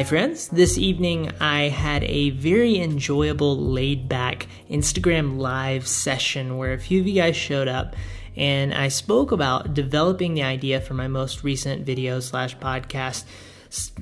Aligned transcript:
Hi, 0.00 0.04
friends. 0.04 0.48
This 0.48 0.78
evening 0.78 1.30
I 1.42 1.64
had 1.64 2.04
a 2.04 2.30
very 2.30 2.80
enjoyable, 2.80 3.58
laid 3.58 4.08
back 4.08 4.46
Instagram 4.70 5.36
live 5.36 5.86
session 5.86 6.56
where 6.56 6.72
a 6.72 6.78
few 6.78 7.02
of 7.02 7.06
you 7.06 7.12
guys 7.12 7.36
showed 7.36 7.68
up 7.68 7.94
and 8.34 8.72
I 8.72 8.88
spoke 8.88 9.30
about 9.30 9.74
developing 9.74 10.32
the 10.32 10.42
idea 10.42 10.80
for 10.80 10.94
my 10.94 11.06
most 11.06 11.44
recent 11.44 11.84
video 11.84 12.18
slash 12.20 12.56
podcast 12.56 13.24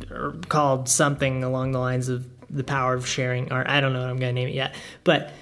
er, 0.09 0.37
called 0.49 0.89
something 0.89 1.43
along 1.43 1.73
the 1.73 1.81
lines 1.81 2.09
of 2.09 2.29
the 2.49 2.63
power 2.63 2.95
of 2.95 3.05
sharing, 3.05 3.53
or 3.53 3.69
I 3.69 3.81
don't 3.81 3.93
know 3.93 3.99
what 3.99 4.09
I'm 4.09 4.21
going 4.21 4.37
to 4.37 4.41
name 4.41 4.51
it 4.51 4.55
yet. 4.55 4.77
But 5.03 5.33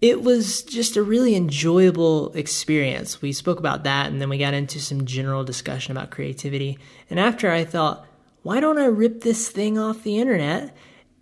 it 0.00 0.22
was 0.22 0.62
just 0.62 0.96
a 0.96 1.02
really 1.02 1.34
enjoyable 1.34 2.32
experience. 2.34 3.20
We 3.20 3.32
spoke 3.32 3.58
about 3.58 3.82
that 3.82 4.12
and 4.12 4.20
then 4.20 4.28
we 4.28 4.38
got 4.38 4.54
into 4.54 4.78
some 4.78 5.06
general 5.06 5.42
discussion 5.42 5.90
about 5.90 6.12
creativity. 6.12 6.78
And 7.10 7.18
after 7.18 7.50
I 7.50 7.64
thought, 7.64 8.06
why 8.44 8.60
don't 8.60 8.78
I 8.78 8.84
rip 8.84 9.22
this 9.22 9.48
thing 9.48 9.78
off 9.78 10.02
the 10.02 10.18
internet 10.18 10.76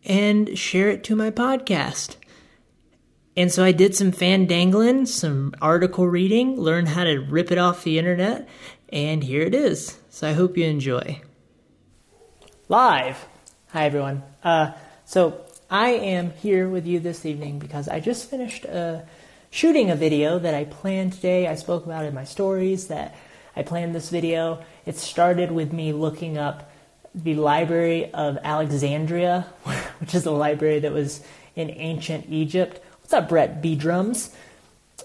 and 0.04 0.58
share 0.58 0.90
it 0.90 1.04
to 1.04 1.14
my 1.14 1.30
podcast? 1.30 2.16
And 3.36 3.50
so 3.50 3.64
I 3.64 3.70
did 3.70 3.94
some 3.94 4.10
fan 4.10 4.46
dangling, 4.46 5.06
some 5.06 5.54
article 5.62 6.08
reading, 6.08 6.60
learned 6.60 6.88
how 6.88 7.04
to 7.04 7.18
rip 7.18 7.52
it 7.52 7.58
off 7.58 7.84
the 7.84 7.96
internet, 7.96 8.48
and 8.88 9.22
here 9.22 9.42
it 9.42 9.54
is. 9.54 10.00
So 10.10 10.28
I 10.28 10.32
hope 10.32 10.56
you 10.56 10.64
enjoy. 10.64 11.22
Live. 12.68 13.24
Hi, 13.68 13.84
everyone. 13.84 14.24
Uh, 14.42 14.72
so 15.04 15.44
I 15.70 15.90
am 15.90 16.32
here 16.32 16.68
with 16.68 16.88
you 16.88 16.98
this 16.98 17.24
evening 17.24 17.60
because 17.60 17.86
I 17.86 18.00
just 18.00 18.28
finished 18.28 18.66
uh, 18.66 19.02
shooting 19.48 19.90
a 19.90 19.96
video 19.96 20.40
that 20.40 20.54
I 20.54 20.64
planned 20.64 21.12
today. 21.12 21.46
I 21.46 21.54
spoke 21.54 21.86
about 21.86 22.04
in 22.04 22.14
my 22.14 22.24
stories 22.24 22.88
that 22.88 23.14
I 23.54 23.62
planned 23.62 23.94
this 23.94 24.10
video. 24.10 24.64
It 24.86 24.96
started 24.96 25.52
with 25.52 25.72
me 25.72 25.92
looking 25.92 26.36
up 26.36 26.71
the 27.14 27.34
Library 27.34 28.12
of 28.12 28.38
Alexandria, 28.42 29.46
which 29.98 30.14
is 30.14 30.26
a 30.26 30.30
library 30.30 30.80
that 30.80 30.92
was 30.92 31.22
in 31.54 31.70
ancient 31.70 32.26
Egypt. 32.28 32.80
What's 33.00 33.12
up, 33.12 33.28
Brett 33.28 33.60
B. 33.60 33.74
Drums? 33.74 34.34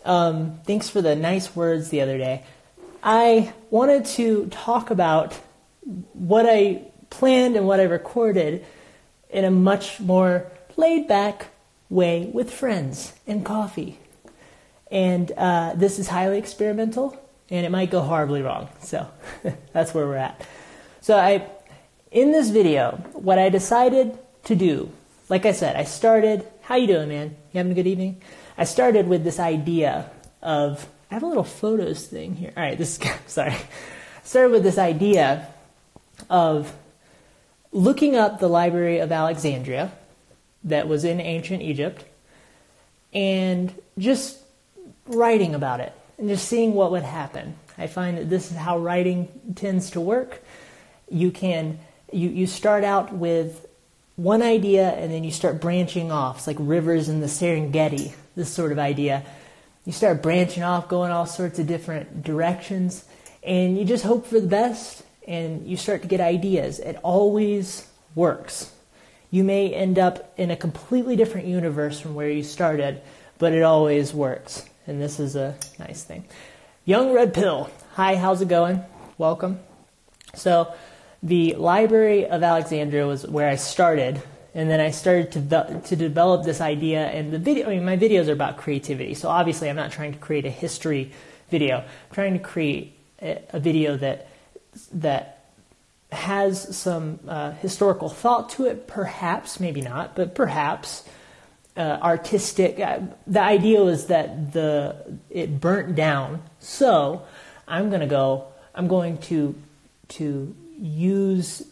Um, 0.06 0.60
thanks 0.66 0.90
for 0.90 1.02
the 1.02 1.16
nice 1.16 1.56
words 1.56 1.90
the 1.90 2.02
other 2.02 2.18
day. 2.18 2.44
I 3.04 3.54
wanted 3.70 4.06
to 4.06 4.48
talk 4.48 4.90
about 4.90 5.34
what 6.14 6.46
I 6.48 6.84
planned 7.10 7.56
and 7.56 7.68
what 7.68 7.80
I 7.80 7.84
recorded 7.84 8.66
in 9.30 9.46
a 9.46 9.52
much 9.52 10.00
more 10.00 10.52
laid 10.76 11.08
back 11.08 11.48
way 11.90 12.30
with 12.34 12.52
friends 12.52 13.14
and 13.26 13.46
coffee. 13.46 14.00
And 14.90 15.32
uh, 15.34 15.74
this 15.76 16.00
is 16.00 16.08
highly 16.08 16.38
experimental 16.38 17.18
and 17.50 17.66
it 17.66 17.70
might 17.70 17.92
go 17.92 18.02
horribly 18.02 18.42
wrong. 18.42 18.70
So 18.82 19.08
that's 19.74 19.94
where 19.94 20.06
we're 20.06 20.18
at. 20.18 20.46
So 21.02 21.18
I 21.18 21.48
in 22.12 22.32
this 22.32 22.50
video, 22.50 23.04
what 23.14 23.40
I 23.40 23.50
decided 23.50 24.18
to 24.46 24.56
do, 24.56 24.92
like 25.30 25.46
I 25.46 25.52
said, 25.52 25.76
I 25.76 25.84
started, 25.84 26.48
how 26.62 26.76
you 26.76 26.88
doing, 26.88 27.10
man? 27.10 27.36
You 27.52 27.58
having 27.58 27.72
a 27.72 27.76
good 27.76 27.88
evening? 27.88 28.22
I 28.58 28.64
started 28.64 29.08
with 29.08 29.24
this 29.24 29.40
idea 29.40 30.10
of, 30.42 30.88
I 31.12 31.16
have 31.16 31.24
a 31.24 31.28
little 31.28 31.44
photos 31.44 32.08
thing 32.08 32.36
here. 32.36 32.54
All 32.56 32.64
right, 32.64 32.78
this 32.78 32.98
is, 32.98 33.10
sorry. 33.28 33.52
I 33.52 33.60
started 34.24 34.52
with 34.52 34.64
this 34.64 34.78
idea 34.78 35.48
of 36.30 36.74
looking 37.72 38.16
up 38.16 38.40
the 38.40 38.48
Library 38.48 39.00
of 39.00 39.12
Alexandria 39.12 39.92
that 40.64 40.88
was 40.88 41.04
in 41.04 41.20
ancient 41.20 41.62
Egypt 41.62 42.04
and 43.14 43.74
just 43.98 44.40
writing 45.06 45.56
about 45.56 45.80
it 45.80 45.94
and 46.18 46.28
just 46.28 46.48
seeing 46.48 46.74
what 46.74 46.92
would 46.92 47.04
happen. 47.04 47.56
I 47.78 47.88
find 47.88 48.18
that 48.18 48.30
this 48.30 48.52
is 48.52 48.58
how 48.58 48.78
writing 48.78 49.54
tends 49.56 49.92
to 49.92 50.02
work. 50.02 50.42
You 51.10 51.32
can 51.32 51.80
you, 52.12 52.30
you 52.30 52.48
start 52.48 52.84
out 52.84 53.14
with 53.14 53.66
one 54.16 54.42
idea 54.42 54.90
and 54.90 55.12
then 55.12 55.24
you 55.24 55.32
start 55.32 55.62
branching 55.62 56.12
off. 56.12 56.38
It's 56.38 56.48
like 56.48 56.58
rivers 56.60 57.10
in 57.10 57.22
the 57.22 57.28
Serengeti, 57.28 58.14
this 58.36 58.50
sort 58.50 58.72
of 58.72 58.80
idea. 58.80 59.24
You 59.86 59.94
start 59.94 60.22
branching 60.22 60.64
off, 60.64 60.90
going 60.90 61.12
all 61.12 61.26
sorts 61.26 61.60
of 61.60 61.68
different 61.68 62.24
directions, 62.24 63.06
and 63.44 63.78
you 63.78 63.86
just 63.86 64.04
hope 64.04 64.26
for 64.28 64.40
the 64.40 64.48
best 64.48 65.04
and 65.28 65.68
you 65.68 65.78
start 65.78 66.02
to 66.02 66.08
get 66.08 66.20
ideas. 66.20 66.80
It 66.80 66.98
always 67.04 67.88
works. 68.16 68.72
You 69.30 69.44
may 69.44 69.74
end 69.74 70.00
up 70.00 70.34
in 70.38 70.52
a 70.52 70.56
completely 70.56 71.16
different 71.16 71.48
universe 71.48 72.00
from 72.00 72.16
where 72.16 72.30
you 72.30 72.44
started, 72.44 73.02
but 73.38 73.54
it 73.54 73.62
always 73.62 74.14
works. 74.14 74.66
And 74.88 75.02
this 75.02 75.20
is 75.20 75.36
a 75.36 75.56
nice 75.80 76.04
thing. 76.04 76.26
Young 76.86 77.12
Red 77.12 77.34
Pill. 77.34 77.70
Hi, 77.96 78.16
how's 78.16 78.42
it 78.42 78.48
going? 78.48 78.82
Welcome. 79.18 79.60
So, 80.34 80.74
the 81.24 81.56
Library 81.56 82.28
of 82.28 82.44
Alexandria 82.44 83.08
was 83.08 83.26
where 83.26 83.50
I 83.50 83.56
started, 83.56 84.22
and 84.54 84.70
then 84.70 84.80
I 84.80 84.92
started 84.92 85.32
to 85.34 85.82
to 85.86 85.96
develop 85.96 86.46
this 86.46 86.62
idea. 86.62 87.08
And 87.08 87.32
the 87.32 87.40
video, 87.40 87.68
I 87.68 87.72
mean, 87.72 87.86
my 87.86 87.98
videos 87.98 88.28
are 88.28 88.34
about 88.34 88.58
creativity, 88.58 89.14
so 89.14 89.30
obviously 89.30 89.70
I'm 89.70 89.76
not 89.76 89.92
trying 89.92 90.14
to 90.14 90.20
create 90.20 90.46
a 90.46 90.52
history 90.52 91.12
video. 91.50 91.78
I'm 91.78 92.14
trying 92.14 92.34
to 92.34 92.40
create 92.40 92.98
a, 93.22 93.60
video 93.60 93.98
that 93.98 94.28
that 94.94 95.46
has 96.12 96.76
some 96.76 97.20
uh, 97.28 97.52
historical 97.52 98.10
thought 98.10 98.50
to 98.52 98.66
it, 98.66 98.88
perhaps, 98.88 99.60
maybe 99.60 99.82
not, 99.82 100.16
but 100.16 100.36
perhaps. 100.36 101.04
Uh, 101.76 102.00
artistic. 102.02 102.80
Uh, 102.80 103.02
the 103.28 103.40
idea 103.40 103.80
was 103.84 104.08
that 104.08 104.52
the 104.52 104.96
it 105.30 105.62
burnt 105.62 105.94
down, 105.94 106.42
so 106.60 107.22
I'm 107.68 107.92
to 107.92 108.08
go. 108.08 108.46
I'm 108.74 108.88
going 108.88 109.20
to 109.30 109.54
to 110.08 110.56
use 110.80 111.64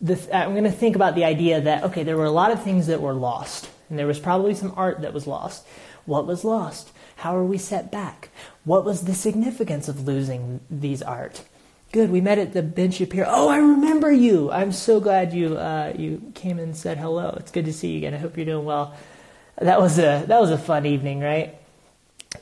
the, 0.00 0.36
I'm 0.36 0.52
going 0.52 0.64
to 0.64 0.72
think 0.72 0.96
about 0.96 1.14
the 1.14 1.24
idea 1.24 1.60
that, 1.60 1.84
okay, 1.84 2.02
there 2.02 2.16
were 2.16 2.24
a 2.24 2.30
lot 2.30 2.50
of 2.50 2.62
things 2.62 2.88
that 2.88 3.00
were 3.00 3.12
lost, 3.12 3.68
and 3.88 3.98
there 3.98 4.06
was 4.06 4.18
probably 4.18 4.54
some 4.54 4.72
art 4.76 5.00
that 5.02 5.12
was 5.12 5.26
lost. 5.26 5.64
What 6.04 6.26
was 6.26 6.44
lost? 6.44 6.90
How 7.16 7.36
are 7.36 7.44
we 7.44 7.58
set 7.58 7.92
back? 7.92 8.30
What 8.64 8.84
was 8.84 9.04
the 9.04 9.14
significance 9.14 9.88
of 9.88 10.06
losing 10.06 10.60
these 10.68 11.02
art? 11.02 11.44
Good, 11.92 12.10
we 12.10 12.20
met 12.20 12.38
at 12.38 12.52
the 12.52 12.62
Ben 12.62 12.90
Shapiro. 12.90 13.26
Oh, 13.28 13.48
I 13.48 13.58
remember 13.58 14.10
you. 14.10 14.50
I'm 14.50 14.72
so 14.72 14.98
glad 14.98 15.32
you 15.32 15.58
uh, 15.58 15.92
you 15.96 16.32
came 16.34 16.58
and 16.58 16.74
said 16.74 16.96
hello. 16.96 17.36
It's 17.38 17.50
good 17.50 17.66
to 17.66 17.72
see 17.72 17.92
you 17.92 17.98
again. 17.98 18.14
I 18.14 18.16
hope 18.16 18.36
you're 18.36 18.46
doing 18.46 18.64
well. 18.64 18.96
That 19.60 19.78
was 19.78 19.98
a 19.98 20.24
that 20.26 20.40
was 20.40 20.50
a 20.50 20.56
fun 20.56 20.86
evening, 20.86 21.20
right? 21.20 21.54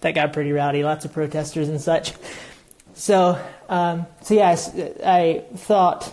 That 0.03 0.13
got 0.15 0.33
pretty 0.33 0.53
rowdy. 0.53 0.85
Lots 0.85 1.05
of 1.05 1.13
protesters 1.13 1.69
and 1.69 1.81
such. 1.81 2.13
So, 2.95 3.45
um, 3.71 4.07
so 4.21 4.35
yeah, 4.35 4.49
I, 4.49 4.55
I, 5.05 5.45
thought, 5.55 6.13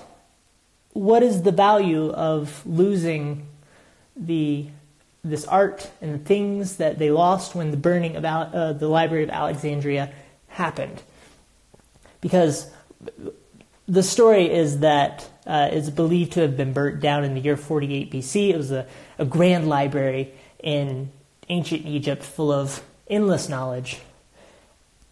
what 0.93 1.23
is 1.23 1.41
the 1.41 1.51
value 1.51 2.11
of 2.11 2.65
losing 2.67 3.47
the 4.15 4.67
this 5.23 5.43
art 5.45 5.89
and 5.99 6.13
the 6.13 6.23
things 6.23 6.77
that 6.77 6.99
they 6.99 7.09
lost 7.09 7.55
when 7.55 7.71
the 7.71 7.77
burning 7.77 8.15
of 8.15 8.23
uh, 8.23 8.73
the 8.73 8.87
Library 8.87 9.23
of 9.23 9.31
Alexandria 9.31 10.13
happened? 10.49 11.01
Because 12.21 12.69
the 13.87 14.03
story 14.03 14.53
is 14.53 14.81
that 14.81 15.27
uh, 15.47 15.69
it's 15.71 15.89
believed 15.89 16.33
to 16.33 16.41
have 16.41 16.55
been 16.55 16.73
burnt 16.73 16.99
down 16.99 17.23
in 17.23 17.33
the 17.33 17.41
year 17.41 17.57
48 17.57 18.11
BC. 18.11 18.49
It 18.49 18.57
was 18.57 18.71
a, 18.71 18.85
a 19.17 19.25
grand 19.25 19.67
library 19.67 20.31
in 20.61 21.09
ancient 21.49 21.87
Egypt 21.87 22.21
full 22.21 22.51
of 22.51 22.83
endless 23.09 23.49
knowledge 23.49 23.99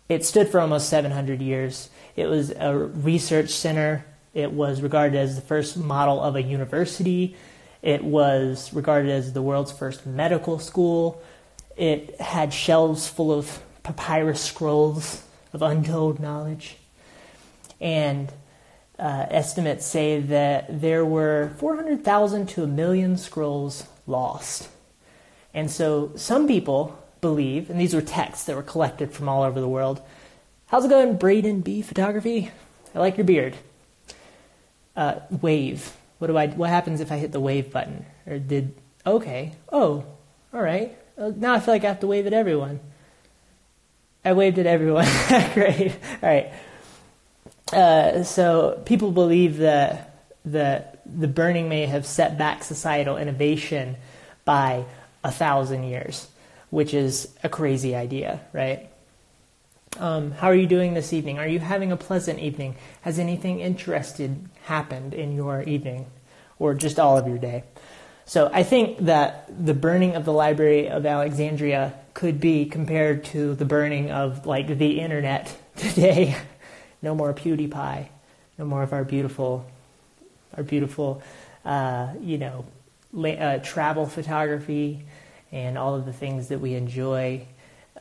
it 0.08 0.26
stood 0.26 0.50
for 0.50 0.60
almost 0.60 0.90
700 0.90 1.42
years. 1.42 1.90
It 2.16 2.28
was 2.28 2.52
a 2.52 2.76
research 2.78 3.50
center. 3.50 4.06
It 4.34 4.52
was 4.52 4.82
regarded 4.82 5.18
as 5.18 5.36
the 5.36 5.42
first 5.42 5.78
model 5.78 6.22
of 6.22 6.36
a 6.36 6.44
university. 6.44 7.36
It 7.82 8.04
was 8.04 8.74
regarded 8.74 9.12
as 9.12 9.34
the 9.34 9.42
world's 9.42 9.72
first 9.72 10.06
medical 10.06 10.60
school. 10.60 11.22
It 11.76 12.20
had 12.20 12.54
shelves 12.54 13.08
full 13.08 13.32
of 13.32 13.62
papyrus 13.84 14.42
scrolls 14.42 15.24
of 15.54 15.62
untold 15.62 16.20
knowledge. 16.20 16.78
And 17.82 18.32
uh, 18.98 19.26
estimates 19.30 19.86
say 19.86 20.20
that 20.20 20.82
there 20.82 21.04
were 21.04 21.52
400,000 21.58 22.48
to 22.50 22.64
a 22.64 22.68
million 22.68 23.18
scrolls 23.18 23.86
lost. 24.08 24.70
And 25.54 25.70
so 25.70 26.12
some 26.16 26.48
people 26.48 26.98
believe, 27.26 27.72
and 27.72 27.80
these 27.80 27.96
were 27.96 28.04
texts 28.04 28.46
that 28.46 28.56
were 28.56 28.62
collected 28.62 29.12
from 29.12 29.28
all 29.28 29.42
over 29.42 29.60
the 29.60 29.68
world. 29.68 30.00
How's 30.68 30.86
it 30.86 30.90
going, 30.90 31.18
Braden 31.18 31.62
B 31.62 31.82
Photography? 31.82 32.52
I 32.94 33.00
like 33.00 33.18
your 33.18 33.26
beard. 33.26 33.56
Uh, 34.96 35.22
wave. 35.42 35.92
What 36.20 36.28
do 36.28 36.38
I? 36.38 36.48
What 36.48 36.70
happens 36.70 37.02
if 37.02 37.12
I 37.12 37.18
hit 37.18 37.32
the 37.32 37.40
wave 37.40 37.72
button? 37.72 38.06
Or 38.28 38.38
did? 38.38 38.76
Okay. 39.08 39.54
Oh, 39.72 40.06
all 40.54 40.62
right. 40.62 40.96
Now 41.18 41.56
I 41.56 41.60
feel 41.60 41.74
like 41.74 41.84
I 41.84 41.88
have 41.88 42.02
to 42.02 42.08
wave 42.08 42.28
at 42.28 42.34
everyone. 42.34 42.80
I 44.24 44.34
waved 44.34 44.60
at 44.60 44.68
everyone. 44.68 45.08
Great. 45.56 45.98
All 46.22 46.30
right. 46.30 46.54
Uh, 47.74 48.24
so 48.24 48.82
people 48.86 49.12
believe 49.12 49.58
that 49.58 50.16
that 50.46 51.02
the 51.08 51.28
burning 51.28 51.70
may 51.70 51.88
have 51.88 52.06
set 52.06 52.38
back 52.38 52.64
societal 52.64 53.18
innovation 53.18 53.98
by 54.46 54.86
a 55.24 55.32
thousand 55.32 55.86
years 55.86 56.28
which 56.76 56.94
is 56.94 57.30
a 57.44 57.50
crazy 57.50 57.96
idea, 57.96 58.42
right? 58.54 58.90
Um, 59.98 60.32
how 60.32 60.48
are 60.48 60.56
you 60.56 60.68
doing 60.68 60.94
this 60.94 61.14
evening? 61.14 61.40
Are 61.40 61.48
you 61.48 61.60
having 61.60 61.92
a 61.92 61.98
pleasant 61.98 62.40
evening? 62.40 62.76
Has 63.02 63.18
anything 63.18 63.62
interested 63.62 64.50
happened 64.64 65.14
in 65.14 65.36
your 65.36 65.64
evening? 65.64 66.06
or 66.60 66.74
just 66.74 67.00
all 67.00 67.18
of 67.18 67.28
your 67.28 67.38
day. 67.38 67.64
So 68.26 68.50
I 68.52 68.64
think 68.64 69.00
that 69.00 69.66
the 69.66 69.74
burning 69.74 70.16
of 70.16 70.26
the 70.26 70.34
Library 70.34 70.90
of 70.90 71.06
Alexandria 71.06 71.94
could 72.14 72.40
be 72.40 72.66
compared 72.66 73.26
to 73.26 73.54
the 73.56 73.66
burning 73.66 74.10
of 74.12 74.46
like 74.46 74.68
the 74.68 75.00
internet 75.00 75.56
today. 75.76 76.36
no 77.02 77.14
more 77.14 77.34
PewDiePie, 77.34 78.08
no 78.58 78.66
more 78.66 78.84
of 78.84 78.94
our 78.94 79.04
beautiful, 79.04 79.66
our 80.58 80.64
beautiful, 80.64 81.22
uh, 81.66 82.10
you 82.20 82.38
know, 82.38 82.66
uh, 83.16 83.60
travel 83.60 84.06
photography 84.08 85.04
and 85.56 85.78
all 85.78 85.96
of 85.96 86.06
the 86.06 86.14
things 86.14 86.50
that 86.50 86.60
we 86.60 86.76
enjoy. 86.76 87.48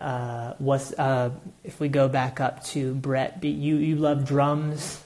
Uh, 0.01 0.55
was 0.59 0.93
uh, 0.95 1.31
if 1.63 1.79
we 1.79 1.89
go 1.89 2.09
back 2.09 2.41
up 2.41 2.65
to 2.65 2.95
Brett, 2.97 3.43
you 3.45 3.77
you 3.77 3.95
love 3.95 4.27
drums, 4.27 5.01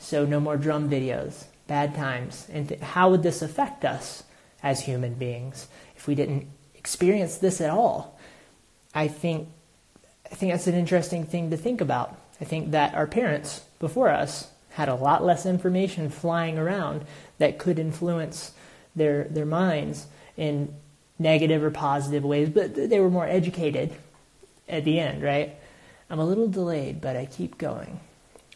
so 0.00 0.26
no 0.26 0.40
more 0.40 0.56
drum 0.56 0.90
videos. 0.90 1.44
Bad 1.68 1.94
times. 1.94 2.48
And 2.52 2.68
th- 2.68 2.80
how 2.80 3.10
would 3.10 3.22
this 3.22 3.40
affect 3.40 3.84
us 3.84 4.24
as 4.60 4.80
human 4.80 5.14
beings 5.14 5.68
if 5.96 6.08
we 6.08 6.16
didn't 6.16 6.48
experience 6.74 7.38
this 7.38 7.60
at 7.60 7.70
all? 7.70 8.18
I 8.96 9.06
think 9.06 9.48
I 10.30 10.34
think 10.34 10.52
that's 10.52 10.66
an 10.66 10.74
interesting 10.74 11.24
thing 11.24 11.50
to 11.50 11.56
think 11.56 11.80
about. 11.80 12.18
I 12.40 12.44
think 12.44 12.72
that 12.72 12.94
our 12.94 13.06
parents 13.06 13.60
before 13.78 14.08
us 14.08 14.48
had 14.70 14.88
a 14.88 14.96
lot 14.96 15.24
less 15.24 15.46
information 15.46 16.10
flying 16.10 16.58
around 16.58 17.04
that 17.38 17.60
could 17.60 17.78
influence 17.78 18.50
their 18.96 19.24
their 19.24 19.46
minds 19.46 20.08
in 20.36 20.74
negative 21.18 21.62
or 21.62 21.70
positive 21.70 22.24
ways, 22.24 22.48
but 22.48 22.74
they 22.74 23.00
were 23.00 23.10
more 23.10 23.26
educated 23.26 23.92
at 24.68 24.84
the 24.84 24.98
end, 24.98 25.22
right? 25.22 25.54
I'm 26.10 26.18
a 26.18 26.24
little 26.24 26.48
delayed, 26.48 27.00
but 27.00 27.16
I 27.16 27.26
keep 27.26 27.58
going. 27.58 28.00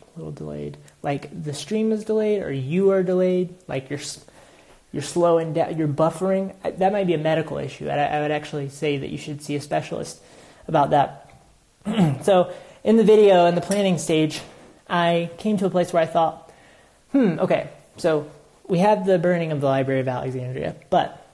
A 0.00 0.18
little 0.18 0.32
delayed. 0.32 0.76
Like 1.02 1.42
the 1.42 1.54
stream 1.54 1.92
is 1.92 2.04
delayed 2.04 2.42
or 2.42 2.52
you 2.52 2.90
are 2.90 3.02
delayed, 3.02 3.54
like 3.68 3.90
you're 3.90 4.00
you're 4.92 5.02
slowing 5.02 5.52
down, 5.52 5.76
you're 5.76 5.88
buffering. 5.88 6.54
That 6.78 6.92
might 6.92 7.06
be 7.06 7.14
a 7.14 7.18
medical 7.18 7.58
issue. 7.58 7.88
I, 7.88 8.20
would 8.20 8.30
actually 8.30 8.70
say 8.70 8.96
that 8.96 9.10
you 9.10 9.18
should 9.18 9.42
see 9.42 9.54
a 9.56 9.60
specialist 9.60 10.20
about 10.68 10.90
that. 10.90 11.30
so, 12.24 12.52
in 12.82 12.96
the 12.96 13.04
video, 13.04 13.46
in 13.46 13.54
the 13.54 13.60
planning 13.60 13.98
stage, 13.98 14.40
I 14.88 15.30
came 15.38 15.58
to 15.58 15.66
a 15.66 15.70
place 15.70 15.92
where 15.92 16.02
I 16.02 16.06
thought, 16.06 16.50
hmm, 17.12 17.38
okay, 17.40 17.68
so 17.98 18.30
we 18.68 18.78
have 18.78 19.04
the 19.04 19.18
burning 19.18 19.52
of 19.52 19.60
the 19.60 19.66
Library 19.66 20.00
of 20.00 20.08
Alexandria, 20.08 20.76
but 20.88 21.25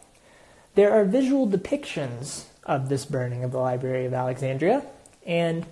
there 0.74 0.92
are 0.92 1.04
visual 1.04 1.46
depictions 1.48 2.44
of 2.64 2.88
this 2.88 3.04
burning 3.04 3.44
of 3.44 3.52
the 3.52 3.58
Library 3.58 4.06
of 4.06 4.14
Alexandria, 4.14 4.84
and 5.26 5.66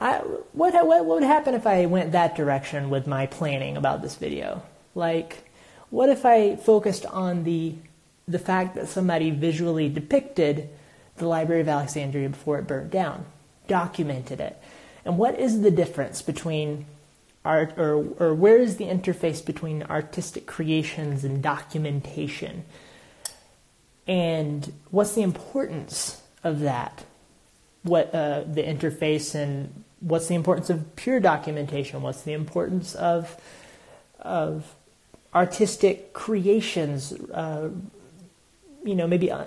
I, 0.00 0.18
what, 0.52 0.74
what, 0.86 1.04
would 1.06 1.22
happen 1.24 1.54
if 1.54 1.66
I 1.66 1.86
went 1.86 2.12
that 2.12 2.36
direction 2.36 2.88
with 2.88 3.06
my 3.06 3.26
planning 3.26 3.76
about 3.76 4.00
this 4.00 4.14
video? 4.14 4.62
Like, 4.94 5.50
what 5.90 6.08
if 6.08 6.24
I 6.24 6.56
focused 6.56 7.06
on 7.06 7.44
the 7.44 7.74
the 8.28 8.38
fact 8.38 8.74
that 8.74 8.86
somebody 8.86 9.30
visually 9.30 9.88
depicted 9.88 10.68
the 11.16 11.26
Library 11.26 11.62
of 11.62 11.68
Alexandria 11.68 12.28
before 12.28 12.58
it 12.58 12.66
burned 12.66 12.90
down, 12.90 13.24
documented 13.66 14.38
it, 14.38 14.60
and 15.04 15.16
what 15.16 15.38
is 15.38 15.62
the 15.62 15.70
difference 15.70 16.20
between 16.22 16.84
art, 17.44 17.72
or 17.78 18.06
or 18.20 18.34
where 18.34 18.58
is 18.58 18.76
the 18.76 18.84
interface 18.84 19.44
between 19.44 19.82
artistic 19.84 20.46
creations 20.46 21.24
and 21.24 21.42
documentation? 21.42 22.64
And 24.08 24.72
what's 24.90 25.14
the 25.14 25.22
importance 25.22 26.22
of 26.42 26.60
that? 26.60 27.04
What 27.82 28.12
uh, 28.14 28.42
the 28.42 28.62
interface 28.62 29.34
and 29.34 29.84
what's 30.00 30.28
the 30.28 30.34
importance 30.34 30.70
of 30.70 30.96
pure 30.96 31.20
documentation? 31.20 32.02
What's 32.02 32.22
the 32.22 32.32
importance 32.32 32.94
of 32.94 33.36
of 34.18 34.74
artistic 35.34 36.14
creations? 36.14 37.12
Uh, 37.12 37.68
you 38.82 38.94
know, 38.94 39.06
maybe 39.06 39.30
uh, 39.30 39.44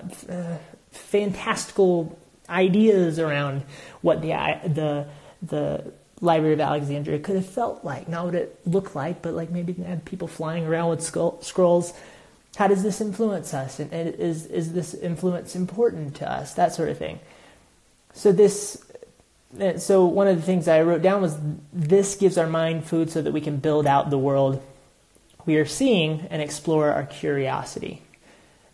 fantastical 0.91 2.17
ideas 2.49 3.17
around 3.17 3.63
what 4.01 4.21
the 4.21 4.29
the 4.63 5.07
the 5.41 5.91
Library 6.21 6.53
of 6.53 6.59
Alexandria 6.59 7.17
could 7.17 7.35
have 7.35 7.47
felt 7.47 7.83
like, 7.83 8.07
not 8.07 8.25
what 8.25 8.35
it 8.35 8.59
looked 8.67 8.95
like, 8.95 9.23
but 9.23 9.33
like 9.33 9.49
maybe 9.49 9.73
they 9.73 9.83
had 9.83 10.05
people 10.05 10.27
flying 10.27 10.67
around 10.67 10.91
with 10.91 11.01
skull, 11.01 11.41
scrolls. 11.41 11.93
How 12.61 12.67
does 12.67 12.83
this 12.83 13.01
influence 13.01 13.55
us? 13.55 13.79
And, 13.79 13.91
is 13.91 14.45
is 14.45 14.71
this 14.71 14.93
influence 14.93 15.55
important 15.55 16.17
to 16.17 16.31
us? 16.31 16.53
That 16.53 16.75
sort 16.75 16.89
of 16.89 16.97
thing. 16.99 17.19
So 18.13 18.31
this 18.31 18.85
uh, 19.59 19.79
so 19.79 20.05
one 20.05 20.27
of 20.27 20.35
the 20.35 20.43
things 20.43 20.67
I 20.67 20.83
wrote 20.83 21.01
down 21.01 21.23
was 21.23 21.35
this 21.73 22.13
gives 22.13 22.37
our 22.37 22.45
mind 22.45 22.85
food 22.85 23.09
so 23.09 23.19
that 23.23 23.31
we 23.31 23.41
can 23.41 23.57
build 23.57 23.87
out 23.87 24.11
the 24.11 24.19
world 24.19 24.61
we 25.47 25.55
are 25.55 25.65
seeing 25.65 26.27
and 26.29 26.39
explore 26.39 26.91
our 26.91 27.03
curiosity. 27.03 28.03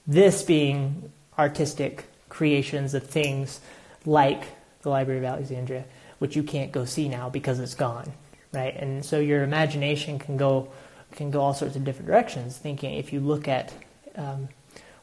This 0.05 0.43
being 0.43 1.09
artistic 1.39 2.07
creations 2.27 2.93
of 2.93 3.03
things 3.03 3.61
like 4.05 4.49
the 4.81 4.89
Library 4.89 5.19
of 5.19 5.23
Alexandria, 5.23 5.85
which 6.19 6.35
you 6.35 6.43
can't 6.43 6.73
go 6.73 6.83
see 6.83 7.07
now 7.07 7.29
because 7.29 7.57
it's 7.57 7.75
gone, 7.75 8.11
right? 8.51 8.75
And 8.75 9.05
so 9.05 9.21
your 9.21 9.43
imagination 9.43 10.19
can 10.19 10.35
go 10.35 10.73
can 11.11 11.31
go 11.31 11.41
all 11.41 11.53
sorts 11.53 11.75
of 11.75 11.83
different 11.83 12.07
directions. 12.07 12.57
Thinking 12.57 12.95
if 12.95 13.11
you 13.13 13.19
look 13.19 13.47
at 13.47 13.73
um, 14.15 14.49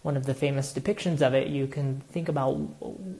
one 0.02 0.16
of 0.16 0.26
the 0.26 0.34
famous 0.34 0.72
depictions 0.72 1.22
of 1.22 1.34
it, 1.34 1.48
you 1.48 1.66
can 1.66 2.00
think 2.10 2.28
about 2.28 2.52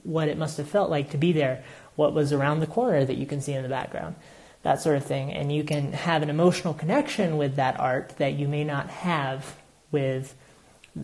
what 0.05 0.29
it 0.29 0.37
must 0.37 0.59
have 0.59 0.69
felt 0.69 0.91
like 0.91 1.11
to 1.11 1.17
be 1.17 1.33
there 1.33 1.65
what 1.97 2.13
was 2.13 2.33
around 2.33 2.61
the 2.61 2.67
corner 2.67 3.05
that 3.05 3.17
you 3.17 3.27
can 3.27 3.41
see 3.41 3.53
in 3.53 3.63
the 3.63 3.69
background, 3.69 4.17
that 4.63 4.81
sort 4.81 4.97
of 4.97 5.05
thing. 5.05 5.33
And 5.33 5.53
you 5.53 5.65
can 5.65 5.93
have 5.93 6.23
an 6.23 6.31
emotional 6.31 6.75
connection 6.75 7.37
with 7.37 7.57
that 7.57 7.79
art 7.79 8.15
that 8.19 8.35
you 8.35 8.49
may 8.49 8.65
not 8.65 8.91
have 8.91 9.57
with, 9.93 10.35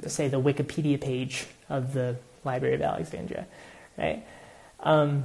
say, 0.06 0.28
the 0.28 0.40
Wikipedia 0.40 1.00
page 1.00 1.46
of 1.68 1.92
the 1.92 2.16
Library 2.44 2.74
of 2.74 2.82
Alexandria, 2.82 3.46
right? 3.96 4.24
Um, 4.80 5.24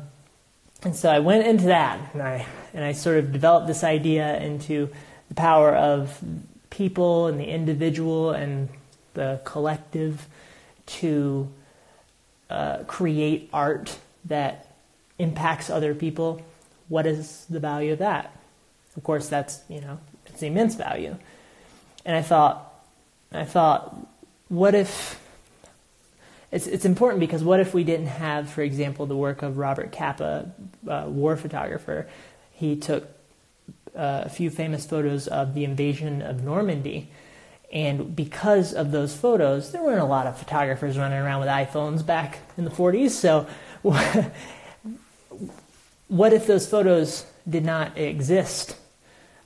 and 0.83 0.95
so 0.95 1.09
I 1.09 1.19
went 1.19 1.47
into 1.47 1.65
that, 1.65 2.13
and 2.13 2.21
I 2.21 2.45
and 2.73 2.83
I 2.83 2.91
sort 2.91 3.17
of 3.17 3.31
developed 3.31 3.67
this 3.67 3.83
idea 3.83 4.37
into 4.39 4.89
the 5.35 5.41
power 5.41 5.75
of 5.75 6.23
people 6.69 7.27
and 7.27 7.39
the 7.39 7.45
individual 7.45 8.31
and 8.31 8.69
the 9.13 9.41
collective 9.43 10.27
to 10.85 11.51
uh, 12.49 12.83
create 12.85 13.49
art 13.51 13.97
that 14.25 14.67
impacts 15.17 15.69
other 15.69 15.93
people, 15.95 16.41
what 16.87 17.05
is 17.05 17.45
the 17.49 17.59
value 17.59 17.93
of 17.93 17.99
that? 17.99 18.35
Of 18.95 19.03
course, 19.03 19.27
that's 19.27 19.61
you 19.67 19.81
know 19.81 19.99
it's 20.25 20.41
immense 20.41 20.75
value. 20.75 21.17
And 22.05 22.15
I 22.15 22.21
thought, 22.21 22.73
I 23.31 23.45
thought, 23.45 23.95
what 24.47 24.75
if? 24.75 25.21
It's 26.51 26.67
it's 26.67 26.85
important 26.85 27.19
because 27.19 27.43
what 27.43 27.59
if 27.59 27.73
we 27.73 27.83
didn't 27.83 28.07
have, 28.07 28.49
for 28.49 28.61
example, 28.61 29.05
the 29.05 29.15
work 29.17 29.41
of 29.41 29.57
Robert 29.57 29.91
Capa, 29.91 30.51
uh, 30.87 31.05
war 31.07 31.35
photographer? 31.35 32.07
He 32.51 32.75
took 32.75 33.09
uh, 33.95 34.23
a 34.25 34.29
few 34.29 34.49
famous 34.49 34.85
photos 34.85 35.27
of 35.27 35.53
the 35.53 35.63
invasion 35.63 36.21
of 36.21 36.43
Normandy. 36.43 37.09
And 37.71 38.15
because 38.15 38.73
of 38.73 38.91
those 38.91 39.15
photos, 39.15 39.71
there 39.71 39.81
weren't 39.81 40.01
a 40.01 40.05
lot 40.05 40.27
of 40.27 40.37
photographers 40.37 40.97
running 40.97 41.17
around 41.17 41.39
with 41.39 41.49
iPhones 41.49 42.05
back 42.05 42.39
in 42.57 42.63
the 42.63 42.71
40s. 42.71 43.11
So 43.11 43.47
what 46.07 46.33
if 46.33 46.47
those 46.47 46.67
photos 46.67 47.25
did 47.47 47.65
not 47.65 47.97
exist? 47.97 48.77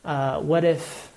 Uh, 0.04 0.40
what 0.42 0.64
if 0.64 1.08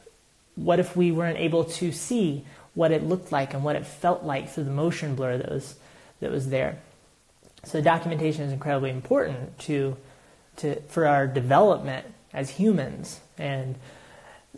what 0.54 0.78
if 0.78 0.94
we 0.94 1.10
weren't 1.10 1.38
able 1.38 1.64
to 1.64 1.92
see 1.92 2.44
what 2.74 2.92
it 2.92 3.02
looked 3.02 3.32
like 3.32 3.54
and 3.54 3.64
what 3.64 3.74
it 3.74 3.86
felt 3.86 4.22
like 4.22 4.50
through 4.50 4.64
the 4.64 4.70
motion 4.70 5.14
blur 5.14 5.38
that 5.38 5.50
was 5.50 5.76
that 6.20 6.30
was 6.30 6.50
there? 6.50 6.78
So 7.64 7.80
documentation 7.80 8.44
is 8.44 8.52
incredibly 8.52 8.90
important 8.90 9.58
to 9.60 9.96
to 10.56 10.80
for 10.82 11.06
our 11.06 11.26
development 11.26 12.06
as 12.32 12.50
humans, 12.50 13.20
and 13.38 13.76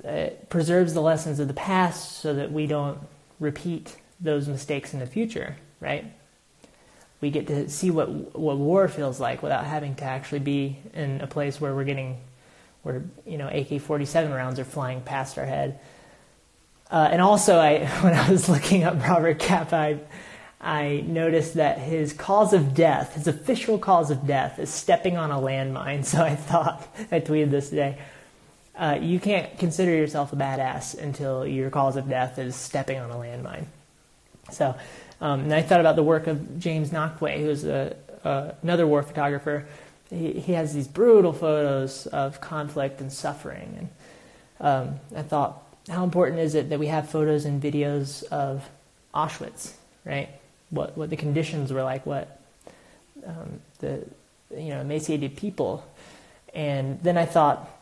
it 0.02 0.48
preserves 0.48 0.94
the 0.94 1.00
lessons 1.00 1.40
of 1.40 1.48
the 1.48 1.54
past 1.54 2.18
so 2.18 2.34
that 2.34 2.52
we 2.52 2.66
don't 2.66 2.98
repeat 3.40 3.96
those 4.20 4.48
mistakes 4.48 4.92
in 4.92 5.00
the 5.00 5.06
future. 5.06 5.56
Right? 5.80 6.12
we 7.24 7.30
get 7.30 7.46
to 7.46 7.70
see 7.70 7.90
what 7.90 8.10
what 8.38 8.58
war 8.58 8.86
feels 8.86 9.18
like 9.18 9.42
without 9.42 9.64
having 9.64 9.94
to 9.94 10.04
actually 10.04 10.40
be 10.40 10.76
in 10.92 11.22
a 11.22 11.26
place 11.26 11.58
where 11.58 11.74
we're 11.74 11.84
getting 11.84 12.20
where 12.82 13.02
you 13.24 13.38
know 13.38 13.48
AK-47 13.48 14.34
rounds 14.34 14.60
are 14.60 14.64
flying 14.64 15.00
past 15.00 15.38
our 15.38 15.46
head. 15.46 15.80
Uh, 16.90 17.08
and 17.10 17.22
also, 17.22 17.58
I 17.58 17.86
when 18.02 18.12
I 18.12 18.30
was 18.30 18.50
looking 18.50 18.84
up 18.84 19.02
Robert 19.08 19.38
Capa, 19.38 19.74
I, 19.74 20.00
I 20.60 21.04
noticed 21.06 21.54
that 21.54 21.78
his 21.78 22.12
cause 22.12 22.52
of 22.52 22.74
death, 22.74 23.14
his 23.14 23.26
official 23.26 23.78
cause 23.78 24.10
of 24.10 24.26
death, 24.26 24.58
is 24.58 24.68
stepping 24.68 25.16
on 25.16 25.30
a 25.30 25.38
landmine. 25.38 26.04
So 26.12 26.22
I 26.22 26.36
thought 26.36 26.86
I 27.10 27.20
tweeted 27.20 27.50
this 27.50 27.70
today. 27.70 27.98
Uh, 28.76 28.98
you 29.00 29.20
can't 29.20 29.56
consider 29.58 29.92
yourself 29.92 30.32
a 30.32 30.36
badass 30.36 30.98
until 30.98 31.46
your 31.46 31.70
cause 31.70 31.96
of 31.96 32.08
death 32.08 32.38
is 32.38 32.56
stepping 32.56 32.98
on 32.98 33.10
a 33.10 33.14
landmine. 33.14 33.66
So 34.50 34.74
um, 35.20 35.40
and 35.40 35.54
I 35.54 35.62
thought 35.62 35.80
about 35.80 35.96
the 35.96 36.02
work 36.02 36.26
of 36.26 36.58
James 36.58 36.90
Nachtwey, 36.90 37.40
who's 37.40 37.64
a, 37.64 37.96
another 38.62 38.86
war 38.86 39.02
photographer. 39.02 39.66
He, 40.10 40.32
he, 40.32 40.52
has 40.52 40.74
these 40.74 40.86
brutal 40.86 41.32
photos 41.32 42.06
of 42.08 42.40
conflict 42.40 43.00
and 43.00 43.12
suffering. 43.12 43.88
And 44.60 44.98
um, 45.00 45.00
I 45.16 45.22
thought, 45.22 45.62
how 45.88 46.04
important 46.04 46.40
is 46.40 46.54
it 46.54 46.68
that 46.70 46.78
we 46.78 46.88
have 46.88 47.08
photos 47.08 47.44
and 47.46 47.62
videos 47.62 48.22
of 48.24 48.68
Auschwitz, 49.14 49.72
right? 50.04 50.28
What 50.70 50.96
what 50.96 51.10
the 51.10 51.16
conditions 51.16 51.72
were 51.72 51.82
like, 51.82 52.04
what 52.04 52.40
um, 53.26 53.60
the 53.78 54.04
you 54.50 54.70
know 54.70 54.80
emaciated 54.80 55.36
people, 55.36 55.86
and 56.52 57.02
then 57.02 57.16
I 57.16 57.26
thought, 57.26 57.73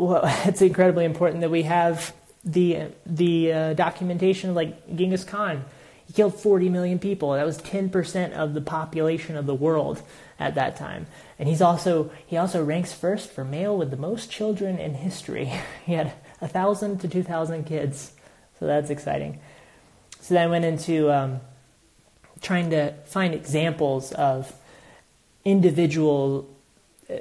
well, 0.00 0.22
it's 0.46 0.62
incredibly 0.62 1.04
important 1.04 1.42
that 1.42 1.50
we 1.50 1.62
have 1.62 2.14
the 2.44 2.88
the 3.04 3.52
uh, 3.52 3.74
documentation 3.74 4.50
of 4.50 4.56
like 4.56 4.96
Genghis 4.96 5.24
Khan. 5.24 5.64
He 6.06 6.14
killed 6.14 6.34
40 6.34 6.68
million 6.70 6.98
people. 6.98 7.32
That 7.34 7.46
was 7.46 7.58
10% 7.58 8.32
of 8.32 8.52
the 8.52 8.60
population 8.60 9.36
of 9.36 9.46
the 9.46 9.54
world 9.54 10.02
at 10.40 10.56
that 10.56 10.76
time. 10.76 11.06
And 11.38 11.48
he's 11.48 11.62
also 11.62 12.10
he 12.26 12.36
also 12.36 12.64
ranks 12.64 12.92
first 12.92 13.30
for 13.30 13.44
male 13.44 13.76
with 13.76 13.90
the 13.90 13.96
most 13.96 14.30
children 14.30 14.78
in 14.78 14.94
history. 14.94 15.52
he 15.86 15.92
had 15.92 16.12
a 16.40 16.48
thousand 16.48 16.98
to 17.00 17.08
two 17.08 17.22
thousand 17.22 17.64
kids, 17.64 18.12
so 18.58 18.66
that's 18.66 18.90
exciting. 18.90 19.38
So 20.20 20.34
then 20.34 20.48
I 20.48 20.50
went 20.50 20.64
into 20.64 21.10
um, 21.12 21.40
trying 22.40 22.70
to 22.70 22.92
find 23.04 23.34
examples 23.34 24.12
of 24.12 24.54
individual 25.44 26.48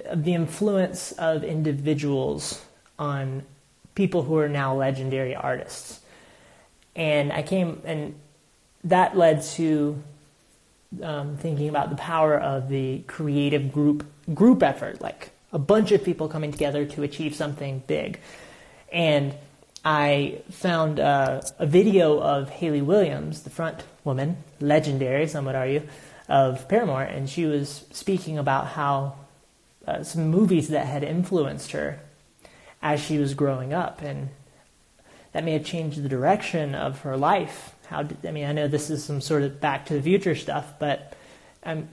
of 0.06 0.24
the 0.24 0.34
influence 0.34 1.14
of 1.14 1.44
individuals 1.44 2.62
on 3.00 3.44
people 3.96 4.22
who 4.24 4.38
are 4.38 4.50
now 4.50 4.76
legendary 4.76 5.36
artists. 5.36 6.00
And 6.96 7.34
I 7.34 7.42
came, 7.42 7.82
and 7.86 8.16
that 8.84 9.18
led 9.18 9.42
to 9.56 10.04
um, 11.02 11.38
thinking 11.38 11.70
about 11.70 11.90
the 11.90 11.96
power 11.96 12.38
of 12.38 12.70
the 12.70 13.00
creative 13.08 13.72
group 13.72 14.06
group 14.34 14.62
effort, 14.62 15.02
like 15.02 15.32
a 15.52 15.60
bunch 15.60 15.92
of 15.92 16.04
people 16.04 16.28
coming 16.28 16.52
together 16.52 16.86
to 16.86 17.04
achieve 17.04 17.34
something 17.36 17.82
big. 17.88 18.20
And 18.92 19.34
I 19.84 20.42
found 20.52 21.00
uh, 21.00 21.42
a 21.58 21.66
video 21.66 22.20
of 22.20 22.50
Hayley 22.50 22.82
Williams, 22.82 23.44
the 23.44 23.50
front 23.50 23.84
woman, 24.04 24.38
legendary, 24.60 25.28
some 25.28 25.46
would 25.46 25.56
argue, 25.56 25.84
of 26.28 26.68
Paramore, 26.68 27.04
and 27.04 27.30
she 27.30 27.46
was 27.46 27.86
speaking 27.92 28.38
about 28.38 28.68
how 28.68 29.16
uh, 29.88 30.04
some 30.04 30.28
movies 30.28 30.70
that 30.70 30.86
had 30.86 31.04
influenced 31.04 31.72
her 31.72 32.00
as 32.82 33.00
she 33.00 33.18
was 33.18 33.34
growing 33.34 33.74
up, 33.74 34.02
and 34.02 34.30
that 35.34 35.44
may 35.44 35.54
have 35.54 35.66
changed 35.66 36.02
the 36.02 36.10
direction 36.10 36.76
of 36.76 37.02
her 37.02 37.18
life. 37.18 37.76
How 37.88 38.04
did, 38.04 38.26
I 38.26 38.32
mean, 38.32 38.46
I 38.46 38.52
know 38.52 38.68
this 38.68 38.90
is 38.90 39.04
some 39.04 39.22
sort 39.22 39.44
of 39.44 39.60
Back 39.60 39.86
to 39.88 39.94
the 39.94 40.02
Future 40.02 40.36
stuff, 40.36 40.74
but 40.80 41.14
um, 41.64 41.90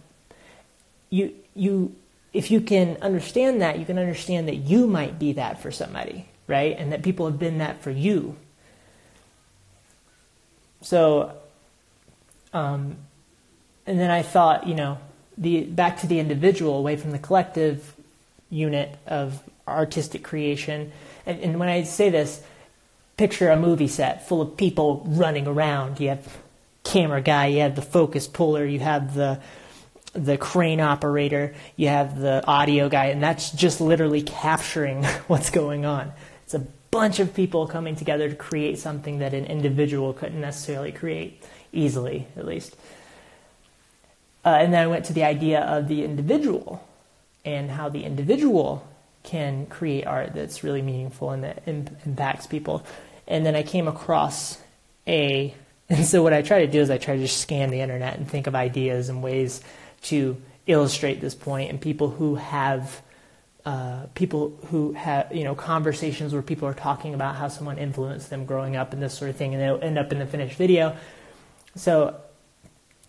you 1.11 1.35
you 1.55 1.95
if 2.33 2.51
you 2.51 2.61
can 2.61 2.99
understand 3.01 3.63
that, 3.63 3.79
you 3.79 3.87
can 3.87 3.99
understand 3.99 4.47
that 4.49 4.57
you 4.57 4.87
might 4.87 5.19
be 5.19 5.33
that 5.33 5.63
for 5.63 5.71
somebody, 5.71 6.29
right? 6.47 6.77
And 6.79 6.93
that 6.93 7.03
people 7.03 7.27
have 7.27 7.39
been 7.39 7.59
that 7.59 7.83
for 7.83 7.91
you. 7.91 8.37
So, 10.83 11.33
um, 12.53 12.97
and 13.87 13.99
then 13.99 14.11
I 14.11 14.23
thought, 14.23 14.67
you 14.67 14.75
know, 14.75 14.99
the 15.39 15.65
back 15.65 16.01
to 16.01 16.07
the 16.07 16.21
individual, 16.21 16.77
away 16.77 16.97
from 16.97 17.13
the 17.13 17.19
collective 17.19 17.95
unit 18.51 18.99
of 19.07 19.43
artistic 19.67 20.23
creation. 20.23 20.93
And, 21.25 21.41
and 21.41 21.61
when 21.61 21.69
I 21.69 21.83
say 21.85 22.11
this, 22.11 22.43
picture 23.17 23.51
a 23.51 23.57
movie 23.57 23.89
set 23.89 24.29
full 24.29 24.43
of 24.43 24.57
people 24.57 25.03
running 25.07 25.47
around. 25.47 26.01
You 26.01 26.11
have 26.11 26.37
camera 26.85 27.21
guy, 27.21 27.47
you 27.47 27.61
have 27.61 27.75
the 27.75 27.83
focus 27.83 28.27
puller, 28.27 28.65
you 28.65 28.81
have 28.81 29.15
the 29.15 29.41
the 30.13 30.39
crane 30.39 30.81
operator, 30.81 31.55
you 31.77 31.89
have 31.89 32.19
the 32.19 32.43
audio 32.47 32.89
guy, 32.89 33.07
and 33.07 33.23
that's 33.23 33.51
just 33.51 33.83
literally 33.83 34.23
capturing 34.23 35.05
what's 35.27 35.51
going 35.51 35.85
on. 35.85 36.11
It's 36.45 36.55
a 36.55 36.67
bunch 36.91 37.21
of 37.21 37.35
people 37.35 37.67
coming 37.67 37.97
together 37.97 38.31
to 38.31 38.35
create 38.35 38.79
something 38.79 39.19
that 39.19 39.35
an 39.35 39.45
individual 39.45 40.15
couldn't 40.15 40.41
necessarily 40.41 40.91
create 40.91 41.43
easily, 41.71 42.27
at 42.37 42.47
least. 42.47 42.77
Uh, 44.45 44.51
and 44.51 44.73
then 44.73 44.83
I 44.83 44.87
went 44.87 45.05
to 45.07 45.13
the 45.13 45.25
idea 45.25 45.61
of 45.61 45.89
the 45.89 46.05
individual 46.05 46.83
and 47.45 47.71
how 47.71 47.89
the 47.89 48.05
individual 48.05 48.87
can 49.27 49.67
create 49.67 50.07
art 50.07 50.33
that's 50.35 50.65
really 50.65 50.81
meaningful 50.81 51.31
and 51.31 51.45
that 51.45 51.63
impacts 51.67 52.47
people. 52.47 52.87
And 53.27 53.45
then 53.45 53.55
I 53.55 53.63
came 53.63 53.89
across 53.89 54.59
a, 55.07 55.55
and 55.91 56.07
so 56.07 56.23
what 56.23 56.33
I 56.33 56.41
try 56.41 56.61
to 56.61 56.67
do 56.67 56.81
is 56.81 56.89
I 56.89 56.97
try 56.99 57.17
to 57.17 57.23
just 57.23 57.41
scan 57.41 57.71
the 57.71 57.81
internet 57.81 58.17
and 58.17 58.29
think 58.29 58.47
of 58.47 58.55
ideas 58.55 59.11
and 59.11 59.23
ways 59.23 59.61
to 60.05 60.41
illustrate 60.67 61.21
this 61.21 61.35
point 61.35 61.71
and 61.71 61.81
people 61.81 62.09
who 62.09 62.37
have 62.37 63.03
uh, 63.67 64.07
people 64.15 64.57
who 64.71 64.93
have 64.93 65.35
you 65.35 65.43
know 65.43 65.57
conversations 65.57 66.33
where 66.33 66.41
people 66.41 66.69
are 66.69 66.75
talking 66.75 67.15
about 67.15 67.35
how 67.35 67.49
someone 67.49 67.79
influenced 67.79 68.31
them 68.31 68.45
growing 68.45 68.77
up 68.77 68.93
and 68.93 69.03
this 69.03 69.13
sort 69.13 69.29
of 69.29 69.35
thing, 69.35 69.55
and 69.55 69.61
they'll 69.61 69.83
end 69.83 69.99
up 69.99 70.13
in 70.13 70.21
the 70.21 70.27
finished 70.27 70.57
video. 70.57 70.97
So 71.75 72.15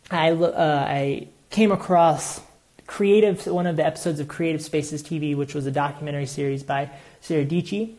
I, 0.09 0.31
uh, 0.31 0.85
I 0.87 1.27
came 1.51 1.71
across 1.71 2.41
creative 2.87 3.45
one 3.45 3.67
of 3.67 3.75
the 3.75 3.85
episodes 3.85 4.19
of 4.19 4.27
Creative 4.27 4.61
Spaces 4.61 5.03
TV, 5.03 5.35
which 5.35 5.53
was 5.53 5.65
a 5.65 5.71
documentary 5.71 6.25
series 6.25 6.63
by 6.63 6.89
Sara 7.21 7.45
Dietschy. 7.45 7.93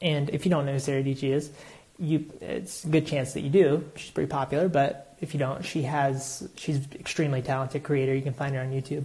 And 0.00 0.30
if 0.30 0.46
you 0.46 0.50
don't 0.50 0.66
know 0.66 0.72
who 0.72 0.78
Sara 0.78 1.02
Dietschy 1.02 1.30
is, 1.30 1.50
you 1.98 2.24
it's 2.40 2.84
a 2.84 2.88
good 2.88 3.06
chance 3.06 3.34
that 3.34 3.42
you 3.42 3.50
do. 3.50 3.84
She's 3.94 4.10
pretty 4.10 4.30
popular, 4.30 4.68
but 4.68 5.14
if 5.20 5.34
you 5.34 5.38
don't, 5.38 5.62
she 5.64 5.82
has 5.82 6.48
she's 6.56 6.80
extremely 6.94 7.42
talented 7.42 7.82
creator. 7.82 8.14
You 8.14 8.22
can 8.22 8.32
find 8.32 8.54
her 8.54 8.62
on 8.62 8.72
YouTube. 8.72 9.04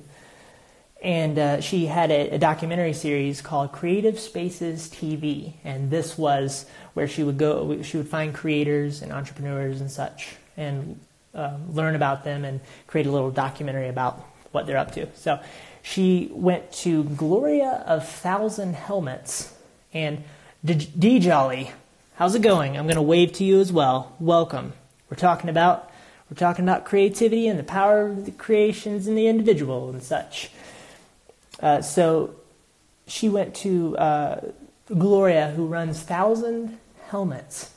And 1.04 1.38
uh, 1.38 1.62
she 1.62 1.86
had 1.86 2.10
a, 2.10 2.32
a, 2.32 2.38
documentary 2.40 2.94
series 2.94 3.42
called 3.42 3.74
Creative 3.74 4.18
Spaces 4.18 4.90
TV, 4.90 5.54
and 5.64 5.92
this 5.92 6.18
was 6.18 6.66
where 6.94 7.08
she 7.08 7.22
would 7.22 7.38
go. 7.38 7.82
She 7.84 7.98
would 7.98 8.08
find 8.08 8.34
creators 8.34 9.02
and 9.02 9.12
entrepreneurs 9.12 9.82
and 9.82 9.92
such, 9.92 10.36
and 10.56 11.00
um, 11.36 11.76
learn 11.76 11.96
about 11.96 12.24
them 12.24 12.46
and 12.46 12.62
create 12.88 13.06
a 13.06 13.12
little 13.12 13.30
documentary 13.30 13.90
about 13.90 14.26
what 14.56 14.66
they're 14.66 14.78
up 14.78 14.92
to. 14.94 15.08
So 15.16 15.40
she 15.84 16.30
went 16.32 16.72
to 16.84 17.04
Gloria 17.04 17.84
of 17.86 18.08
Thousand 18.08 18.74
Helmets 18.74 19.54
and 19.94 20.24
D 20.66 21.20
Jolly. 21.20 21.72
How's 22.16 22.34
it 22.34 22.42
going? 22.42 22.76
I'm 22.76 22.86
going 22.86 22.96
to 22.96 23.02
wave 23.04 23.34
to 23.34 23.44
you 23.44 23.60
as 23.60 23.72
well. 23.72 24.16
Welcome. 24.20 24.74
We're 25.10 25.18
talking 25.18 25.50
about 25.52 25.92
we're 26.32 26.38
talking 26.38 26.66
about 26.66 26.86
creativity 26.86 27.48
and 27.48 27.60
the 27.60 27.64
power 27.64 28.08
of 28.08 28.26
the 28.26 28.32
creations 28.32 29.08
in 29.08 29.14
the 29.14 29.28
individual 29.28 29.92
and 29.92 30.02
such. 30.02 30.50
Uh, 31.60 31.84
so 31.84 32.34
she 33.06 33.30
went 33.30 33.54
to 33.54 33.96
uh, 33.98 34.42
Gloria, 34.88 35.52
who 35.52 35.68
runs 35.68 36.02
Thousand 36.02 36.80
Helmets 37.10 37.76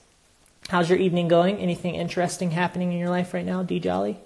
How's 0.68 0.90
your 0.90 0.98
evening 0.98 1.28
going? 1.28 1.56
Anything 1.56 1.94
interesting 1.94 2.50
happening 2.50 2.92
in 2.92 2.98
your 2.98 3.08
life 3.08 3.32
right 3.32 3.44
now, 3.44 3.62
D 3.62 3.80
Jolly? 3.80 4.18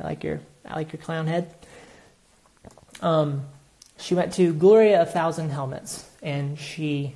I 0.00 0.04
like 0.04 0.24
your 0.24 0.40
I 0.64 0.74
like 0.74 0.90
your 0.90 1.02
clown 1.02 1.26
head. 1.26 1.54
Um, 3.02 3.46
she 3.98 4.14
went 4.14 4.32
to 4.34 4.52
Gloria 4.54 5.02
a 5.02 5.06
Thousand 5.06 5.50
Helmets, 5.50 6.08
and 6.22 6.58
she 6.58 7.14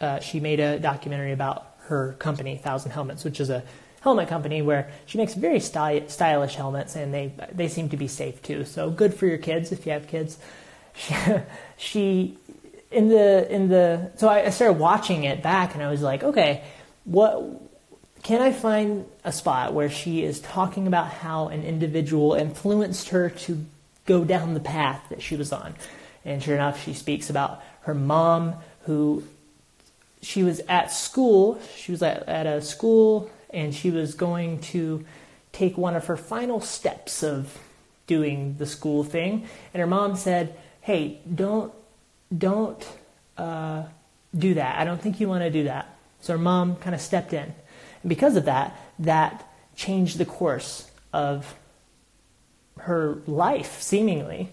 uh, 0.00 0.20
she 0.20 0.40
made 0.40 0.60
a 0.60 0.78
documentary 0.78 1.32
about 1.32 1.74
her 1.88 2.14
company, 2.18 2.56
Thousand 2.56 2.92
Helmets, 2.92 3.24
which 3.24 3.40
is 3.40 3.50
a 3.50 3.62
helmet 4.00 4.28
company 4.28 4.60
where 4.60 4.90
she 5.06 5.16
makes 5.18 5.34
very 5.34 5.60
sty- 5.60 6.06
stylish 6.06 6.54
helmets, 6.54 6.96
and 6.96 7.12
they 7.12 7.32
they 7.52 7.68
seem 7.68 7.88
to 7.88 7.96
be 7.96 8.08
safe 8.08 8.42
too. 8.42 8.64
So 8.64 8.90
good 8.90 9.14
for 9.14 9.26
your 9.26 9.38
kids 9.38 9.72
if 9.72 9.86
you 9.86 9.92
have 9.92 10.08
kids. 10.08 10.38
She, 10.94 11.14
she 11.76 12.38
in 12.90 13.08
the 13.08 13.52
in 13.52 13.68
the 13.68 14.12
so 14.16 14.28
I 14.28 14.50
started 14.50 14.78
watching 14.78 15.24
it 15.24 15.42
back, 15.42 15.74
and 15.74 15.82
I 15.82 15.90
was 15.90 16.02
like, 16.02 16.22
okay, 16.22 16.64
what 17.04 17.42
can 18.22 18.40
I 18.40 18.52
find 18.52 19.06
a 19.24 19.32
spot 19.32 19.74
where 19.74 19.90
she 19.90 20.22
is 20.22 20.40
talking 20.40 20.86
about 20.86 21.08
how 21.08 21.48
an 21.48 21.62
individual 21.62 22.34
influenced 22.34 23.10
her 23.10 23.30
to 23.30 23.64
go 24.06 24.24
down 24.24 24.54
the 24.54 24.60
path 24.60 25.02
that 25.10 25.22
she 25.22 25.36
was 25.36 25.52
on? 25.52 25.74
And 26.24 26.42
sure 26.42 26.54
enough, 26.54 26.82
she 26.82 26.94
speaks 26.94 27.30
about 27.30 27.62
her 27.82 27.94
mom 27.94 28.54
who 28.82 29.24
she 30.22 30.42
was 30.42 30.60
at 30.68 30.90
school, 30.90 31.60
she 31.76 31.92
was 31.92 32.02
at, 32.02 32.28
at 32.28 32.46
a 32.46 32.62
school, 32.62 33.30
and 33.50 33.74
she 33.74 33.90
was 33.90 34.14
going 34.14 34.58
to 34.60 35.04
take 35.52 35.76
one 35.76 35.94
of 35.94 36.06
her 36.06 36.16
final 36.16 36.60
steps 36.60 37.22
of 37.22 37.58
doing 38.06 38.56
the 38.58 38.66
school 38.66 39.04
thing. 39.04 39.46
And 39.72 39.80
her 39.80 39.86
mom 39.86 40.16
said, 40.16 40.56
Hey, 40.80 41.20
don't, 41.32 41.72
don't 42.36 42.86
uh, 43.38 43.84
do 44.36 44.54
that. 44.54 44.78
I 44.78 44.84
don't 44.84 45.00
think 45.00 45.20
you 45.20 45.28
want 45.28 45.44
to 45.44 45.50
do 45.50 45.64
that. 45.64 45.96
So 46.20 46.34
her 46.34 46.38
mom 46.38 46.76
kind 46.76 46.94
of 46.94 47.00
stepped 47.00 47.32
in. 47.32 47.54
And 48.02 48.08
because 48.08 48.36
of 48.36 48.46
that, 48.46 48.76
that 48.98 49.48
changed 49.76 50.18
the 50.18 50.24
course 50.24 50.90
of 51.12 51.54
her 52.84 53.18
life, 53.26 53.80
seemingly. 53.82 54.50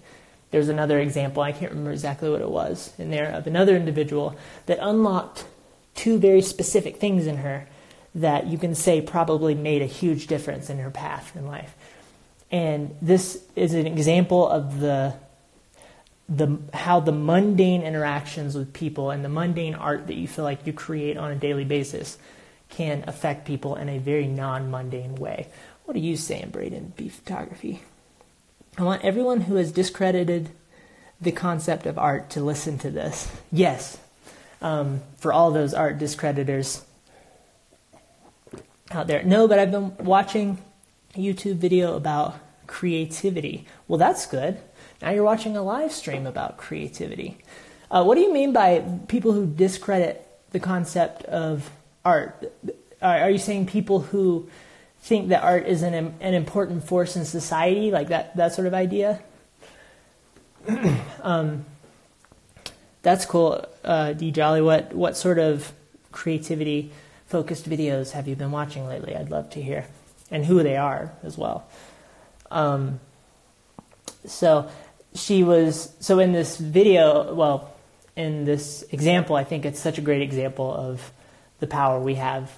There's 0.51 0.69
another 0.69 0.99
example, 0.99 1.41
I 1.43 1.53
can't 1.53 1.71
remember 1.71 1.91
exactly 1.91 2.29
what 2.29 2.41
it 2.41 2.49
was 2.49 2.93
in 2.97 3.09
there, 3.09 3.31
of 3.31 3.47
another 3.47 3.75
individual 3.75 4.35
that 4.65 4.79
unlocked 4.81 5.45
two 5.95 6.17
very 6.17 6.41
specific 6.41 6.97
things 6.97 7.25
in 7.27 7.37
her 7.37 7.67
that 8.13 8.47
you 8.47 8.57
can 8.57 8.75
say 8.75 9.01
probably 9.01 9.55
made 9.55 9.81
a 9.81 9.85
huge 9.85 10.27
difference 10.27 10.69
in 10.69 10.79
her 10.79 10.91
path 10.91 11.35
in 11.35 11.47
life. 11.47 11.73
And 12.51 12.95
this 13.01 13.41
is 13.55 13.73
an 13.73 13.87
example 13.87 14.47
of 14.47 14.79
the 14.79 15.15
the 16.27 16.57
how 16.73 17.01
the 17.01 17.11
mundane 17.11 17.81
interactions 17.81 18.55
with 18.55 18.71
people 18.71 19.11
and 19.11 19.23
the 19.23 19.29
mundane 19.29 19.75
art 19.75 20.07
that 20.07 20.15
you 20.15 20.27
feel 20.27 20.45
like 20.45 20.65
you 20.65 20.71
create 20.71 21.17
on 21.17 21.29
a 21.31 21.35
daily 21.35 21.65
basis 21.65 22.17
can 22.69 23.03
affect 23.07 23.45
people 23.45 23.75
in 23.75 23.89
a 23.89 23.97
very 23.97 24.27
non-mundane 24.27 25.15
way. 25.15 25.47
What 25.83 25.95
are 25.97 25.99
you 25.99 26.15
saying, 26.15 26.49
Braden? 26.51 26.93
B 26.95 27.09
photography. 27.09 27.81
I 28.77 28.83
want 28.83 29.03
everyone 29.03 29.41
who 29.41 29.55
has 29.55 29.71
discredited 29.71 30.49
the 31.19 31.31
concept 31.31 31.85
of 31.85 31.97
art 31.97 32.29
to 32.31 32.41
listen 32.41 32.77
to 32.79 32.89
this. 32.89 33.29
Yes, 33.51 33.97
um, 34.61 35.01
for 35.17 35.33
all 35.33 35.51
those 35.51 35.73
art 35.73 35.97
discreditors 35.97 36.83
out 38.89 39.07
there. 39.07 39.23
No, 39.23 39.47
but 39.47 39.59
I've 39.59 39.71
been 39.71 39.95
watching 39.97 40.57
a 41.15 41.19
YouTube 41.19 41.55
video 41.55 41.95
about 41.95 42.35
creativity. 42.67 43.65
Well, 43.87 43.99
that's 43.99 44.25
good. 44.25 44.57
Now 45.01 45.11
you're 45.11 45.23
watching 45.23 45.57
a 45.57 45.63
live 45.63 45.91
stream 45.91 46.25
about 46.25 46.57
creativity. 46.57 47.37
Uh, 47.89 48.03
what 48.03 48.15
do 48.15 48.21
you 48.21 48.31
mean 48.31 48.53
by 48.53 48.83
people 49.07 49.33
who 49.33 49.45
discredit 49.45 50.25
the 50.51 50.59
concept 50.59 51.23
of 51.23 51.69
art? 52.05 52.53
Are, 53.01 53.29
you 53.29 53.37
saying 53.37 53.65
people 53.65 53.99
who 53.99 54.49
think 55.01 55.29
that 55.29 55.43
art 55.43 55.65
is 55.65 55.81
an, 55.81 55.93
an 55.93 56.33
important 56.33 56.83
force 56.83 57.15
in 57.15 57.25
society, 57.25 57.91
like 57.91 58.09
that, 58.09 58.35
that 58.37 58.53
sort 58.53 58.67
of 58.67 58.73
idea? 58.73 59.21
um, 61.21 61.65
that's 63.01 63.25
cool, 63.25 63.65
uh, 63.83 64.13
D 64.13 64.31
Jolly. 64.31 64.61
What 64.61 64.93
what 64.93 65.17
sort 65.17 65.39
of 65.39 65.73
creativity 66.11 66.91
focused 67.25 67.67
videos 67.67 68.11
have 68.11 68.27
you 68.27 68.35
been 68.35 68.51
watching 68.51 68.87
lately? 68.87 69.15
I'd 69.15 69.31
love 69.31 69.49
to 69.51 69.61
hear, 69.61 69.87
and 70.29 70.45
who 70.45 70.61
they 70.61 70.77
are 70.77 71.11
as 71.23 71.35
well. 71.35 71.67
Um, 72.51 72.99
so 74.25 74.69
she 75.15 75.43
was 75.43 75.95
so 75.99 76.19
in 76.19 76.31
this 76.31 76.57
video. 76.57 77.33
Well, 77.33 77.73
in 78.15 78.45
this 78.45 78.83
example, 78.91 79.35
I 79.35 79.45
think 79.45 79.65
it's 79.65 79.79
such 79.79 79.97
a 79.97 80.01
great 80.01 80.21
example 80.21 80.71
of 80.71 81.11
the 81.59 81.65
power 81.65 81.99
we 81.99 82.15
have 82.15 82.51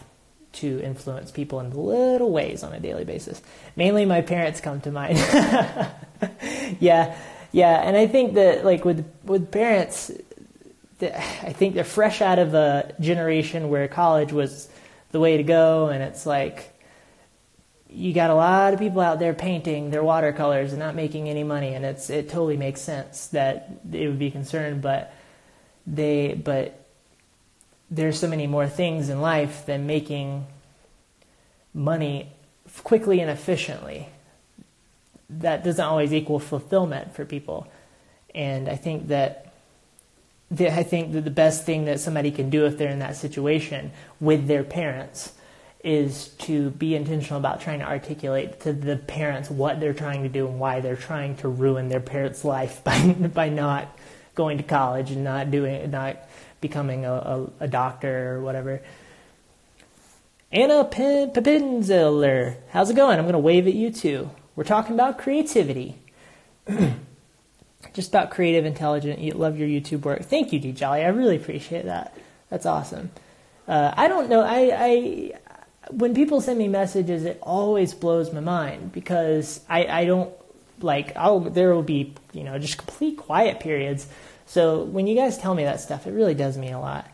to 0.54 0.80
influence 0.82 1.32
people 1.32 1.60
in 1.60 1.72
little 1.72 2.32
ways 2.32 2.64
on 2.64 2.74
a 2.74 2.80
daily 2.80 3.04
basis. 3.04 3.42
Mainly, 3.76 4.06
my 4.06 4.22
parents 4.22 4.62
come 4.62 4.82
to 4.82 4.92
mind. 4.92 5.18
yeah, 6.80 7.18
yeah, 7.52 7.82
and 7.82 7.98
I 7.98 8.08
think 8.08 8.36
that 8.36 8.64
like 8.64 8.86
with 8.86 9.06
with 9.24 9.52
parents, 9.52 10.12
I 11.02 11.54
think 11.54 11.76
they're 11.76 11.84
fresh 11.84 12.22
out 12.22 12.40
of 12.40 12.54
a 12.54 12.94
generation 13.00 13.70
where 13.70 13.88
college 13.88 14.32
was 14.32 14.70
the 15.12 15.20
way 15.20 15.38
to 15.38 15.44
go, 15.44 15.88
and 15.88 16.04
it's 16.04 16.26
like 16.26 16.70
you 17.90 18.14
got 18.14 18.32
a 18.32 18.36
lot 18.36 18.74
of 18.74 18.80
people 18.80 19.02
out 19.02 19.20
there 19.20 19.34
painting 19.34 19.92
their 19.92 20.04
watercolors 20.04 20.72
and 20.72 20.80
not 20.80 20.96
making 20.96 21.30
any 21.30 21.44
money, 21.44 21.74
and 21.74 21.86
it's 21.86 22.10
it 22.10 22.30
totally 22.30 22.58
makes 22.58 22.82
sense 22.82 23.28
that 23.28 23.90
they 23.90 24.08
would 24.08 24.20
be 24.20 24.32
concerned, 24.32 24.82
but 24.82 25.14
they 25.86 26.34
but 26.34 26.83
there's 27.94 28.20
so 28.20 28.28
many 28.28 28.48
more 28.48 28.68
things 28.68 29.10
in 29.10 29.22
life 29.22 29.66
than 29.68 29.86
making 29.86 30.48
money 31.74 32.32
quickly 32.84 33.20
and 33.20 33.30
efficiently. 33.30 34.10
That 35.30 35.64
doesn't 35.64 35.84
always 35.84 36.12
equal 36.12 36.40
fulfillment 36.40 37.16
for 37.16 37.24
people, 37.24 37.68
and 38.34 38.68
I 38.68 38.76
think 38.76 39.08
that 39.08 39.54
I 40.60 40.84
think 40.84 41.14
that 41.14 41.22
the 41.24 41.32
best 41.32 41.66
thing 41.66 41.86
that 41.86 42.00
somebody 42.00 42.30
can 42.32 42.50
do 42.50 42.66
if 42.66 42.78
they're 42.78 42.92
in 42.92 43.00
that 43.00 43.16
situation 43.16 43.92
with 44.20 44.48
their 44.48 44.64
parents 44.64 45.34
is 45.84 46.30
to 46.40 46.70
be 46.70 46.96
intentional 46.96 47.40
about 47.40 47.60
trying 47.60 47.80
to 47.80 47.86
articulate 47.86 48.60
to 48.62 48.72
the 48.72 48.96
parents 48.96 49.50
what 49.50 49.80
they're 49.80 49.94
trying 49.94 50.24
to 50.24 50.30
do 50.30 50.48
and 50.48 50.60
why 50.60 50.80
they're 50.80 50.96
trying 50.96 51.36
to 51.38 51.48
ruin 51.48 51.90
their 51.90 52.00
parents' 52.00 52.46
life 52.46 52.84
by 52.86 53.14
by 53.14 53.50
not 53.50 53.98
going 54.36 54.58
to 54.58 54.64
college 54.64 55.12
and 55.12 55.24
not 55.24 55.52
doing 55.52 55.90
not 55.92 56.18
becoming 56.64 57.06
a, 57.06 57.14
a, 57.14 57.50
a 57.60 57.68
doctor 57.68 58.34
or 58.34 58.42
whatever. 58.42 58.82
Anna 60.52 60.86
Pepinziller, 60.86 62.56
how's 62.70 62.90
it 62.90 62.96
going? 62.96 63.20
I'm 63.20 63.26
going 63.26 63.34
to 63.34 63.40
wave 63.40 63.68
at 63.68 63.74
you 63.74 63.92
too. 63.92 64.32
We're 64.56 64.64
talking 64.64 64.96
about 64.96 65.20
creativity. 65.20 65.98
just 67.94 68.10
about 68.10 68.32
creative, 68.32 68.66
intelligent. 68.66 69.20
You 69.20 69.34
love 69.34 69.60
your 69.60 69.68
YouTube 69.68 70.02
work. 70.02 70.24
Thank 70.24 70.54
you, 70.54 70.60
D 70.60 70.72
Jolly. 70.72 71.04
I 71.04 71.10
really 71.10 71.36
appreciate 71.36 71.86
that. 71.86 72.18
That's 72.50 72.66
awesome. 72.66 73.12
Uh, 73.68 73.94
I 73.96 74.08
don't 74.08 74.30
know. 74.30 74.42
I, 74.42 74.72
I 74.74 75.32
when 75.92 76.14
people 76.14 76.40
send 76.40 76.58
me 76.58 76.68
messages, 76.68 77.26
it 77.26 77.40
always 77.42 77.94
blows 77.94 78.32
my 78.32 78.40
mind 78.40 78.92
because 78.92 79.60
I, 79.70 79.86
I 79.86 80.06
don't 80.06 80.34
like. 80.80 81.16
I'll 81.16 81.40
there 81.40 81.74
will 81.74 81.84
be 81.84 82.14
you 82.32 82.44
know 82.44 82.58
just 82.58 82.78
complete 82.78 83.18
quiet 83.18 83.60
periods. 83.60 84.08
So 84.46 84.84
when 84.84 85.08
you 85.08 85.16
guys 85.16 85.38
tell 85.38 85.56
me 85.56 85.64
that 85.64 85.80
stuff, 85.80 86.08
it 86.08 86.12
really 86.12 86.36
does 86.36 86.58
mean 86.58 86.74
a 86.74 86.82
lot. 86.82 87.10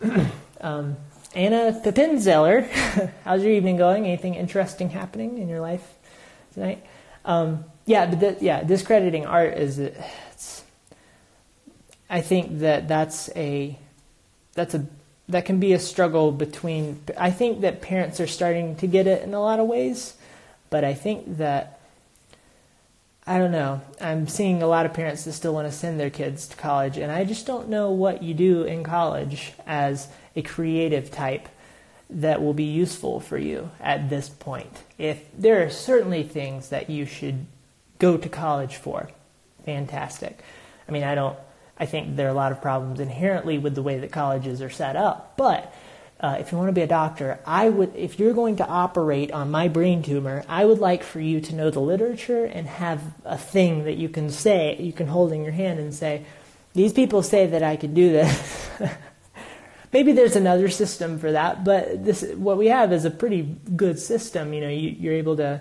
um, 0.60 0.96
Anna 1.34 1.80
Pipinzeller, 1.84 2.66
how's 3.24 3.42
your 3.42 3.52
evening 3.52 3.76
going? 3.76 4.04
Anything 4.04 4.34
interesting 4.34 4.90
happening 4.90 5.38
in 5.38 5.48
your 5.48 5.60
life 5.60 5.94
tonight? 6.54 6.84
Um, 7.24 7.64
yeah, 7.84 8.06
but 8.06 8.20
the, 8.20 8.36
yeah, 8.40 8.62
discrediting 8.62 9.26
art 9.26 9.58
is. 9.58 9.78
It's, 9.78 10.64
I 12.08 12.20
think 12.20 12.60
that 12.60 12.88
that's 12.88 13.28
a 13.36 13.78
that's 14.54 14.74
a 14.74 14.86
that 15.28 15.44
can 15.44 15.60
be 15.60 15.72
a 15.72 15.78
struggle 15.78 16.32
between. 16.32 17.00
I 17.16 17.30
think 17.30 17.60
that 17.60 17.82
parents 17.82 18.20
are 18.20 18.26
starting 18.26 18.76
to 18.76 18.86
get 18.86 19.06
it 19.06 19.22
in 19.22 19.34
a 19.34 19.40
lot 19.40 19.60
of 19.60 19.66
ways, 19.66 20.14
but 20.70 20.84
I 20.84 20.94
think 20.94 21.38
that 21.38 21.75
I 23.26 23.38
don't 23.38 23.50
know. 23.50 23.80
I'm 24.00 24.28
seeing 24.28 24.62
a 24.62 24.68
lot 24.68 24.86
of 24.86 24.94
parents 24.94 25.24
that 25.24 25.32
still 25.32 25.52
want 25.52 25.66
to 25.66 25.76
send 25.76 25.98
their 25.98 26.10
kids 26.10 26.46
to 26.48 26.56
college, 26.56 26.96
and 26.96 27.10
I 27.10 27.24
just 27.24 27.44
don't 27.44 27.68
know 27.68 27.90
what 27.90 28.22
you 28.22 28.34
do 28.34 28.62
in 28.62 28.84
college 28.84 29.52
as 29.66 30.06
a 30.36 30.42
creative 30.42 31.10
type 31.10 31.48
that 32.08 32.40
will 32.40 32.54
be 32.54 32.64
useful 32.64 33.18
for 33.18 33.36
you 33.36 33.70
at 33.80 34.08
this 34.10 34.28
point. 34.28 34.84
If 34.96 35.24
there 35.36 35.64
are 35.64 35.70
certainly 35.70 36.22
things 36.22 36.68
that 36.68 36.88
you 36.88 37.04
should 37.04 37.46
go 37.98 38.16
to 38.16 38.28
college 38.28 38.76
for. 38.76 39.10
Fantastic. 39.64 40.40
I 40.88 40.92
mean, 40.92 41.02
I 41.02 41.14
don't, 41.14 41.36
I 41.78 41.86
think 41.86 42.16
there 42.16 42.26
are 42.28 42.30
a 42.30 42.34
lot 42.34 42.52
of 42.52 42.62
problems 42.62 43.00
inherently 43.00 43.58
with 43.58 43.74
the 43.74 43.82
way 43.82 43.98
that 43.98 44.12
colleges 44.12 44.62
are 44.62 44.70
set 44.70 44.96
up, 44.96 45.36
but 45.36 45.74
uh, 46.26 46.36
if 46.40 46.50
you 46.50 46.58
want 46.58 46.66
to 46.66 46.72
be 46.72 46.80
a 46.80 46.88
doctor, 46.88 47.38
I 47.46 47.68
would, 47.68 47.94
if 47.94 48.18
you're 48.18 48.32
going 48.32 48.56
to 48.56 48.66
operate 48.66 49.30
on 49.30 49.52
my 49.52 49.68
brain 49.68 50.02
tumor, 50.02 50.42
I 50.48 50.64
would 50.64 50.80
like 50.80 51.04
for 51.04 51.20
you 51.20 51.40
to 51.40 51.54
know 51.54 51.70
the 51.70 51.78
literature 51.78 52.44
and 52.44 52.66
have 52.66 53.00
a 53.24 53.38
thing 53.38 53.84
that 53.84 53.96
you 53.96 54.08
can 54.08 54.30
say, 54.30 54.76
you 54.76 54.92
can 54.92 55.06
hold 55.06 55.30
in 55.30 55.44
your 55.44 55.52
hand 55.52 55.78
and 55.78 55.94
say, 55.94 56.24
these 56.74 56.92
people 56.92 57.22
say 57.22 57.46
that 57.46 57.62
I 57.62 57.76
can 57.76 57.94
do 57.94 58.10
this. 58.10 58.70
Maybe 59.92 60.10
there's 60.10 60.34
another 60.34 60.68
system 60.68 61.20
for 61.20 61.30
that, 61.30 61.62
but 61.62 62.04
this, 62.04 62.24
what 62.34 62.58
we 62.58 62.66
have 62.66 62.92
is 62.92 63.04
a 63.04 63.10
pretty 63.10 63.42
good 63.76 64.00
system. 64.00 64.52
You 64.52 64.62
know, 64.62 64.68
you, 64.68 64.88
you're 64.98 65.14
able 65.14 65.36
to 65.36 65.60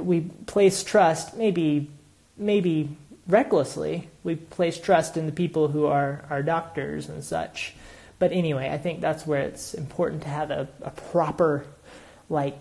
we 0.00 0.20
place 0.46 0.82
trust, 0.82 1.36
maybe, 1.36 1.90
maybe 2.36 2.96
recklessly, 3.28 4.08
we 4.22 4.36
place 4.36 4.78
trust 4.80 5.18
in 5.18 5.26
the 5.26 5.32
people 5.32 5.68
who 5.68 5.86
are 5.86 6.24
our 6.30 6.42
doctors 6.42 7.08
and 7.08 7.22
such. 7.22 7.74
But 8.24 8.32
anyway, 8.32 8.70
I 8.70 8.78
think 8.78 9.02
that's 9.02 9.26
where 9.26 9.42
it's 9.42 9.74
important 9.74 10.22
to 10.22 10.30
have 10.30 10.50
a, 10.50 10.66
a 10.80 10.90
proper, 10.90 11.66
like, 12.30 12.58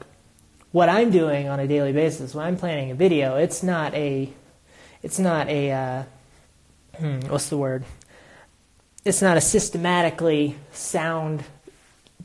what 0.73 0.89
I'm 0.89 1.09
doing 1.09 1.47
on 1.47 1.61
a 1.61 1.67
daily 1.67 1.93
basis 1.93 2.35
when 2.35 2.45
I'm 2.45 2.57
planning 2.57 2.91
a 2.91 2.95
video. 2.95 3.37
It's 3.37 3.63
not 3.63 3.93
a, 3.93 4.29
it's 5.01 5.19
not 5.19 5.47
a, 5.47 5.71
uh, 5.71 6.03
hmm, 6.97 7.19
what's 7.29 7.47
the 7.47 7.55
word? 7.55 7.85
It's 9.05 9.21
not 9.21 9.37
a 9.37 9.39
systematically 9.39 10.57
sound 10.73 11.45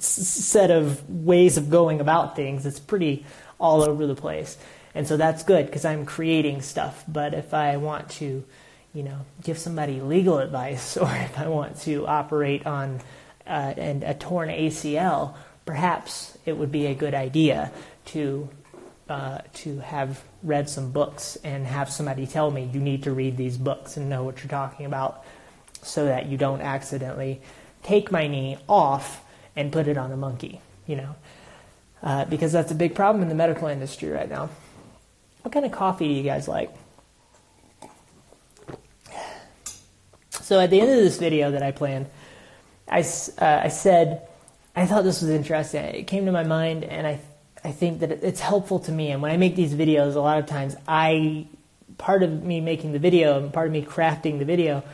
set 0.01 0.73
of 0.73 1.09
ways 1.09 1.57
of 1.57 1.71
going 1.71 2.01
about 2.01 2.35
things. 2.35 2.67
It's 2.67 2.81
pretty 2.81 3.25
all 3.61 3.83
over 3.83 4.05
the 4.05 4.17
place. 4.17 4.59
And 4.97 5.07
so 5.07 5.17
that's 5.17 5.45
good 5.45 5.67
because 5.67 5.85
I'm 5.85 6.07
creating 6.07 6.63
stuff. 6.63 7.05
But 7.07 7.35
if 7.35 7.55
I 7.55 7.77
want 7.77 8.09
to, 8.19 8.43
you 8.93 9.03
know, 9.05 9.21
give 9.45 9.59
somebody 9.59 10.01
legal 10.01 10.39
advice 10.39 10.97
or 10.97 11.09
if 11.15 11.39
I 11.39 11.47
want 11.47 11.81
to 11.83 12.05
operate 12.05 12.67
on 12.67 13.01
uh, 13.49 13.75
and 13.77 14.05
a 14.05 14.15
torn 14.15 14.49
ACL, 14.51 15.35
perhaps 15.65 16.37
it 16.45 16.57
would 16.57 16.71
be 16.71 16.87
a 16.87 16.95
good 16.95 17.15
idea 17.15 17.73
to 18.07 18.49
uh, 19.09 19.39
to 19.55 19.79
have 19.79 20.23
read 20.43 20.69
some 20.69 20.93
books 20.93 21.37
and 21.43 21.67
have 21.67 21.91
somebody 21.91 22.27
tell 22.27 22.51
me 22.51 22.69
you 22.73 22.81
need 22.81 23.03
to 23.05 23.11
read 23.11 23.39
these 23.39 23.57
books 23.57 23.97
and 23.97 24.11
know 24.11 24.23
what 24.23 24.39
you're 24.39 24.51
talking 24.51 24.85
about, 24.85 25.25
so 25.83 26.05
that 26.05 26.27
you 26.27 26.37
don't 26.37 26.61
accidentally 26.61 27.41
take 27.83 28.13
my 28.13 28.27
knee 28.27 28.59
off 28.69 29.25
and 29.57 29.73
put 29.73 29.89
it 29.89 29.97
on 29.97 30.13
a 30.13 30.17
monkey. 30.17 30.61
You 30.87 30.97
know, 30.97 31.17
uh, 32.03 32.25
because 32.27 32.53
that's 32.53 32.71
a 32.71 32.75
big 32.75 32.95
problem 32.95 33.23
in 33.23 33.29
the 33.29 33.35
medical 33.35 33.69
industry 33.69 34.11
right 34.11 34.29
now. 34.29 34.51
What 35.43 35.53
kind 35.53 35.65
of 35.65 35.73
coffee 35.73 36.09
do 36.09 36.15
you 36.15 36.23
guys 36.23 36.49
like? 36.49 36.75
So 40.43 40.59
at 40.61 40.71
the 40.71 40.81
end 40.81 40.91
of 40.91 40.97
this 40.97 41.19
video 41.19 41.51
that 41.51 41.63
I 41.63 41.73
planned, 41.73 42.07
I, 42.89 43.01
uh, 43.01 43.61
I 43.65 43.69
said, 43.69 44.29
I 44.75 44.87
thought 44.87 45.05
this 45.05 45.23
was 45.23 45.31
interesting. 45.31 45.85
It 45.85 46.07
came 46.07 46.27
to 46.27 46.33
my 46.33 46.45
mind, 46.45 46.85
and 46.85 47.07
I, 47.07 47.21
I 47.65 47.73
think 47.73 48.01
that 48.01 48.11
it's 48.11 48.41
helpful 48.41 48.79
to 48.81 48.93
me. 48.93 49.11
And 49.11 49.21
when 49.21 49.33
I 49.33 49.37
make 49.37 49.57
these 49.57 49.75
videos, 49.75 50.15
a 50.15 50.21
lot 50.21 50.39
of 50.39 50.47
times 50.47 50.77
I 50.87 51.47
part 51.99 52.23
of 52.23 52.45
me 52.45 52.61
making 52.61 52.93
the 52.93 52.99
video 52.99 53.37
and 53.39 53.53
part 53.53 53.67
of 53.67 53.73
me 53.73 53.83
crafting 53.83 54.39
the 54.39 54.45
video 54.45 54.85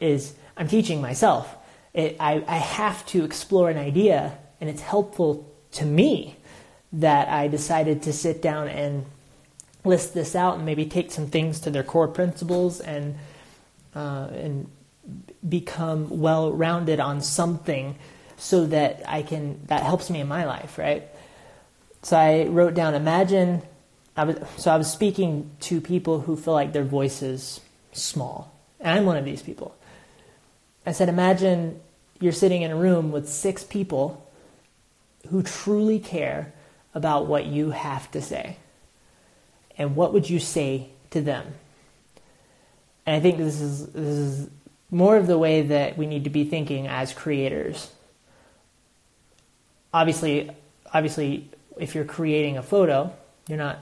is 0.00 0.34
I'm 0.56 0.68
teaching 0.68 1.02
myself. 1.02 1.54
It, 1.92 2.16
I, 2.18 2.42
I 2.46 2.56
have 2.56 3.04
to 3.06 3.24
explore 3.24 3.70
an 3.70 3.76
idea, 3.76 4.36
and 4.60 4.70
it's 4.70 4.82
helpful 4.82 5.50
to 5.72 5.84
me 5.84 6.36
that 6.92 7.28
I 7.28 7.48
decided 7.48 8.02
to 8.02 8.12
sit 8.12 8.40
down 8.40 8.68
and 8.68 9.04
list 9.84 10.14
this 10.14 10.34
out 10.34 10.56
and 10.56 10.64
maybe 10.66 10.86
take 10.86 11.12
some 11.12 11.26
things 11.26 11.60
to 11.60 11.70
their 11.70 11.82
core 11.82 12.08
principles 12.08 12.80
and 12.80 13.16
uh, 13.94 14.28
and 14.32 14.70
become 15.48 16.20
well 16.20 16.52
rounded 16.52 17.00
on 17.00 17.20
something 17.20 17.96
so 18.36 18.66
that 18.66 19.02
I 19.06 19.22
can 19.22 19.60
that 19.66 19.82
helps 19.82 20.10
me 20.10 20.20
in 20.20 20.28
my 20.28 20.44
life, 20.44 20.78
right? 20.78 21.04
So 22.02 22.16
I 22.16 22.44
wrote 22.44 22.74
down 22.74 22.94
imagine 22.94 23.62
I 24.16 24.24
was 24.24 24.36
so 24.56 24.70
I 24.70 24.76
was 24.76 24.90
speaking 24.90 25.50
to 25.60 25.80
people 25.80 26.20
who 26.20 26.36
feel 26.36 26.54
like 26.54 26.72
their 26.72 26.84
voice 26.84 27.22
is 27.22 27.60
small. 27.92 28.52
And 28.80 28.98
I'm 28.98 29.06
one 29.06 29.16
of 29.16 29.24
these 29.24 29.42
people. 29.42 29.74
I 30.84 30.92
said 30.92 31.08
imagine 31.08 31.80
you're 32.20 32.32
sitting 32.32 32.62
in 32.62 32.70
a 32.70 32.76
room 32.76 33.12
with 33.12 33.28
six 33.28 33.64
people 33.64 34.26
who 35.28 35.42
truly 35.42 35.98
care 35.98 36.52
about 36.94 37.26
what 37.26 37.46
you 37.46 37.70
have 37.70 38.10
to 38.12 38.22
say. 38.22 38.56
And 39.76 39.96
what 39.96 40.12
would 40.12 40.30
you 40.30 40.38
say 40.38 40.88
to 41.10 41.20
them? 41.20 41.54
And 43.04 43.14
I 43.14 43.20
think 43.20 43.38
this 43.38 43.60
is 43.60 43.86
this 43.88 44.04
is 44.04 44.50
more 44.90 45.16
of 45.16 45.26
the 45.26 45.38
way 45.38 45.62
that 45.62 45.98
we 45.98 46.06
need 46.06 46.24
to 46.24 46.30
be 46.30 46.44
thinking 46.44 46.86
as 46.86 47.12
creators. 47.12 47.90
Obviously, 49.92 50.50
obviously 50.92 51.50
if 51.76 51.94
you're 51.94 52.04
creating 52.04 52.56
a 52.56 52.62
photo, 52.62 53.12
you're 53.48 53.58
not 53.58 53.78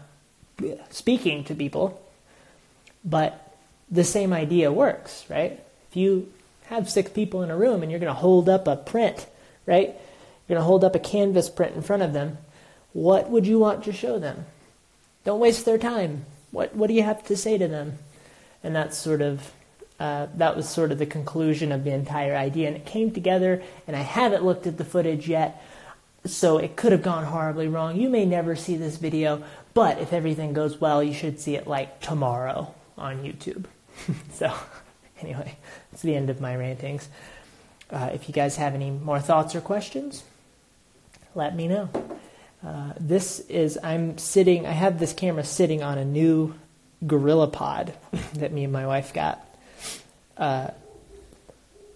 speaking 0.90 1.44
to 1.44 1.54
people, 1.54 2.00
but 3.04 3.56
the 3.90 4.04
same 4.04 4.32
idea 4.32 4.72
works, 4.72 5.24
right? 5.28 5.60
If 5.90 5.96
you 5.96 6.32
have 6.66 6.88
six 6.88 7.10
people 7.10 7.42
in 7.42 7.50
a 7.50 7.56
room 7.56 7.82
and 7.82 7.90
you're 7.90 8.00
going 8.00 8.12
to 8.12 8.18
hold 8.18 8.48
up 8.48 8.66
a 8.66 8.76
print, 8.76 9.26
right? 9.66 9.88
You're 9.88 10.56
going 10.56 10.60
to 10.60 10.64
hold 10.64 10.84
up 10.84 10.94
a 10.94 10.98
canvas 11.00 11.50
print 11.50 11.74
in 11.74 11.82
front 11.82 12.02
of 12.02 12.12
them. 12.12 12.38
What 12.92 13.28
would 13.30 13.46
you 13.46 13.58
want 13.58 13.84
to 13.84 13.92
show 13.92 14.18
them? 14.18 14.46
Don't 15.24 15.40
waste 15.40 15.64
their 15.64 15.78
time. 15.78 16.24
What 16.50 16.74
What 16.74 16.88
do 16.88 16.94
you 16.94 17.02
have 17.02 17.24
to 17.26 17.36
say 17.36 17.58
to 17.58 17.66
them? 17.66 17.98
And 18.62 18.74
that's 18.74 18.96
sort 18.96 19.20
of 19.20 19.52
uh, 20.04 20.26
that 20.34 20.54
was 20.54 20.68
sort 20.68 20.92
of 20.92 20.98
the 20.98 21.06
conclusion 21.06 21.72
of 21.72 21.82
the 21.82 21.90
entire 21.90 22.36
idea, 22.36 22.68
and 22.68 22.76
it 22.76 22.84
came 22.84 23.10
together. 23.10 23.62
And 23.86 23.96
I 23.96 24.00
haven't 24.00 24.44
looked 24.44 24.66
at 24.66 24.76
the 24.76 24.84
footage 24.84 25.26
yet, 25.28 25.62
so 26.26 26.58
it 26.58 26.76
could 26.76 26.92
have 26.92 27.00
gone 27.00 27.24
horribly 27.24 27.68
wrong. 27.68 27.98
You 27.98 28.10
may 28.10 28.26
never 28.26 28.54
see 28.54 28.76
this 28.76 28.98
video, 28.98 29.42
but 29.72 29.98
if 29.98 30.12
everything 30.12 30.52
goes 30.52 30.78
well, 30.78 31.02
you 31.02 31.14
should 31.14 31.40
see 31.40 31.54
it 31.56 31.66
like 31.66 32.02
tomorrow 32.02 32.74
on 32.98 33.24
YouTube. 33.24 33.64
so, 34.34 34.52
anyway, 35.22 35.56
it's 35.90 36.02
the 36.02 36.14
end 36.14 36.28
of 36.28 36.38
my 36.38 36.54
rantings. 36.54 37.08
Uh, 37.90 38.10
if 38.12 38.28
you 38.28 38.34
guys 38.34 38.56
have 38.56 38.74
any 38.74 38.90
more 38.90 39.20
thoughts 39.20 39.54
or 39.54 39.62
questions, 39.62 40.22
let 41.34 41.56
me 41.56 41.66
know. 41.66 41.88
Uh, 42.62 42.92
this 43.00 43.40
is, 43.48 43.78
I'm 43.82 44.18
sitting, 44.18 44.66
I 44.66 44.72
have 44.72 44.98
this 44.98 45.14
camera 45.14 45.44
sitting 45.44 45.82
on 45.82 45.96
a 45.96 46.04
new 46.04 46.54
Gorilla 47.06 47.48
Pod 47.48 47.94
that 48.34 48.52
me 48.52 48.64
and 48.64 48.72
my 48.72 48.86
wife 48.86 49.14
got 49.14 49.40
uh, 50.36 50.70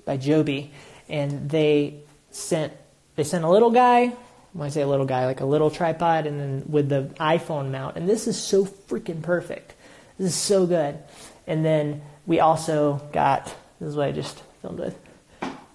by 0.04 0.16
Joby. 0.16 0.72
And 1.08 1.48
they 1.50 2.00
sent 2.30 2.72
they 3.16 3.24
sent 3.24 3.44
a 3.44 3.48
little 3.48 3.72
guy, 3.72 4.12
when 4.52 4.66
I 4.66 4.70
say 4.70 4.82
a 4.82 4.86
little 4.86 5.06
guy, 5.06 5.26
like 5.26 5.40
a 5.40 5.46
little 5.46 5.70
tripod, 5.70 6.26
and 6.26 6.38
then 6.38 6.62
with 6.68 6.88
the 6.88 7.10
iPhone 7.18 7.70
mount. 7.70 7.96
And 7.96 8.08
this 8.08 8.28
is 8.28 8.40
so 8.40 8.64
freaking 8.64 9.22
perfect. 9.22 9.74
This 10.18 10.28
is 10.28 10.36
so 10.36 10.66
good. 10.66 10.98
And 11.46 11.64
then 11.64 12.02
we 12.26 12.40
also 12.40 13.08
got 13.12 13.46
this 13.80 13.90
is 13.90 13.96
what 13.96 14.06
I 14.06 14.12
just 14.12 14.42
filmed 14.62 14.80
with. 14.80 14.98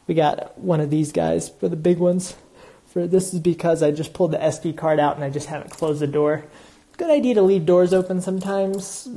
We 0.08 0.16
got 0.16 0.58
one 0.58 0.82
of 0.82 0.90
these 0.90 1.12
guys 1.12 1.50
for 1.50 1.70
the 1.70 1.76
big 1.76 1.98
ones. 1.98 2.36
For 2.88 3.08
this 3.08 3.34
is 3.34 3.40
because 3.40 3.82
I 3.82 3.92
just 3.92 4.14
pulled 4.14 4.32
the 4.32 4.38
SD 4.38 4.78
card 4.78 5.00
out 5.00 5.16
and 5.16 5.24
I 5.24 5.30
just 5.30 5.48
haven't 5.48 5.72
closed 5.72 6.00
the 6.00 6.08
door. 6.08 6.44
Good 6.98 7.10
idea 7.10 7.36
to 7.36 7.42
leave 7.42 7.66
doors 7.66 7.94
open 7.94 8.22
sometimes. 8.22 9.08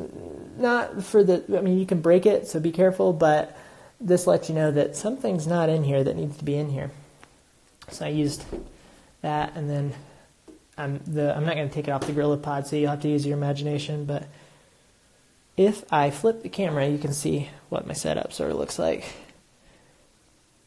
Not 0.57 1.05
for 1.05 1.23
the 1.23 1.45
I 1.57 1.61
mean 1.61 1.79
you 1.79 1.87
can 1.87 2.01
break 2.01 2.27
it, 2.27 2.47
so 2.49 2.59
be 2.59 2.73
careful, 2.73 3.13
but 3.13 3.57
this 4.01 4.27
lets 4.27 4.49
you 4.49 4.55
know 4.55 4.71
that 4.71 4.97
something's 4.97 5.47
not 5.47 5.69
in 5.69 5.85
here 5.85 6.03
that 6.03 6.17
needs 6.17 6.37
to 6.39 6.45
be 6.45 6.57
in 6.57 6.71
here. 6.71 6.91
So 7.91 8.05
I 8.05 8.09
used 8.09 8.45
that, 9.23 9.53
and 9.55 9.71
then 9.71 9.95
I'm 10.77 11.01
the 11.07 11.37
I'm 11.37 11.45
not 11.45 11.55
going 11.55 11.69
to 11.69 11.75
take 11.75 11.89
it 11.89 11.91
off 11.91 12.07
the 12.07 12.13
Gorilla 12.13 12.37
Pod, 12.37 12.67
so 12.67 12.77
you'll 12.77 12.91
have 12.91 13.03
to 13.03 13.09
use 13.09 13.27
your 13.27 13.37
imagination. 13.37 14.05
But 14.05 14.27
if 15.57 15.85
I 15.93 16.11
flip 16.11 16.43
the 16.43 16.49
camera, 16.49 16.87
you 16.89 16.99
can 16.99 17.13
see 17.13 17.49
what 17.69 17.87
my 17.87 17.95
setup 17.95 18.33
sort 18.33 18.51
of 18.51 18.59
looks 18.59 18.79
like. 18.79 19.05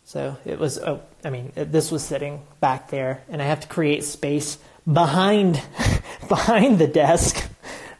So 0.03 0.37
it 0.43 0.57
was, 0.57 0.79
oh, 0.79 1.01
I 1.23 1.29
mean, 1.29 1.51
this 1.53 1.91
was 1.91 2.03
sitting 2.03 2.41
back 2.59 2.89
there, 2.89 3.21
and 3.29 3.43
I 3.43 3.45
have 3.45 3.59
to 3.59 3.67
create 3.67 4.03
space 4.03 4.57
behind 4.91 5.61
behind 6.29 6.79
the 6.79 6.87
desk 6.87 7.49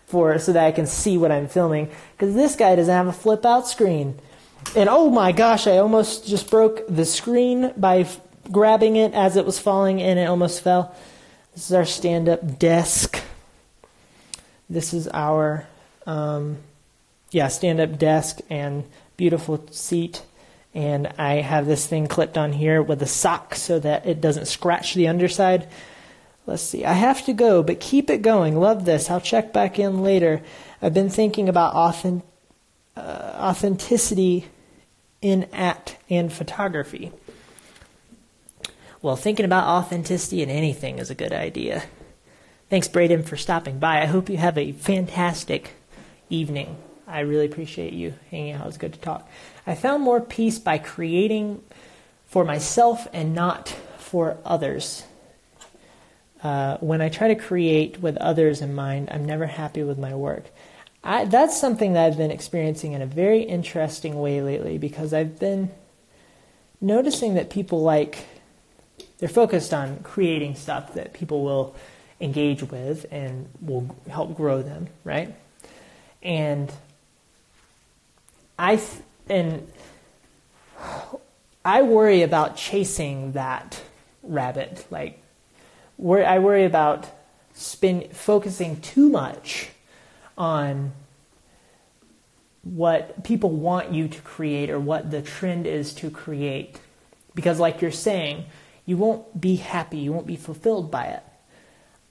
for 0.06 0.40
so 0.40 0.54
that 0.54 0.66
I 0.66 0.72
can 0.72 0.88
see 0.88 1.18
what 1.18 1.32
I'm 1.32 1.48
filming. 1.48 1.90
Because 2.18 2.34
this 2.34 2.56
guy 2.56 2.76
doesn't 2.76 2.94
have 2.94 3.08
a 3.08 3.14
flip 3.14 3.46
out 3.46 3.68
screen. 3.68 4.20
And 4.76 4.90
oh 4.90 5.10
my 5.10 5.32
gosh, 5.32 5.68
I 5.68 5.78
almost 5.78 6.28
just 6.28 6.50
broke 6.50 6.86
the 6.88 7.06
screen 7.06 7.74
by 7.78 8.08
grabbing 8.52 8.96
it 8.96 9.14
as 9.14 9.36
it 9.36 9.46
was 9.46 9.60
falling 9.60 10.02
and 10.02 10.20
it 10.20 10.26
almost 10.26 10.62
fell. 10.62 10.96
This 11.54 11.68
is 11.68 11.74
our 11.74 11.86
stand 11.86 12.30
up 12.30 12.60
desk. 12.60 13.22
This 14.70 14.94
is 14.94 15.08
our, 15.10 15.68
um, 16.06 16.58
yeah, 17.32 17.48
stand 17.48 17.80
up 17.80 17.98
desk 17.98 18.40
and 18.50 18.84
beautiful 19.18 19.66
seat. 19.72 20.24
And 20.74 21.08
I 21.18 21.36
have 21.36 21.66
this 21.66 21.88
thing 21.88 22.08
clipped 22.08 22.38
on 22.38 22.54
here 22.54 22.82
with 22.82 23.02
a 23.02 23.08
sock 23.08 23.56
so 23.56 23.80
that 23.80 24.06
it 24.06 24.22
doesn't 24.22 24.46
scratch 24.46 24.94
the 24.94 25.08
underside. 25.08 25.68
Let's 26.50 26.64
see. 26.64 26.84
I 26.84 26.94
have 26.94 27.24
to 27.26 27.34
go, 27.34 27.62
but 27.62 27.80
keep 27.80 28.10
it 28.10 28.24
going. 28.24 28.60
Love 28.60 28.84
this. 28.84 29.12
I'll 29.12 29.22
check 29.22 29.54
back 29.54 29.78
in 29.78 30.02
later. 30.02 30.42
I've 30.82 30.96
been 30.96 31.12
thinking 31.12 31.48
about 31.48 31.76
authentic, 31.76 32.28
uh, 32.98 33.36
authenticity 33.36 34.48
in 35.22 35.48
act 35.54 35.98
and 36.10 36.34
photography. 36.34 37.12
Well, 39.04 39.16
thinking 39.16 39.46
about 39.46 39.68
authenticity 39.68 40.42
in 40.42 40.50
anything 40.50 40.98
is 40.98 41.12
a 41.12 41.16
good 41.16 41.34
idea. 41.34 41.84
Thanks, 42.72 42.88
Braden, 42.88 43.22
for 43.22 43.38
stopping 43.38 43.78
by. 43.78 44.02
I 44.02 44.08
hope 44.08 44.28
you 44.28 44.38
have 44.38 44.58
a 44.58 44.72
fantastic 44.72 45.76
evening. 46.32 46.78
I 47.08 47.20
really 47.20 47.46
appreciate 47.46 47.94
you 47.94 48.16
hanging 48.32 48.54
out. 48.54 48.64
It 48.64 48.66
was 48.66 48.78
good 48.80 48.94
to 48.94 49.00
talk. 49.00 49.30
I 49.68 49.76
found 49.76 50.02
more 50.02 50.20
peace 50.20 50.58
by 50.58 50.80
creating 50.80 51.62
for 52.26 52.44
myself 52.44 53.08
and 53.14 53.36
not 53.36 53.70
for 54.00 54.38
others. 54.44 55.04
Uh, 56.44 56.78
when 56.78 57.02
I 57.02 57.10
try 57.10 57.28
to 57.28 57.36
create 57.36 58.02
with 58.02 58.16
others 58.18 58.62
in 58.62 58.74
mind, 58.74 59.10
I'm 59.12 59.26
never 59.26 59.46
happy 59.46 59.84
with 59.84 59.98
my 59.98 60.16
work. 60.16 60.46
I, 61.04 61.26
that's 61.26 61.60
something 61.60 61.94
that 61.94 62.06
I've 62.06 62.18
been 62.18 62.32
experiencing 62.32 62.94
in 62.94 63.02
a 63.02 63.06
very 63.06 63.42
interesting 63.42 64.20
way 64.20 64.42
lately 64.42 64.78
because 64.78 65.14
I've 65.14 65.40
been 65.40 65.72
noticing 66.82 67.36
that 67.36 67.50
people 67.50 67.82
like 67.82 68.26
they're 69.18 69.30
focused 69.30 69.74
on 69.74 70.00
creating 70.00 70.56
stuff 70.56 70.94
that 70.94 71.14
people 71.14 71.44
will 71.44 71.76
engage 72.22 72.64
with 72.64 73.06
and 73.12 73.48
will 73.62 73.96
help 74.10 74.36
grow 74.36 74.62
them, 74.62 74.88
right? 75.04 75.36
And 76.22 76.72
I 78.58 78.82
and 79.30 79.72
I 81.64 81.82
worry 81.82 82.24
about 82.24 82.58
chasing 82.58 83.34
that 83.34 83.82
rabbit. 84.24 84.86
Like, 84.90 85.22
I 86.02 86.40
worry 86.40 86.66
about 86.66 87.08
spin 87.54 88.10
focusing 88.12 88.80
too 88.82 89.10
much 89.10 89.70
on 90.38 90.94
what 92.64 93.24
people 93.24 93.50
want 93.50 93.94
you 93.94 94.08
to 94.08 94.22
create 94.22 94.70
or 94.70 94.80
what 94.80 95.12
the 95.12 95.22
trend 95.22 95.66
is 95.68 95.94
to 95.96 96.10
create. 96.10 96.80
Because, 97.36 97.60
like 97.60 97.82
you're 97.82 97.92
saying, 97.92 98.46
you 98.86 98.98
won't 98.98 99.40
be 99.40 99.58
happy, 99.58 99.98
you 99.98 100.12
won't 100.12 100.28
be 100.28 100.36
fulfilled 100.36 100.90
by 100.90 101.06
it. 101.06 101.24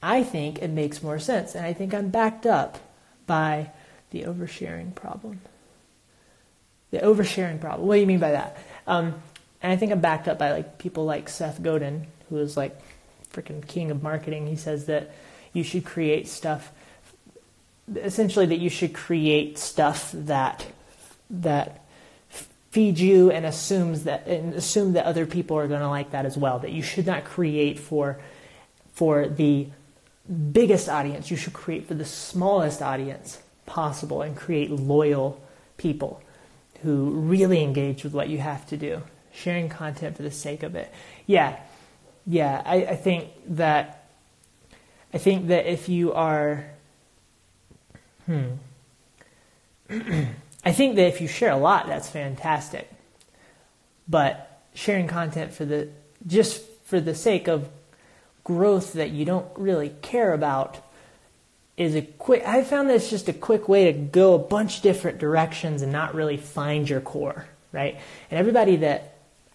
I 0.03 0.23
think 0.23 0.61
it 0.61 0.71
makes 0.71 1.03
more 1.03 1.19
sense, 1.19 1.55
and 1.55 1.67
I 1.67 1.73
think 1.73 1.93
I'm 1.93 2.09
backed 2.09 2.47
up 2.47 2.79
by 3.27 3.73
the 4.11 4.23
oversharing 4.23 4.95
problem. 4.95 5.41
The 6.91 6.99
oversharing 6.99 7.61
problem. 7.61 7.87
What 7.87 7.97
do 7.97 8.01
you 8.01 8.07
mean 8.07 8.21
by 8.21 8.31
that? 8.31 8.57
Um, 8.87 9.15
and 9.61 9.73
I 9.73 9.77
think 9.77 9.93
I'm 9.93 10.01
backed 10.01 10.29
up 10.29 10.39
by 10.39 10.53
like 10.53 10.79
people 10.79 11.05
like 11.05 11.29
Seth 11.29 11.63
Godin, 11.63 12.07
who 12.29 12.39
is 12.39 12.57
like 12.57 12.79
freaking 13.33 13.67
king 13.67 13.91
of 13.91 14.03
marketing. 14.03 14.47
He 14.47 14.57
says 14.57 14.87
that 14.87 15.11
you 15.53 15.63
should 15.63 15.85
create 15.85 16.29
stuff, 16.29 16.73
essentially 17.95 18.47
that 18.47 18.59
you 18.59 18.71
should 18.71 18.95
create 18.95 19.59
stuff 19.59 20.11
that 20.13 20.67
that 21.31 21.85
feed 22.71 22.99
you 22.99 23.31
and 23.31 23.47
assumes 23.47 24.05
that 24.05 24.27
and 24.27 24.55
assume 24.55 24.93
that 24.93 25.05
other 25.05 25.27
people 25.27 25.57
are 25.57 25.67
going 25.67 25.81
to 25.81 25.89
like 25.89 26.11
that 26.11 26.27
as 26.27 26.37
well 26.37 26.59
that 26.59 26.71
you 26.71 26.83
should 26.83 27.07
not 27.07 27.25
create 27.25 27.79
for 27.79 28.19
for 28.93 29.27
the 29.27 29.67
biggest 30.53 30.89
audience 30.89 31.31
you 31.31 31.37
should 31.37 31.53
create 31.53 31.87
for 31.87 31.95
the 31.95 32.05
smallest 32.05 32.83
audience 32.83 33.39
possible 33.65 34.23
and 34.23 34.37
create 34.37 34.71
loyal 34.71 35.41
people 35.77 36.23
who 36.83 37.11
really 37.11 37.63
engage 37.63 38.05
with 38.05 38.13
what 38.13 38.29
you 38.29 38.39
have 38.39 38.67
to 38.69 38.77
do. 38.77 39.03
Sharing 39.33 39.69
content 39.69 40.17
for 40.17 40.23
the 40.23 40.31
sake 40.31 40.63
of 40.63 40.75
it. 40.75 40.93
Yeah, 41.27 41.59
yeah, 42.29 42.63
I, 42.65 42.77
I 42.85 42.97
think 42.97 43.31
that 43.57 44.05
I 45.15 45.19
think 45.19 45.49
that 45.49 45.67
if 45.67 45.89
you 45.89 46.13
are 46.13 46.71
hmm 48.27 48.51
I 49.91 50.73
think 50.73 50.97
that 50.97 51.07
if 51.07 51.23
you 51.23 51.29
share 51.29 51.53
a 51.53 51.57
lot, 51.57 51.87
that's 51.87 52.11
fantastic. 52.11 52.91
But 54.07 54.61
sharing 54.75 55.07
content 55.07 55.55
for 55.55 55.65
the 55.65 55.89
just 56.27 56.63
for 56.85 57.01
the 57.01 57.15
sake 57.15 57.49
of 57.49 57.71
growth 58.45 58.93
that 58.93 59.11
you 59.11 59.25
don't 59.25 59.47
really 59.57 59.95
care 60.03 60.35
about 60.35 60.77
is 61.79 61.95
a 61.95 62.03
quick 62.03 62.47
I 62.47 62.63
found 62.63 62.91
that 62.91 62.97
it's 62.97 63.09
just 63.09 63.31
a 63.31 63.33
quick 63.33 63.71
way 63.71 63.91
to 63.91 63.93
go 63.99 64.35
a 64.35 64.39
bunch 64.39 64.83
different 64.83 65.19
directions 65.19 65.81
and 65.81 65.91
not 65.91 66.15
really 66.15 66.37
find 66.37 66.89
your 66.91 67.01
core, 67.01 67.47
right? 67.73 67.99
And 68.31 68.39
everybody 68.39 68.77
that 68.77 69.08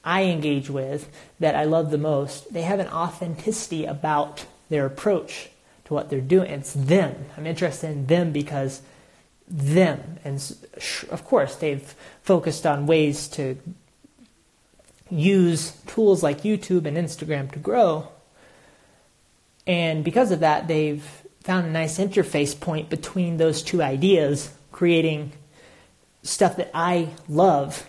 I 0.03 0.23
engage 0.23 0.69
with 0.69 1.09
that 1.39 1.55
I 1.55 1.63
love 1.63 1.91
the 1.91 1.97
most, 1.97 2.53
they 2.53 2.63
have 2.63 2.79
an 2.79 2.87
authenticity 2.89 3.85
about 3.85 4.45
their 4.69 4.85
approach 4.85 5.49
to 5.85 5.93
what 5.93 6.09
they're 6.09 6.21
doing. 6.21 6.51
It's 6.51 6.73
them. 6.73 7.15
I'm 7.37 7.47
interested 7.47 7.91
in 7.91 8.07
them 8.07 8.31
because 8.31 8.81
them. 9.47 10.19
And 10.23 10.39
of 11.09 11.23
course, 11.25 11.55
they've 11.55 11.95
focused 12.21 12.65
on 12.65 12.87
ways 12.87 13.27
to 13.29 13.57
use 15.09 15.71
tools 15.87 16.23
like 16.23 16.41
YouTube 16.41 16.85
and 16.85 16.97
Instagram 16.97 17.51
to 17.51 17.59
grow. 17.59 18.07
And 19.67 20.03
because 20.03 20.31
of 20.31 20.39
that, 20.41 20.67
they've 20.67 21.03
found 21.41 21.67
a 21.67 21.71
nice 21.71 21.97
interface 21.99 22.57
point 22.57 22.89
between 22.89 23.37
those 23.37 23.61
two 23.61 23.81
ideas, 23.81 24.51
creating 24.71 25.33
stuff 26.23 26.55
that 26.55 26.71
I 26.73 27.09
love 27.27 27.87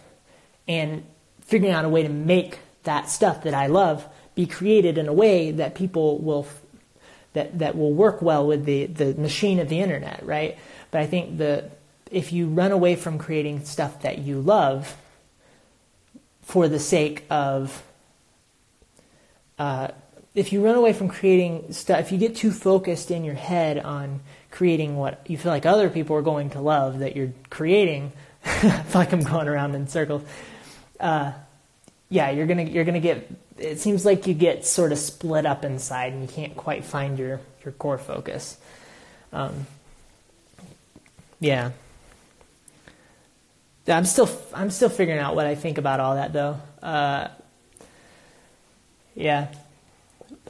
and 0.66 1.04
figuring 1.44 1.72
out 1.72 1.84
a 1.84 1.88
way 1.88 2.02
to 2.02 2.08
make 2.08 2.58
that 2.84 3.08
stuff 3.08 3.42
that 3.44 3.54
I 3.54 3.66
love 3.66 4.06
be 4.34 4.46
created 4.46 4.98
in 4.98 5.08
a 5.08 5.12
way 5.12 5.52
that 5.52 5.74
people 5.74 6.18
will 6.18 6.46
that 7.32 7.58
that 7.58 7.76
will 7.76 7.92
work 7.92 8.22
well 8.22 8.46
with 8.46 8.64
the 8.64 8.86
the 8.86 9.14
machine 9.14 9.58
of 9.60 9.68
the 9.68 9.80
internet, 9.80 10.24
right? 10.24 10.58
But 10.90 11.00
I 11.00 11.06
think 11.06 11.38
the 11.38 11.70
if 12.10 12.32
you 12.32 12.46
run 12.46 12.72
away 12.72 12.96
from 12.96 13.18
creating 13.18 13.64
stuff 13.64 14.02
that 14.02 14.18
you 14.18 14.40
love 14.40 14.96
for 16.42 16.68
the 16.68 16.78
sake 16.78 17.24
of 17.30 17.82
uh, 19.58 19.88
if 20.34 20.52
you 20.52 20.64
run 20.64 20.74
away 20.74 20.92
from 20.92 21.08
creating 21.08 21.72
stuff, 21.72 22.00
if 22.00 22.12
you 22.12 22.18
get 22.18 22.36
too 22.36 22.50
focused 22.50 23.10
in 23.10 23.24
your 23.24 23.34
head 23.34 23.78
on 23.78 24.20
creating 24.50 24.96
what 24.96 25.24
you 25.28 25.38
feel 25.38 25.52
like 25.52 25.64
other 25.64 25.88
people 25.88 26.16
are 26.16 26.22
going 26.22 26.50
to 26.50 26.60
love 26.60 26.98
that 26.98 27.16
you're 27.16 27.32
creating, 27.50 28.12
I 28.44 28.82
feel 28.82 29.00
like 29.00 29.12
I'm 29.12 29.22
going 29.22 29.48
around 29.48 29.74
in 29.74 29.86
circles. 29.86 30.22
Uh, 31.04 31.32
yeah, 32.08 32.30
you're 32.30 32.46
gonna 32.46 32.62
you're 32.62 32.84
gonna 32.84 32.98
get. 32.98 33.30
It 33.58 33.78
seems 33.78 34.06
like 34.06 34.26
you 34.26 34.32
get 34.32 34.64
sort 34.64 34.90
of 34.90 34.98
split 34.98 35.44
up 35.44 35.64
inside, 35.64 36.14
and 36.14 36.22
you 36.22 36.28
can't 36.28 36.56
quite 36.56 36.82
find 36.82 37.18
your 37.18 37.40
your 37.62 37.72
core 37.72 37.98
focus. 37.98 38.56
Um, 39.32 39.66
yeah. 41.40 41.72
I'm 43.86 44.06
still 44.06 44.30
I'm 44.54 44.70
still 44.70 44.88
figuring 44.88 45.20
out 45.20 45.34
what 45.34 45.46
I 45.46 45.54
think 45.56 45.76
about 45.76 46.00
all 46.00 46.14
that 46.14 46.32
though. 46.32 46.58
Uh, 46.82 47.28
yeah, 49.14 49.48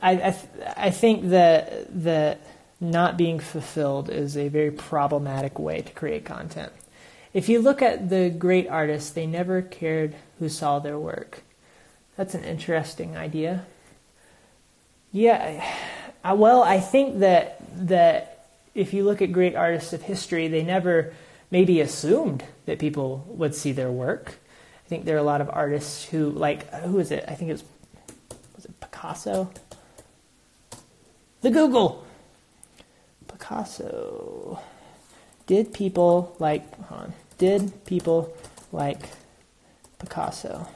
I 0.01 0.13
I, 0.13 0.37
I 0.77 0.91
think 0.91 1.31
that 1.31 2.05
that 2.05 2.41
not 2.81 3.17
being 3.17 3.41
fulfilled 3.41 4.09
is 4.09 4.37
a 4.37 4.47
very 4.47 4.71
problematic 4.71 5.59
way 5.59 5.81
to 5.81 5.93
create 5.93 6.25
content. 6.25 6.73
If 7.35 7.49
you 7.49 7.61
look 7.61 7.83
at 7.83 8.09
the 8.09 8.31
great 8.31 8.69
artists, 8.69 9.11
they 9.11 9.27
never 9.27 9.61
cared 9.61 10.15
who 10.39 10.49
saw 10.49 10.79
their 10.79 10.99
work. 10.99 11.43
That's 12.17 12.35
an 12.35 12.45
interesting 12.45 13.17
idea. 13.17 13.67
Yeah, 15.11 15.65
I, 16.23 16.33
well, 16.33 16.63
I 16.63 16.79
think 16.79 17.19
that 17.19 17.61
that 17.89 18.47
if 18.75 18.95
you 18.95 19.05
look 19.05 19.21
at 19.21 19.33
great 19.33 19.57
artists 19.57 19.93
of 19.93 20.03
history, 20.03 20.47
they 20.49 20.63
never 20.63 21.13
maybe 21.51 21.81
assumed 21.81 22.45
that 22.67 22.79
people 22.79 23.25
would 23.29 23.55
see 23.55 23.73
their 23.73 23.91
work. 23.91 24.37
I 24.85 24.89
think 24.89 25.05
there 25.05 25.17
are 25.17 25.21
a 25.21 25.25
lot 25.25 25.41
of 25.41 25.51
artists 25.51 26.05
who, 26.05 26.31
like, 26.31 26.73
who 26.73 26.99
is 26.99 27.11
it? 27.11 27.25
I 27.27 27.35
think 27.35 27.51
it 27.51 27.55
was, 27.55 27.65
was 28.55 28.65
it 28.65 28.81
Picasso? 28.81 29.51
The 31.43 31.51
Google. 31.51 32.07
Picasso. 33.29 34.61
Did 35.47 35.75
people 35.75 36.35
like, 36.39 36.63
hold 36.87 37.01
on, 37.03 37.13
did 37.39 37.85
people 37.85 38.35
like 38.73 39.09
Picasso? 39.99 40.69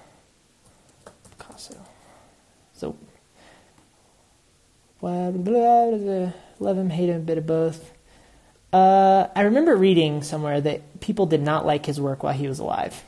Picasso. 1.36 1.76
So, 2.74 2.96
blah, 5.00 5.30
blah, 5.30 5.90
blah, 5.90 6.32
love 6.60 6.78
him, 6.78 6.90
hate 6.90 7.08
him, 7.08 7.16
a 7.16 7.20
bit 7.20 7.38
of 7.38 7.46
both. 7.46 7.92
Uh, 8.72 9.28
I 9.34 9.42
remember 9.42 9.74
reading 9.74 10.22
somewhere 10.22 10.60
that 10.60 11.00
people 11.00 11.26
did 11.26 11.40
not 11.40 11.64
like 11.64 11.86
his 11.86 12.00
work 12.00 12.22
while 12.22 12.34
he 12.34 12.48
was 12.48 12.58
alive. 12.58 13.02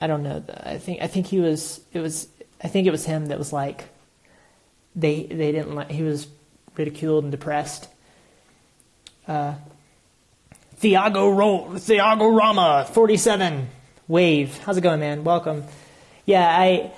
I 0.00 0.06
don't 0.06 0.22
know. 0.22 0.44
I 0.48 0.78
think 0.78 1.02
I 1.02 1.08
think 1.08 1.26
he 1.26 1.40
was. 1.40 1.80
It 1.92 2.00
was. 2.00 2.28
I 2.62 2.68
think 2.68 2.86
it 2.86 2.90
was 2.90 3.04
him 3.04 3.26
that 3.26 3.38
was 3.38 3.52
like. 3.52 3.88
They 4.94 5.24
they 5.24 5.50
didn't 5.50 5.74
like. 5.74 5.90
He 5.90 6.02
was 6.02 6.28
ridiculed 6.76 7.24
and 7.24 7.32
depressed. 7.32 7.88
Uh, 9.26 9.54
Thiago 10.80 11.36
Ro- 11.36 11.70
Thiago 11.74 12.36
Rama, 12.36 12.86
forty 12.90 13.16
seven, 13.16 13.68
wave. 14.06 14.58
How's 14.58 14.76
it 14.76 14.82
going, 14.82 15.00
man? 15.00 15.24
Welcome. 15.24 15.64
Yeah, 16.24 16.46
I 16.48 16.92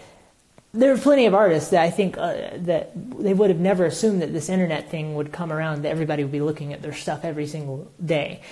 there 0.73 0.93
are 0.93 0.99
plenty 0.99 1.27
of 1.27 1.35
artists 1.35 1.71
that 1.71 1.83
I 1.83 1.91
think 1.91 2.17
uh, 2.17 2.51
that 2.59 2.93
they 2.95 3.35
would 3.35 3.51
have 3.51 3.59
never 3.59 3.85
assumed 3.87 4.23
that 4.23 4.33
this 4.33 4.49
internet 4.49 4.91
thing 4.91 5.15
would 5.15 5.33
come 5.33 5.53
around, 5.53 5.83
that 5.83 5.91
everybody 5.91 6.23
would 6.23 6.33
be 6.33 6.41
looking 6.41 6.73
at 6.73 6.83
their 6.83 6.93
stuff 6.93 7.25
every 7.25 7.47
single 7.47 7.91
day. 8.05 8.43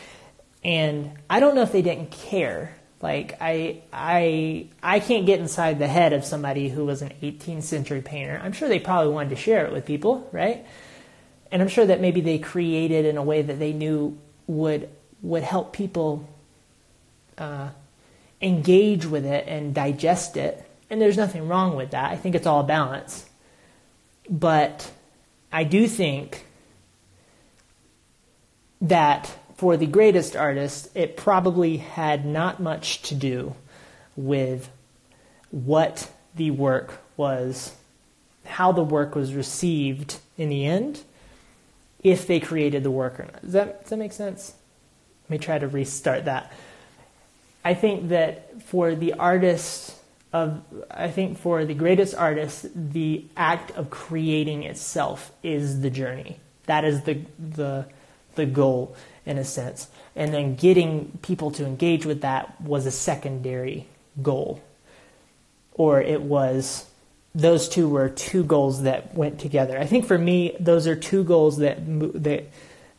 And 0.64 1.12
I 1.31 1.41
don't 1.41 1.55
know 1.55 1.62
if 1.62 1.73
they 1.73 1.83
didn't 1.83 2.11
care. 2.11 2.75
Like 3.01 3.37
I, 3.41 3.83
I, 3.93 4.67
I 4.83 4.99
can't 4.99 5.27
get 5.27 5.38
inside 5.38 5.79
the 5.79 5.87
head 5.87 6.12
of 6.12 6.25
somebody 6.25 6.69
who 6.69 6.85
was 6.85 7.03
an 7.03 7.12
18th 7.23 7.62
century 7.62 8.03
painter. 8.03 8.41
I'm 8.43 8.53
sure 8.53 8.69
they 8.69 8.81
probably 8.81 9.12
wanted 9.12 9.31
to 9.31 9.37
share 9.37 9.67
it 9.67 9.73
with 9.73 9.87
people, 9.87 10.29
right? 10.33 10.67
And 11.53 11.62
I'm 11.62 11.69
sure 11.69 11.87
that 11.87 12.01
maybe 12.01 12.21
they 12.21 12.38
created 12.41 13.07
in 13.07 13.17
a 13.17 13.23
way 13.23 13.43
that 13.43 13.61
they 13.61 13.73
knew 13.73 14.19
would 14.49 14.88
would 15.23 15.43
help 15.43 15.73
people 15.73 16.29
uh, 17.37 17.71
engage 18.41 19.07
with 19.07 19.25
it 19.25 19.47
and 19.49 19.75
digest 19.75 20.37
it 20.37 20.69
and 20.91 21.01
there's 21.01 21.17
nothing 21.17 21.49
wrong 21.49 21.77
with 21.77 21.91
that. 21.91 22.11
I 22.11 22.17
think 22.17 22.35
it's 22.35 22.47
all 22.47 22.63
balance. 22.63 23.27
But 24.29 24.91
I 25.53 25.65
do 25.65 25.87
think 25.87 26.47
that 28.81 29.35
for 29.57 29.77
the 29.77 29.87
greatest 29.87 30.37
artists, 30.37 30.89
it 30.95 31.17
probably 31.17 31.79
had 31.79 32.25
not 32.25 32.61
much 32.61 33.03
to 33.03 33.15
do 33.15 33.55
with 34.17 34.71
what 35.51 36.11
the 36.35 36.51
work 36.51 37.03
was, 37.17 37.75
how 38.45 38.73
the 38.73 38.85
work 38.85 39.15
was 39.15 39.35
received 39.35 40.19
in 40.37 40.49
the 40.49 40.65
end, 40.65 41.03
if 42.03 42.27
they 42.27 42.39
created 42.39 42.83
the 42.83 42.91
work 42.91 43.19
or 43.19 43.25
not. 43.25 43.43
Does 43.43 43.53
that, 43.53 43.81
does 43.83 43.91
that 43.91 43.97
make 43.97 44.13
sense? 44.13 44.55
Let 45.29 45.31
me 45.31 45.38
try 45.38 45.59
to 45.59 45.69
restart 45.69 46.25
that. 46.25 46.53
I 47.64 47.75
think 47.75 48.09
that 48.09 48.62
for 48.62 48.95
the 48.95 49.12
artist 49.14 49.95
of 50.33 50.62
I 50.91 51.09
think 51.09 51.38
for 51.38 51.64
the 51.64 51.75
greatest 51.75 52.14
artists, 52.14 52.67
the 52.75 53.25
act 53.37 53.71
of 53.73 53.91
creating 53.91 54.62
itself 54.62 55.33
is 55.43 55.81
the 55.81 55.91
journey. 55.91 56.38
That 56.67 56.85
is 56.85 57.03
the 57.03 57.21
the 57.38 57.87
the 58.35 58.47
goal 58.47 58.97
in 59.27 59.37
a 59.38 59.45
sense. 59.45 59.88
And 60.17 60.33
then 60.33 60.55
getting 60.55 61.19
people 61.23 61.51
to 61.53 61.67
engage 61.67 62.07
with 62.07 62.23
that 62.23 62.61
was 62.61 62.87
a 62.87 62.91
secondary 62.91 63.87
goal. 64.23 64.62
Or 65.75 66.01
it 66.01 66.23
was 66.23 66.87
those 67.35 67.69
two 67.69 67.88
were 67.88 68.09
two 68.09 68.45
goals 68.45 68.83
that 68.83 69.14
went 69.14 69.38
together. 69.38 69.79
I 69.79 69.87
think 69.87 70.07
for 70.07 70.19
me 70.19 70.57
those 70.59 70.87
are 70.87 70.97
two 70.97 71.25
goals 71.25 71.59
that 71.59 71.79
that 72.23 72.45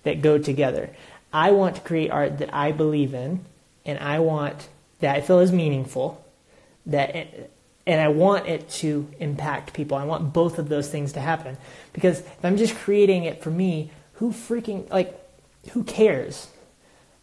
that 0.04 0.22
go 0.22 0.38
together. 0.38 0.90
I 1.32 1.52
want 1.52 1.76
to 1.76 1.82
create 1.82 2.12
art 2.12 2.40
that 2.40 2.54
I 2.54 2.72
believe 2.72 3.14
in 3.14 3.46
and 3.86 4.00
I 4.00 4.20
want 4.20 4.68
that 5.00 5.16
I 5.16 5.22
feel 5.22 5.40
is 5.40 5.52
meaningful 5.52 6.24
that 6.86 7.16
it, 7.16 7.52
and 7.86 8.02
I 8.02 8.10
want 8.10 8.48
it 8.48 8.70
to 8.70 9.10
impact 9.20 9.74
people. 9.74 9.98
I 9.98 10.06
want 10.06 10.34
both 10.34 10.60
of 10.60 10.70
those 10.70 10.90
things 10.90 11.14
to 11.14 11.20
happen 11.20 11.58
because 11.94 12.20
if 12.20 12.46
I'm 12.46 12.58
just 12.58 12.76
creating 12.76 13.24
it 13.24 13.42
for 13.42 13.50
me, 13.50 13.92
who 14.14 14.32
freaking 14.32 14.90
like 14.90 15.20
who 15.72 15.84
cares? 15.84 16.48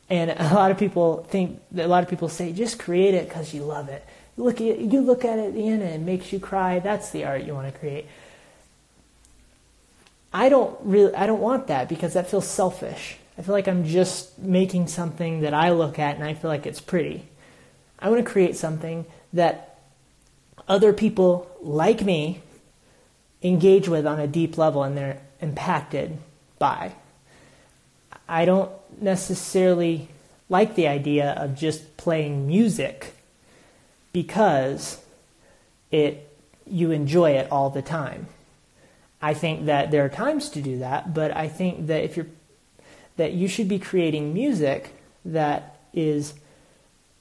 And 0.08 0.30
a 0.30 0.54
lot 0.54 0.70
of 0.70 0.78
people 0.78 1.24
think 1.28 1.60
a 1.76 1.86
lot 1.86 2.02
of 2.02 2.08
people 2.08 2.28
say 2.28 2.52
just 2.52 2.78
create 2.78 3.14
it 3.14 3.28
because 3.28 3.52
you 3.52 3.62
love 3.62 3.88
it. 3.88 4.04
Look 4.36 4.60
you 4.60 5.00
look 5.00 5.24
at 5.24 5.38
it 5.38 5.46
at 5.46 5.54
the 5.54 5.68
end 5.68 5.82
and 5.82 5.94
it 5.94 6.00
makes 6.00 6.32
you 6.32 6.40
cry. 6.40 6.78
That's 6.78 7.10
the 7.10 7.24
art 7.24 7.44
you 7.44 7.54
want 7.54 7.72
to 7.72 7.78
create. 7.78 8.06
I 10.32 10.48
don't 10.48 10.76
really 10.82 11.14
I 11.14 11.26
don't 11.26 11.40
want 11.40 11.68
that 11.68 11.88
because 11.88 12.14
that 12.14 12.30
feels 12.30 12.46
selfish. 12.46 13.18
I 13.38 13.42
feel 13.42 13.52
like 13.52 13.68
I'm 13.68 13.84
just 13.84 14.38
making 14.38 14.88
something 14.88 15.40
that 15.40 15.52
I 15.52 15.70
look 15.70 15.98
at 15.98 16.16
and 16.16 16.24
I 16.24 16.34
feel 16.34 16.50
like 16.50 16.66
it's 16.66 16.80
pretty. 16.80 17.26
I 17.98 18.08
want 18.08 18.24
to 18.24 18.30
create 18.30 18.56
something 18.56 19.04
that 19.32 19.78
other 20.68 20.92
people 20.92 21.50
like 21.60 22.02
me 22.02 22.40
engage 23.42 23.88
with 23.88 24.06
on 24.06 24.18
a 24.18 24.26
deep 24.26 24.56
level 24.56 24.82
and 24.82 24.96
they're 24.96 25.20
impacted 25.40 26.18
by. 26.58 26.94
I 28.28 28.44
don't 28.44 28.70
necessarily 29.00 30.08
like 30.48 30.74
the 30.74 30.88
idea 30.88 31.32
of 31.32 31.54
just 31.54 31.96
playing 31.96 32.46
music 32.46 33.14
because 34.12 35.00
it 35.90 36.22
you 36.66 36.90
enjoy 36.90 37.32
it 37.32 37.50
all 37.50 37.70
the 37.70 37.82
time. 37.82 38.26
I 39.22 39.34
think 39.34 39.66
that 39.66 39.90
there 39.90 40.04
are 40.04 40.08
times 40.08 40.48
to 40.50 40.60
do 40.60 40.78
that, 40.78 41.14
but 41.14 41.36
I 41.36 41.48
think 41.48 41.86
that 41.86 42.02
if 42.02 42.16
you're 42.16 42.26
that 43.16 43.32
you 43.32 43.48
should 43.48 43.68
be 43.68 43.78
creating 43.78 44.32
music 44.34 44.94
that 45.24 45.80
is 45.92 46.34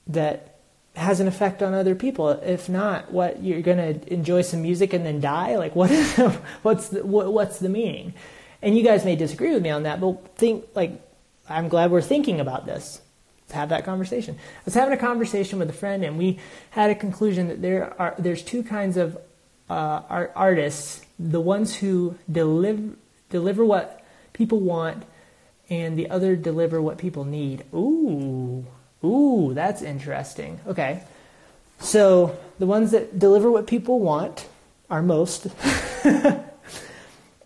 that 0.08 0.60
has 0.96 1.20
an 1.20 1.28
effect 1.28 1.62
on 1.62 1.74
other 1.74 1.96
people. 1.96 2.30
If 2.30 2.70
not, 2.70 3.12
what 3.12 3.44
you're 3.44 3.62
going 3.62 3.78
to 3.78 4.14
enjoy 4.14 4.42
some 4.44 4.62
music 4.62 4.94
and 4.94 5.06
then 5.06 5.20
die? 5.20 5.58
Like 5.58 5.76
what 5.76 5.92
is 5.92 6.16
what's 6.62 6.90
the, 6.90 7.06
what, 7.06 7.32
what's 7.34 7.60
the 7.60 7.70
meaning? 7.70 8.14
And 8.62 8.78
you 8.78 8.84
guys 8.84 9.06
may 9.06 9.16
disagree 9.16 9.54
with 9.54 9.62
me 9.62 9.70
on 9.70 9.84
that, 9.84 10.00
but 10.00 10.36
think 10.38 10.66
like 10.74 11.02
I'm 11.50 11.68
glad 11.70 11.92
we're 11.92 12.02
thinking 12.02 12.40
about 12.40 12.66
this. 12.66 13.02
Let's 13.44 13.54
have 13.54 13.70
that 13.70 13.86
conversation. 13.86 14.36
I 14.40 14.62
was 14.66 14.74
having 14.74 14.94
a 14.94 14.98
conversation 14.98 15.60
with 15.60 15.70
a 15.70 15.74
friend, 15.74 16.04
and 16.04 16.18
we 16.18 16.40
had 16.72 16.90
a 16.90 16.96
conclusion 16.96 17.48
that 17.50 17.62
there 17.62 17.94
are 18.02 18.16
there's 18.18 18.42
two 18.42 18.64
kinds 18.64 18.98
of 18.98 19.18
uh, 19.70 20.02
art, 20.10 20.32
artists: 20.36 21.06
the 21.20 21.40
ones 21.40 21.76
who 21.76 22.18
deliver 22.32 22.96
deliver 23.30 23.64
what 23.64 24.04
people 24.34 24.60
want, 24.60 25.04
and 25.70 25.98
the 25.98 26.10
other 26.10 26.36
deliver 26.36 26.82
what 26.82 26.98
people 26.98 27.26
need. 27.26 27.64
Ooh, 27.74 28.66
ooh, 29.04 29.54
that's 29.54 29.82
interesting. 29.82 30.60
Okay, 30.68 31.04
so 31.80 32.38
the 32.60 32.66
ones 32.66 32.92
that 32.92 33.18
deliver 33.20 33.52
what 33.52 33.68
people 33.68 34.00
want 34.00 34.48
are 34.90 35.02
most, 35.02 35.48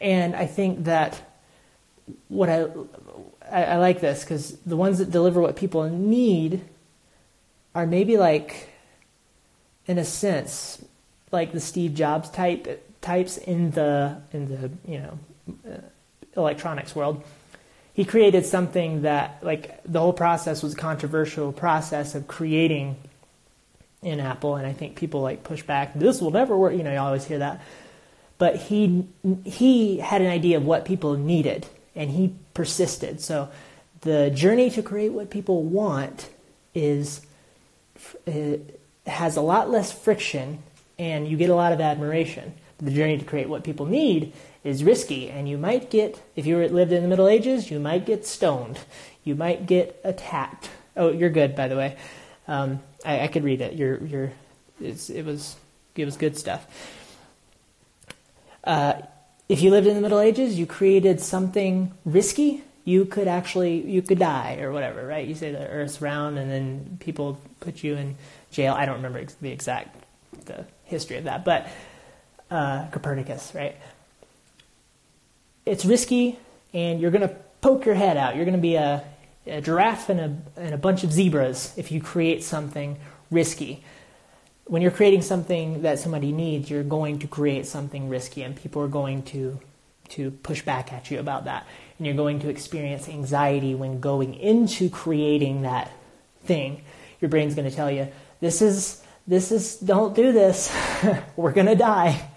and 0.01 0.35
I 0.35 0.45
think 0.45 0.85
that 0.85 1.21
what 2.27 2.49
I 2.49 2.67
I, 3.51 3.63
I 3.63 3.77
like 3.77 4.01
this 4.01 4.23
because 4.23 4.57
the 4.65 4.77
ones 4.77 4.99
that 4.99 5.11
deliver 5.11 5.41
what 5.41 5.55
people 5.55 5.89
need 5.89 6.61
are 7.75 7.85
maybe 7.85 8.17
like, 8.17 8.69
in 9.85 9.97
a 9.97 10.05
sense, 10.05 10.83
like 11.31 11.51
the 11.51 11.59
Steve 11.59 11.93
Jobs 11.93 12.29
type 12.29 12.85
types 13.01 13.37
in 13.37 13.71
the 13.71 14.21
in 14.33 14.49
the 14.49 14.71
you 14.91 14.99
know 14.99 15.19
uh, 15.67 15.77
electronics 16.35 16.95
world. 16.95 17.23
He 17.99 18.05
created 18.05 18.45
something 18.45 19.01
that 19.01 19.39
like 19.43 19.83
the 19.83 19.99
whole 19.99 20.13
process 20.13 20.63
was 20.63 20.71
a 20.71 20.77
controversial 20.77 21.51
process 21.51 22.15
of 22.15 22.29
creating 22.29 22.95
in 24.01 24.21
Apple, 24.21 24.55
and 24.55 24.65
I 24.65 24.71
think 24.71 24.95
people 24.95 25.19
like 25.19 25.43
push 25.43 25.63
back. 25.63 25.95
This 25.95 26.21
will 26.21 26.31
never 26.31 26.55
work. 26.55 26.71
You 26.71 26.83
know, 26.83 26.93
you 26.93 26.97
always 26.97 27.25
hear 27.25 27.39
that. 27.39 27.59
But 28.37 28.55
he 28.55 29.05
he 29.43 29.97
had 29.97 30.21
an 30.21 30.29
idea 30.29 30.55
of 30.55 30.65
what 30.65 30.85
people 30.85 31.17
needed, 31.17 31.67
and 31.93 32.09
he 32.09 32.35
persisted. 32.53 33.19
So 33.19 33.49
the 33.99 34.29
journey 34.29 34.69
to 34.69 34.81
create 34.81 35.11
what 35.11 35.29
people 35.29 35.63
want 35.63 36.29
is 36.73 37.19
uh, 38.25 38.59
has 39.07 39.35
a 39.35 39.41
lot 39.41 39.69
less 39.69 39.91
friction 39.91 40.63
and 40.97 41.27
you 41.27 41.35
get 41.35 41.49
a 41.49 41.55
lot 41.55 41.73
of 41.73 41.81
admiration. 41.81 42.53
The 42.77 42.91
journey 42.91 43.17
to 43.17 43.25
create 43.25 43.49
what 43.49 43.65
people 43.65 43.87
need 43.87 44.31
is 44.63 44.83
risky 44.83 45.29
and 45.29 45.47
you 45.47 45.57
might 45.57 45.89
get 45.89 46.21
if 46.35 46.45
you 46.45 46.57
lived 46.67 46.91
in 46.91 47.01
the 47.01 47.07
Middle 47.07 47.27
Ages, 47.27 47.71
you 47.71 47.79
might 47.79 48.05
get 48.05 48.25
stoned. 48.25 48.79
You 49.23 49.35
might 49.35 49.65
get 49.65 49.99
attacked. 50.03 50.69
Oh, 50.95 51.11
you're 51.11 51.29
good 51.29 51.55
by 51.55 51.67
the 51.67 51.75
way. 51.75 51.97
Um, 52.47 52.79
I, 53.05 53.21
I, 53.21 53.27
could 53.27 53.43
read 53.43 53.61
it. 53.61 53.73
You're, 53.73 54.03
you're, 54.03 54.31
it 54.79 55.25
was 55.25 55.55
it 55.95 56.05
was 56.05 56.17
good 56.17 56.37
stuff. 56.37 56.65
Uh, 58.63 59.01
if 59.47 59.61
you 59.61 59.71
lived 59.71 59.87
in 59.87 59.95
the 59.95 60.01
Middle 60.01 60.19
Ages, 60.19 60.57
you 60.57 60.65
created 60.65 61.19
something 61.19 61.91
risky, 62.05 62.63
you 62.85 63.05
could 63.05 63.27
actually 63.27 63.87
you 63.89 64.01
could 64.01 64.19
die 64.19 64.59
or 64.61 64.71
whatever, 64.71 65.05
right? 65.05 65.27
You 65.27 65.35
say 65.35 65.51
the 65.51 65.67
Earth's 65.67 66.01
round, 66.01 66.37
and 66.39 66.49
then 66.49 66.97
people 66.99 67.39
put 67.59 67.83
you 67.83 67.95
in 67.95 68.15
jail. 68.51 68.73
I 68.73 68.85
don't 68.85 68.95
remember 68.95 69.23
the 69.41 69.51
exact 69.51 69.95
the 70.45 70.65
history 70.85 71.17
of 71.17 71.25
that, 71.25 71.45
but 71.45 71.67
uh, 72.49 72.87
Copernicus, 72.87 73.51
right? 73.53 73.75
It's 75.69 75.85
risky, 75.85 76.39
and 76.73 76.99
you're 76.99 77.11
going 77.11 77.27
to 77.27 77.35
poke 77.61 77.85
your 77.85 77.95
head 77.95 78.17
out. 78.17 78.35
You're 78.35 78.45
going 78.45 78.57
to 78.57 78.61
be 78.61 78.75
a, 78.75 79.03
a 79.45 79.61
giraffe 79.61 80.09
and 80.09 80.19
a, 80.19 80.59
and 80.59 80.73
a 80.73 80.77
bunch 80.77 81.03
of 81.03 81.11
zebras 81.11 81.73
if 81.77 81.91
you 81.91 82.01
create 82.01 82.43
something 82.43 82.97
risky 83.31 83.83
when 84.69 84.83
you're 84.83 84.91
creating 84.91 85.23
something 85.23 85.81
that 85.81 85.97
somebody 85.97 86.31
needs, 86.31 86.69
you're 86.69 86.83
going 86.83 87.17
to 87.19 87.27
create 87.27 87.65
something 87.65 88.07
risky, 88.07 88.43
and 88.43 88.55
people 88.55 88.81
are 88.83 88.87
going 88.87 89.23
to 89.23 89.59
to 90.09 90.31
push 90.31 90.63
back 90.63 90.91
at 90.91 91.11
you 91.11 91.19
about 91.19 91.45
that, 91.45 91.67
and 91.97 92.05
you're 92.05 92.15
going 92.15 92.39
to 92.39 92.49
experience 92.49 93.09
anxiety 93.09 93.75
when 93.75 93.99
going 93.99 94.33
into 94.35 94.89
creating 94.89 95.63
that 95.63 95.91
thing. 96.43 96.81
Your 97.19 97.29
brain's 97.29 97.55
going 97.55 97.69
to 97.69 97.75
tell 97.75 97.89
you, 97.89 98.07
"This 98.41 98.61
is 98.61 99.03
this 99.27 99.51
is 99.51 99.77
don't 99.77 100.15
do 100.15 100.31
this. 100.31 100.71
We're 101.35 101.51
going 101.51 101.67
to 101.67 101.75
die." 101.75 102.29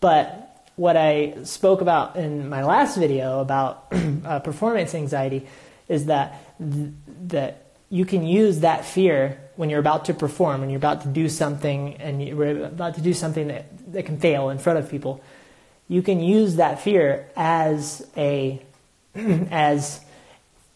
But 0.00 0.45
what 0.76 0.96
I 0.96 1.42
spoke 1.44 1.80
about 1.80 2.16
in 2.16 2.48
my 2.48 2.62
last 2.62 2.96
video 2.96 3.40
about 3.40 3.86
uh, 4.24 4.40
performance 4.40 4.94
anxiety 4.94 5.46
is 5.88 6.06
that 6.06 6.42
th- 6.58 6.90
that 7.28 7.62
you 7.88 8.04
can 8.04 8.26
use 8.26 8.60
that 8.60 8.84
fear 8.84 9.40
when 9.56 9.70
you're 9.70 9.80
about 9.80 10.06
to 10.06 10.14
perform, 10.14 10.60
when 10.60 10.70
you're 10.70 10.76
about 10.76 11.02
to 11.02 11.08
do 11.08 11.28
something 11.28 11.94
and 11.94 12.22
you're 12.22 12.64
about 12.66 12.96
to 12.96 13.00
do 13.00 13.14
something 13.14 13.48
that, 13.48 13.92
that 13.92 14.04
can 14.04 14.18
fail 14.18 14.50
in 14.50 14.58
front 14.58 14.78
of 14.78 14.90
people, 14.90 15.22
you 15.88 16.02
can 16.02 16.20
use 16.20 16.56
that 16.56 16.80
fear 16.80 17.28
as 17.36 18.06
a 18.16 18.62
as 19.14 20.00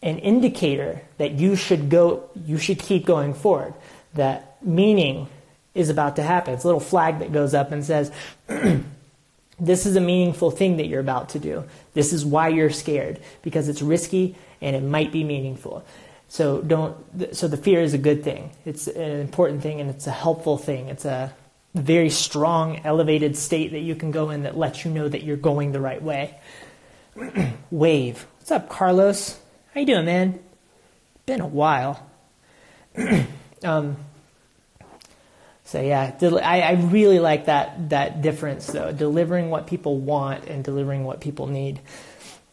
an 0.01 0.17
indicator 0.17 1.01
that 1.19 1.33
you 1.33 1.55
should 1.55 1.89
go 1.89 2.29
you 2.45 2.57
should 2.57 2.79
keep 2.79 3.05
going 3.05 3.33
forward. 3.33 3.73
That 4.15 4.57
meaning 4.63 5.27
is 5.75 5.89
about 5.89 6.15
to 6.15 6.23
happen. 6.23 6.53
It's 6.53 6.63
a 6.63 6.67
little 6.67 6.81
flag 6.81 7.19
that 7.19 7.31
goes 7.31 7.53
up 7.53 7.71
and 7.71 7.85
says 7.85 8.11
this 9.61 9.85
is 9.85 9.95
a 9.95 10.01
meaningful 10.01 10.49
thing 10.49 10.77
that 10.77 10.87
you're 10.87 10.99
about 10.99 11.29
to 11.29 11.39
do. 11.39 11.63
This 11.93 12.11
is 12.11 12.25
why 12.25 12.47
you're 12.47 12.71
scared 12.71 13.19
because 13.43 13.69
it's 13.69 13.81
risky 13.81 14.35
and 14.59 14.75
it 14.75 14.83
might 14.83 15.11
be 15.11 15.23
meaningful. 15.23 15.85
So 16.27 16.61
don't. 16.61 16.95
So 17.35 17.47
the 17.47 17.57
fear 17.57 17.81
is 17.81 17.93
a 17.93 17.97
good 17.97 18.23
thing. 18.23 18.51
It's 18.65 18.87
an 18.87 19.19
important 19.19 19.61
thing, 19.61 19.81
and 19.81 19.89
it's 19.89 20.07
a 20.07 20.11
helpful 20.11 20.57
thing. 20.57 20.87
It's 20.87 21.03
a 21.03 21.33
very 21.75 22.09
strong, 22.09 22.79
elevated 22.85 23.35
state 23.35 23.71
that 23.73 23.81
you 23.81 23.95
can 23.95 24.11
go 24.11 24.29
in 24.29 24.43
that 24.43 24.57
lets 24.57 24.85
you 24.85 24.91
know 24.91 25.09
that 25.09 25.23
you're 25.23 25.37
going 25.37 25.73
the 25.73 25.81
right 25.81 26.01
way. 26.01 26.39
Wave. 27.71 28.25
What's 28.37 28.51
up, 28.51 28.69
Carlos? 28.69 29.39
How 29.73 29.81
you 29.81 29.85
doing, 29.85 30.05
man? 30.05 30.39
Been 31.25 31.41
a 31.41 31.47
while. 31.47 32.09
um, 33.63 33.97
so 35.71 35.79
yeah, 35.79 36.13
I, 36.21 36.61
I 36.61 36.71
really 36.73 37.19
like 37.19 37.45
that 37.45 37.91
that 37.91 38.21
difference 38.21 38.67
though. 38.67 38.91
Delivering 38.91 39.49
what 39.49 39.67
people 39.67 39.97
want 39.97 40.47
and 40.47 40.65
delivering 40.65 41.05
what 41.05 41.21
people 41.21 41.47
need. 41.47 41.79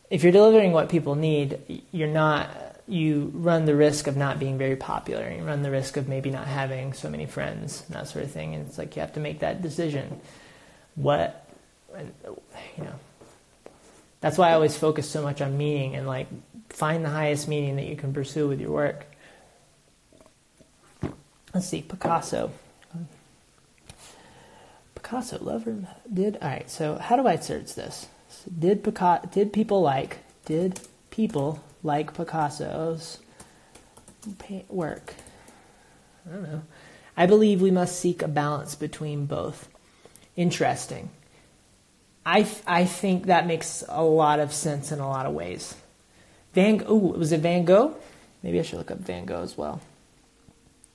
If 0.09 0.23
you're 0.23 0.31
delivering 0.31 0.71
what 0.71 0.89
people 0.89 1.17
need, 1.17 1.83
you're 1.91 2.07
not 2.07 2.49
you 2.87 3.33
run 3.35 3.65
the 3.65 3.75
risk 3.75 4.07
of 4.07 4.17
not 4.17 4.39
being 4.39 4.57
very 4.57 4.77
popular. 4.77 5.29
You 5.33 5.43
run 5.43 5.63
the 5.63 5.71
risk 5.73 5.97
of 5.97 6.07
maybe 6.07 6.31
not 6.31 6.47
having 6.47 6.93
so 6.93 7.11
many 7.11 7.27
friends 7.27 7.83
and 7.89 7.97
that 7.97 8.07
sort 8.07 8.25
of 8.25 8.31
thing. 8.31 8.55
And 8.55 8.69
it's 8.69 8.79
like 8.79 8.95
you 8.95 9.01
have 9.01 9.15
to 9.15 9.21
make 9.21 9.41
that 9.41 9.63
decision. 9.63 10.21
What, 10.95 11.45
you 11.99 12.85
know, 12.85 12.95
that's 14.21 14.39
why 14.39 14.51
I 14.51 14.53
always 14.53 14.77
focus 14.77 15.11
so 15.11 15.23
much 15.23 15.41
on 15.41 15.59
meaning 15.59 15.97
and 15.97 16.07
like 16.07 16.29
find 16.71 17.05
the 17.05 17.11
highest 17.11 17.49
meaning 17.49 17.75
that 17.77 17.87
you 17.87 17.97
can 17.97 18.15
pursue 18.15 18.47
with 18.47 18.61
your 18.61 18.71
work. 18.71 19.07
Let's 21.53 21.67
see, 21.69 21.83
Picasso. 21.83 22.53
Picasso, 25.09 25.39
lover, 25.43 25.89
did 26.13 26.37
all 26.43 26.49
right. 26.49 26.71
So 26.71 26.97
how 26.97 27.17
do 27.17 27.27
I 27.27 27.37
search 27.37 27.75
this? 27.75 28.09
Did 28.59 28.85
Picasso? 28.85 29.27
Did 29.33 29.53
people 29.55 29.81
like? 29.81 30.19
Did 30.45 30.81
people 31.11 31.63
like 31.83 32.15
Picasso's 32.15 33.19
paint 34.39 34.71
work. 34.73 35.15
I 36.27 36.33
don't 36.33 36.43
know. 36.43 36.63
I 37.17 37.27
believe 37.27 37.61
we 37.61 37.71
must 37.71 37.99
seek 37.99 38.23
a 38.23 38.29
balance 38.29 38.75
between 38.75 39.27
both. 39.27 39.69
Interesting. 40.37 41.11
I, 42.25 42.47
I 42.67 42.85
think 42.85 43.27
that 43.27 43.47
makes 43.47 43.83
a 43.89 44.03
lot 44.03 44.39
of 44.39 44.53
sense 44.53 44.93
in 44.93 45.01
a 45.01 45.09
lot 45.09 45.27
of 45.27 45.33
ways. 45.33 45.75
Van 46.53 46.83
oh, 46.87 46.97
was 46.97 47.33
it 47.33 47.41
Van 47.41 47.65
Gogh? 47.65 47.97
Maybe 48.43 48.61
I 48.61 48.63
should 48.63 48.79
look 48.79 48.91
up 48.91 48.99
Van 48.99 49.25
Gogh 49.25 49.43
as 49.43 49.57
well. 49.57 49.81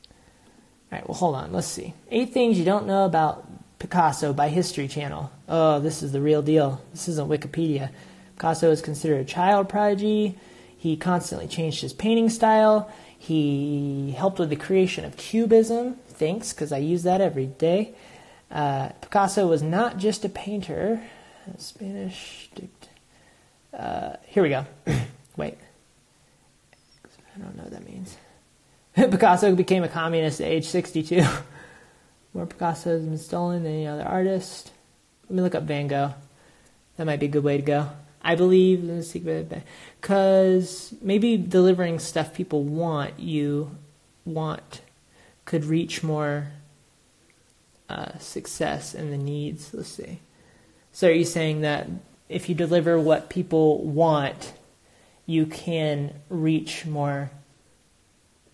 All 0.05 0.99
right, 0.99 1.07
well, 1.07 1.17
hold 1.17 1.35
on. 1.35 1.51
Let's 1.51 1.67
see. 1.67 1.93
Eight 2.11 2.33
things 2.33 2.59
you 2.59 2.65
don't 2.65 2.85
know 2.85 3.05
about 3.05 3.45
Picasso 3.83 4.31
by 4.31 4.47
History 4.47 4.87
Channel. 4.87 5.29
Oh, 5.49 5.81
this 5.81 6.01
is 6.01 6.13
the 6.13 6.21
real 6.21 6.41
deal. 6.41 6.81
This 6.93 7.09
isn't 7.09 7.27
Wikipedia. 7.27 7.89
Picasso 8.37 8.71
is 8.71 8.81
considered 8.81 9.19
a 9.19 9.25
child 9.25 9.67
prodigy 9.67 10.37
He 10.77 10.95
constantly 10.95 11.49
changed 11.49 11.81
his 11.81 11.91
painting 11.91 12.29
style. 12.29 12.89
He 13.19 14.15
helped 14.17 14.39
with 14.39 14.49
the 14.49 14.55
creation 14.55 15.03
of 15.03 15.17
Cubism. 15.17 15.95
Thanks, 16.07 16.53
because 16.53 16.71
I 16.71 16.77
use 16.77 17.03
that 17.03 17.19
every 17.19 17.47
day. 17.47 17.93
Uh, 18.49 18.87
Picasso 19.01 19.47
was 19.47 19.61
not 19.61 19.97
just 19.97 20.23
a 20.23 20.29
painter. 20.29 21.03
Spanish. 21.57 22.49
Uh, 23.77 24.15
here 24.27 24.43
we 24.43 24.49
go. 24.49 24.65
Wait. 25.35 25.57
I 27.35 27.39
don't 27.39 27.57
know 27.57 27.63
what 27.63 27.73
that 27.73 27.85
means. 27.85 28.15
Picasso 28.95 29.53
became 29.53 29.83
a 29.83 29.89
communist 29.89 30.39
at 30.39 30.47
age 30.47 30.67
62. 30.67 31.25
More 32.33 32.45
Picasso 32.45 32.89
has 32.91 33.03
been 33.03 33.17
stolen 33.17 33.63
than 33.63 33.73
any 33.73 33.87
other 33.87 34.03
artist. 34.03 34.71
Let 35.29 35.35
me 35.35 35.41
look 35.41 35.55
up 35.55 35.63
Van 35.63 35.87
Gogh. 35.87 36.13
That 36.97 37.05
might 37.05 37.19
be 37.19 37.27
a 37.27 37.29
good 37.29 37.43
way 37.43 37.57
to 37.57 37.63
go. 37.63 37.89
I 38.21 38.35
believe 38.35 38.87
the 38.87 39.03
secret 39.03 39.51
because 39.99 40.93
maybe 41.01 41.35
delivering 41.37 41.99
stuff 41.99 42.33
people 42.33 42.63
want 42.63 43.19
you 43.19 43.77
want 44.25 44.81
could 45.45 45.65
reach 45.65 46.03
more 46.03 46.47
uh, 47.89 48.17
success 48.19 48.93
and 48.93 49.11
the 49.11 49.17
needs. 49.17 49.73
Let's 49.73 49.89
see. 49.89 50.19
So 50.93 51.09
are 51.09 51.11
you 51.11 51.25
saying 51.25 51.61
that 51.61 51.87
if 52.29 52.47
you 52.47 52.55
deliver 52.55 52.97
what 52.99 53.29
people 53.29 53.83
want, 53.83 54.53
you 55.25 55.45
can 55.45 56.13
reach 56.29 56.85
more 56.85 57.31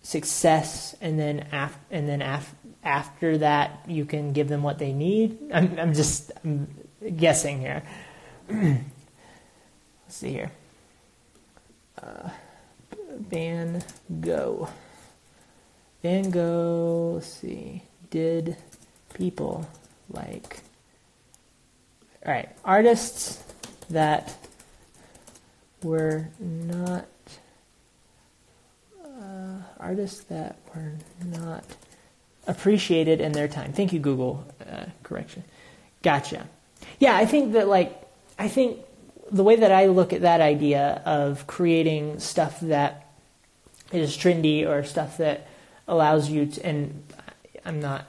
success, 0.02 0.96
and 1.00 1.18
then 1.18 1.46
af- 1.52 1.78
and 1.90 2.08
then 2.08 2.22
af- 2.22 2.54
after 2.82 3.38
that 3.38 3.84
you 3.86 4.04
can 4.04 4.32
give 4.32 4.48
them 4.48 4.62
what 4.62 4.78
they 4.78 4.92
need? 4.92 5.38
I'm, 5.52 5.78
I'm 5.78 5.94
just 5.94 6.32
I'm 6.44 6.68
guessing 7.16 7.60
here. 7.60 7.82
Let's 8.50 8.84
see 10.08 10.32
here. 10.32 10.50
Uh, 12.02 12.30
Van 13.18 13.82
Gogh. 14.20 14.68
Van 16.02 16.30
Gogh, 16.30 17.12
let's 17.16 17.26
see, 17.26 17.82
did 18.08 18.56
people 19.12 19.68
like. 20.08 20.62
Alright, 22.24 22.48
artists 22.64 23.42
that 23.90 24.34
were 25.82 26.28
not. 26.38 27.06
Uh, 29.04 29.60
artists 29.78 30.24
that 30.24 30.56
were 30.74 30.94
not 31.26 31.64
appreciated 32.46 33.20
in 33.20 33.32
their 33.32 33.48
time. 33.48 33.72
Thank 33.72 33.92
you, 33.92 34.00
Google. 34.00 34.44
Uh, 34.60 34.86
correction. 35.02 35.44
Gotcha. 36.02 36.48
Yeah, 36.98 37.16
I 37.16 37.26
think 37.26 37.52
that, 37.52 37.68
like, 37.68 38.00
I 38.38 38.48
think 38.48 38.78
the 39.30 39.44
way 39.44 39.56
that 39.56 39.70
I 39.70 39.86
look 39.86 40.12
at 40.12 40.22
that 40.22 40.40
idea 40.40 41.02
of 41.04 41.46
creating 41.46 42.18
stuff 42.20 42.60
that 42.60 43.06
is 43.92 44.16
trendy 44.16 44.66
or 44.66 44.84
stuff 44.84 45.18
that 45.18 45.48
allows 45.86 46.30
you 46.30 46.46
to, 46.46 46.66
and 46.66 47.02
I'm 47.64 47.80
not, 47.80 48.06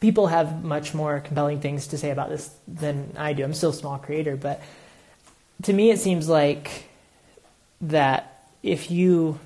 people 0.00 0.28
have 0.28 0.62
much 0.62 0.94
more 0.94 1.20
compelling 1.20 1.60
things 1.60 1.88
to 1.88 1.98
say 1.98 2.10
about 2.10 2.28
this 2.28 2.54
than 2.68 3.14
I 3.16 3.32
do. 3.32 3.44
I'm 3.44 3.54
still 3.54 3.70
a 3.70 3.74
small 3.74 3.98
creator, 3.98 4.36
but 4.36 4.62
to 5.62 5.72
me 5.72 5.90
it 5.90 5.98
seems 5.98 6.28
like 6.28 6.84
that 7.80 8.48
if 8.62 8.90
you 8.90 9.40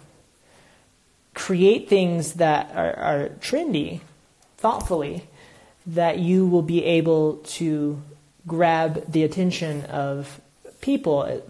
create 1.34 1.88
things 1.88 2.34
that 2.34 2.72
are, 2.74 2.94
are 2.94 3.28
trendy 3.40 4.00
thoughtfully, 4.56 5.28
that 5.86 6.18
you 6.18 6.46
will 6.46 6.62
be 6.62 6.84
able 6.84 7.36
to 7.44 8.02
grab 8.46 9.10
the 9.10 9.22
attention 9.22 9.84
of 9.86 10.40
people. 10.80 11.42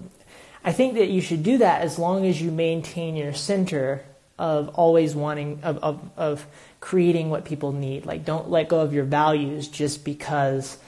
I 0.65 0.73
think 0.73 0.95
that 0.95 1.09
you 1.09 1.21
should 1.21 1.43
do 1.43 1.59
that 1.59 1.83
as 1.83 1.99
long 1.99 2.27
as 2.27 2.41
you 2.41 2.51
maintain 2.51 3.17
your 3.17 3.33
center 3.33 4.05
of 4.39 4.69
always 4.71 5.15
wanting 5.15 5.61
of, 5.63 5.79
of, 5.79 6.11
of 6.17 6.47
creating 6.81 7.31
what 7.31 7.45
people 7.45 7.73
need. 7.73 8.05
Like 8.05 8.25
don't 8.25 8.51
let 8.51 8.69
go 8.69 8.81
of 8.81 8.93
your 8.93 9.05
values 9.05 9.69
just 9.69 10.05
because 10.05 10.79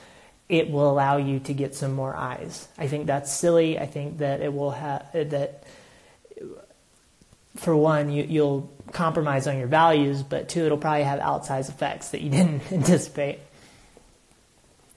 it 0.49 0.71
will 0.71 0.91
allow 0.91 1.17
you 1.17 1.41
to 1.41 1.55
get 1.55 1.75
some 1.75 1.93
more 1.93 2.15
eyes. 2.15 2.69
I 2.77 2.89
think 2.89 3.07
that's 3.07 3.33
silly. 3.33 3.79
I 3.79 3.87
think 3.87 4.19
that 4.19 4.41
it 4.41 4.53
will 4.53 4.73
have 4.73 5.11
that 5.13 5.65
for 7.57 7.77
one, 7.77 8.11
you, 8.11 8.25
you'll 8.25 8.73
compromise 8.93 9.47
on 9.47 9.59
your 9.59 9.69
values, 9.69 10.23
but 10.23 10.49
two, 10.49 10.65
it'll 10.65 10.79
probably 10.79 11.05
have 11.05 11.21
outsized 11.21 11.69
effects 11.69 12.11
that 12.11 12.21
you 12.21 12.31
didn't 12.39 12.71
anticipate. 12.73 13.41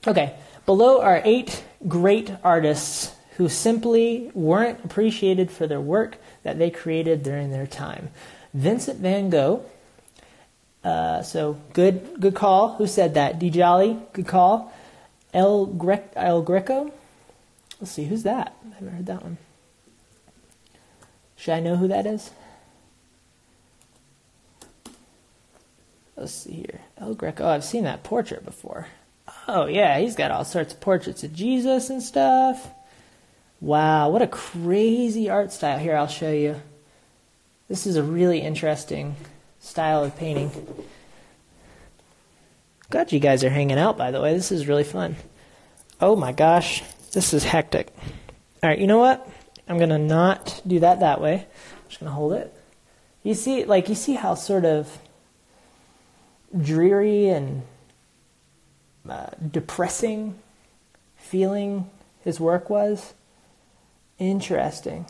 Okay, 0.06 0.34
below 0.66 1.00
are 1.00 1.22
eight 1.24 1.62
great 1.86 2.32
artists 2.42 3.14
who 3.36 3.48
simply 3.48 4.30
weren't 4.34 4.84
appreciated 4.84 5.50
for 5.50 5.66
their 5.66 5.80
work 5.80 6.18
that 6.42 6.58
they 6.58 6.70
created 6.70 7.22
during 7.22 7.50
their 7.50 7.66
time. 7.66 8.10
Vincent 8.52 9.00
van 9.00 9.30
Gogh. 9.30 9.64
Uh, 10.84 11.22
so 11.22 11.58
good, 11.72 12.20
good 12.20 12.34
call. 12.34 12.74
Who 12.74 12.86
said 12.86 13.14
that? 13.14 13.38
D. 13.38 13.50
Jolly, 13.50 13.98
good 14.12 14.26
call. 14.26 14.72
El, 15.32 15.66
Gre- 15.66 16.08
El 16.14 16.42
Greco. 16.42 16.92
Let's 17.80 17.92
see, 17.92 18.04
who's 18.04 18.24
that? 18.24 18.54
I 18.70 18.74
haven't 18.74 18.94
heard 18.94 19.06
that 19.06 19.22
one. 19.22 19.38
Should 21.36 21.54
I 21.54 21.60
know 21.60 21.76
who 21.76 21.88
that 21.88 22.06
is? 22.06 22.30
Let's 26.22 26.34
see 26.34 26.52
here. 26.52 26.80
El 26.98 27.14
Greco. 27.14 27.42
Oh, 27.42 27.48
I've 27.48 27.64
seen 27.64 27.82
that 27.82 28.04
portrait 28.04 28.44
before. 28.44 28.86
Oh, 29.48 29.66
yeah, 29.66 29.98
he's 29.98 30.14
got 30.14 30.30
all 30.30 30.44
sorts 30.44 30.72
of 30.72 30.80
portraits 30.80 31.24
of 31.24 31.34
Jesus 31.34 31.90
and 31.90 32.00
stuff. 32.00 32.70
Wow, 33.60 34.08
what 34.10 34.22
a 34.22 34.28
crazy 34.28 35.28
art 35.28 35.52
style. 35.52 35.80
Here, 35.80 35.96
I'll 35.96 36.06
show 36.06 36.30
you. 36.30 36.62
This 37.66 37.88
is 37.88 37.96
a 37.96 38.04
really 38.04 38.38
interesting 38.38 39.16
style 39.58 40.04
of 40.04 40.16
painting. 40.16 40.52
Glad 42.88 43.10
you 43.10 43.18
guys 43.18 43.42
are 43.42 43.50
hanging 43.50 43.78
out, 43.78 43.98
by 43.98 44.12
the 44.12 44.20
way. 44.20 44.32
This 44.32 44.52
is 44.52 44.68
really 44.68 44.84
fun. 44.84 45.16
Oh 46.00 46.14
my 46.14 46.30
gosh, 46.30 46.84
this 47.10 47.34
is 47.34 47.42
hectic. 47.42 47.92
All 48.62 48.70
right, 48.70 48.78
you 48.78 48.86
know 48.86 48.98
what? 48.98 49.28
I'm 49.66 49.78
going 49.78 49.90
to 49.90 49.98
not 49.98 50.62
do 50.64 50.78
that 50.78 51.00
that 51.00 51.20
way. 51.20 51.34
I'm 51.34 51.88
just 51.88 51.98
going 51.98 52.10
to 52.10 52.14
hold 52.14 52.34
it. 52.34 52.54
You 53.24 53.34
see, 53.34 53.64
like, 53.64 53.88
you 53.88 53.96
see 53.96 54.14
how 54.14 54.36
sort 54.36 54.64
of 54.64 55.00
dreary 56.60 57.28
and 57.28 57.62
uh, 59.08 59.30
depressing 59.50 60.38
feeling 61.16 61.90
his 62.24 62.38
work 62.38 62.68
was. 62.68 63.14
Interesting. 64.18 65.06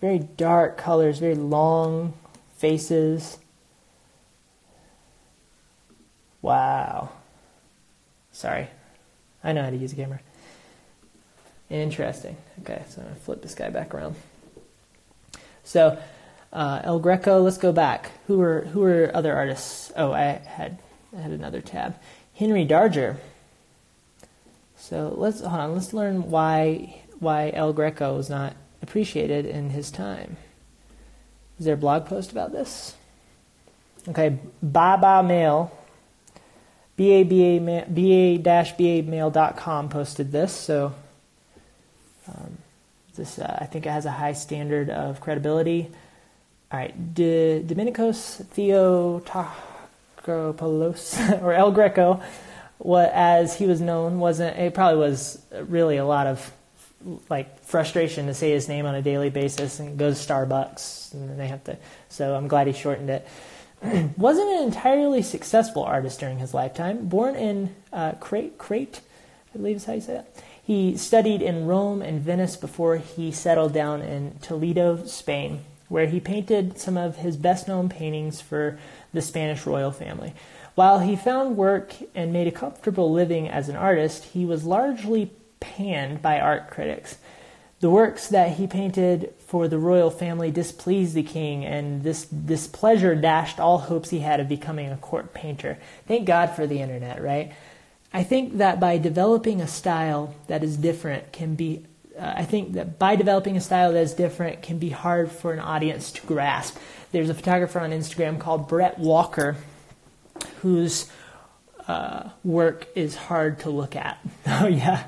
Very 0.00 0.18
dark 0.18 0.76
colors, 0.76 1.18
very 1.18 1.34
long 1.34 2.14
faces. 2.56 3.38
Wow. 6.42 7.10
Sorry. 8.32 8.68
I 9.42 9.52
know 9.52 9.62
how 9.62 9.70
to 9.70 9.76
use 9.76 9.92
a 9.92 9.96
camera. 9.96 10.20
Interesting. 11.70 12.36
Okay, 12.60 12.82
so 12.88 13.00
I'm 13.00 13.06
going 13.06 13.16
to 13.16 13.22
flip 13.22 13.42
this 13.42 13.54
guy 13.54 13.70
back 13.70 13.94
around. 13.94 14.16
So, 15.64 15.98
uh, 16.56 16.80
El 16.82 16.98
Greco. 16.98 17.40
Let's 17.42 17.58
go 17.58 17.70
back. 17.70 18.10
Who 18.26 18.38
were 18.38 18.62
who 18.62 18.80
were 18.80 19.10
other 19.14 19.36
artists? 19.36 19.92
Oh, 19.94 20.12
I 20.12 20.40
had 20.44 20.78
I 21.16 21.20
had 21.20 21.30
another 21.30 21.60
tab. 21.60 21.96
Henry 22.34 22.66
Darger. 22.66 23.18
So 24.76 25.14
let's 25.16 25.40
hold 25.40 25.52
on. 25.52 25.74
Let's 25.74 25.92
learn 25.92 26.30
why 26.30 27.02
why 27.20 27.50
El 27.54 27.72
Greco 27.74 28.16
was 28.16 28.30
not 28.30 28.56
appreciated 28.82 29.44
in 29.44 29.70
his 29.70 29.90
time. 29.90 30.38
Is 31.58 31.66
there 31.66 31.74
a 31.74 31.78
blog 31.78 32.06
post 32.06 32.32
about 32.32 32.52
this? 32.52 32.94
Okay, 34.08 34.38
Baba 34.62 35.22
Mail, 35.22 35.72
ba-ba-mail.com 36.96 37.48
posted 39.88 40.32
this. 40.32 40.52
So 40.52 40.94
um, 42.28 42.58
this, 43.16 43.38
uh, 43.38 43.58
I 43.60 43.66
think 43.66 43.86
it 43.86 43.90
has 43.90 44.06
a 44.06 44.10
high 44.12 44.34
standard 44.34 44.90
of 44.90 45.20
credibility. 45.20 45.90
All 46.72 46.80
right, 46.80 47.14
D- 47.14 47.62
Domenikos 47.64 48.42
Theotokopoulos, 50.24 51.42
or 51.42 51.52
El 51.52 51.70
Greco, 51.70 52.20
what, 52.78 53.12
as 53.12 53.56
he 53.56 53.66
was 53.66 53.80
known, 53.80 54.18
wasn't, 54.18 54.58
it 54.58 54.74
probably 54.74 54.98
was 54.98 55.40
really 55.52 55.96
a 55.96 56.04
lot 56.04 56.26
of 56.26 56.52
like 57.30 57.60
frustration 57.62 58.26
to 58.26 58.34
say 58.34 58.50
his 58.50 58.68
name 58.68 58.84
on 58.84 58.96
a 58.96 59.02
daily 59.02 59.30
basis 59.30 59.78
and 59.78 59.96
go 59.96 60.10
to 60.10 60.16
Starbucks 60.16 61.14
and 61.14 61.38
they 61.38 61.46
have 61.46 61.62
to, 61.64 61.78
so 62.08 62.34
I'm 62.34 62.48
glad 62.48 62.66
he 62.66 62.72
shortened 62.72 63.10
it. 63.10 63.28
wasn't 64.16 64.48
an 64.48 64.64
entirely 64.64 65.22
successful 65.22 65.84
artist 65.84 66.18
during 66.18 66.40
his 66.40 66.52
lifetime. 66.52 67.06
Born 67.06 67.36
in 67.36 67.76
uh, 67.92 68.14
Crete, 68.18 68.58
Crete, 68.58 69.02
I 69.54 69.58
believe 69.58 69.76
is 69.76 69.84
how 69.84 69.92
you 69.92 70.00
say 70.00 70.16
it. 70.16 70.42
He 70.64 70.96
studied 70.96 71.42
in 71.42 71.66
Rome 71.66 72.02
and 72.02 72.20
Venice 72.20 72.56
before 72.56 72.96
he 72.96 73.30
settled 73.30 73.72
down 73.72 74.02
in 74.02 74.36
Toledo, 74.40 75.04
Spain 75.06 75.60
where 75.88 76.06
he 76.06 76.20
painted 76.20 76.78
some 76.78 76.96
of 76.96 77.16
his 77.16 77.36
best 77.36 77.68
known 77.68 77.88
paintings 77.88 78.40
for 78.40 78.78
the 79.12 79.22
Spanish 79.22 79.66
royal 79.66 79.92
family. 79.92 80.34
While 80.74 81.00
he 81.00 81.16
found 81.16 81.56
work 81.56 81.94
and 82.14 82.32
made 82.32 82.46
a 82.46 82.52
comfortable 82.52 83.10
living 83.12 83.48
as 83.48 83.68
an 83.68 83.76
artist, 83.76 84.24
he 84.24 84.44
was 84.44 84.64
largely 84.64 85.32
panned 85.60 86.20
by 86.20 86.38
art 86.38 86.70
critics. 86.70 87.16
the 87.80 87.90
works 87.90 88.28
that 88.28 88.52
he 88.52 88.66
painted 88.66 89.34
for 89.38 89.68
the 89.68 89.78
royal 89.78 90.10
family 90.10 90.50
displeased 90.50 91.14
the 91.14 91.22
king, 91.22 91.64
and 91.64 92.02
this 92.02 92.24
displeasure 92.24 93.14
dashed 93.14 93.60
all 93.60 93.78
hopes 93.78 94.10
he 94.10 94.20
had 94.20 94.40
of 94.40 94.48
becoming 94.48 94.90
a 94.90 94.96
court 94.96 95.34
painter. 95.34 95.78
Thank 96.06 96.26
God 96.26 96.50
for 96.50 96.66
the 96.66 96.80
internet, 96.80 97.22
right? 97.22 97.52
I 98.12 98.22
think 98.22 98.58
that 98.58 98.80
by 98.80 98.96
developing 98.96 99.60
a 99.60 99.66
style 99.66 100.34
that 100.46 100.64
is 100.64 100.76
different 100.76 101.32
can 101.32 101.54
be 101.54 101.84
uh, 102.18 102.34
I 102.36 102.44
think 102.44 102.72
that 102.72 102.98
by 102.98 103.16
developing 103.16 103.56
a 103.56 103.60
style 103.60 103.92
that 103.92 104.00
is 104.00 104.14
different 104.14 104.62
can 104.62 104.78
be 104.78 104.90
hard 104.90 105.30
for 105.30 105.52
an 105.52 105.58
audience 105.58 106.12
to 106.12 106.26
grasp. 106.26 106.76
There's 107.12 107.30
a 107.30 107.34
photographer 107.34 107.80
on 107.80 107.90
Instagram 107.90 108.38
called 108.38 108.68
Brett 108.68 108.98
Walker 108.98 109.56
whose 110.62 111.10
uh, 111.88 112.30
work 112.44 112.86
is 112.94 113.14
hard 113.14 113.60
to 113.60 113.70
look 113.70 113.96
at. 113.96 114.18
oh 114.46 114.66
yeah, 114.66 115.06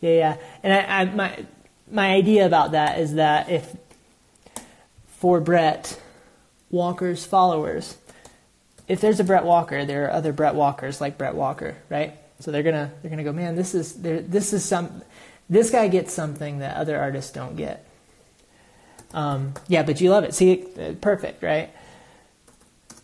yeah, 0.00 0.10
yeah. 0.10 0.36
And 0.62 0.72
I, 0.72 1.00
I, 1.00 1.04
my 1.06 1.46
my 1.90 2.12
idea 2.14 2.46
about 2.46 2.72
that 2.72 2.98
is 2.98 3.14
that 3.14 3.48
if 3.48 3.74
for 5.18 5.40
Brett 5.40 6.00
Walker's 6.70 7.24
followers, 7.24 7.96
if 8.88 9.00
there's 9.00 9.20
a 9.20 9.24
Brett 9.24 9.44
Walker, 9.44 9.84
there 9.84 10.06
are 10.06 10.12
other 10.12 10.32
Brett 10.32 10.54
Walkers 10.54 11.00
like 11.00 11.18
Brett 11.18 11.34
Walker, 11.34 11.76
right? 11.88 12.16
So 12.40 12.50
they're 12.50 12.62
gonna 12.62 12.92
they're 13.02 13.10
gonna 13.10 13.24
go, 13.24 13.32
man, 13.32 13.56
this 13.56 13.74
is 13.74 13.94
this 13.94 14.52
is 14.52 14.64
some 14.64 15.02
this 15.50 15.70
guy 15.70 15.88
gets 15.88 16.14
something 16.14 16.60
that 16.60 16.76
other 16.76 16.98
artists 16.98 17.32
don't 17.32 17.56
get. 17.56 17.84
Um, 19.12 19.54
yeah, 19.66 19.82
but 19.82 20.00
you 20.00 20.10
love 20.10 20.22
it. 20.22 20.32
See, 20.32 20.64
perfect, 21.00 21.42
right? 21.42 21.70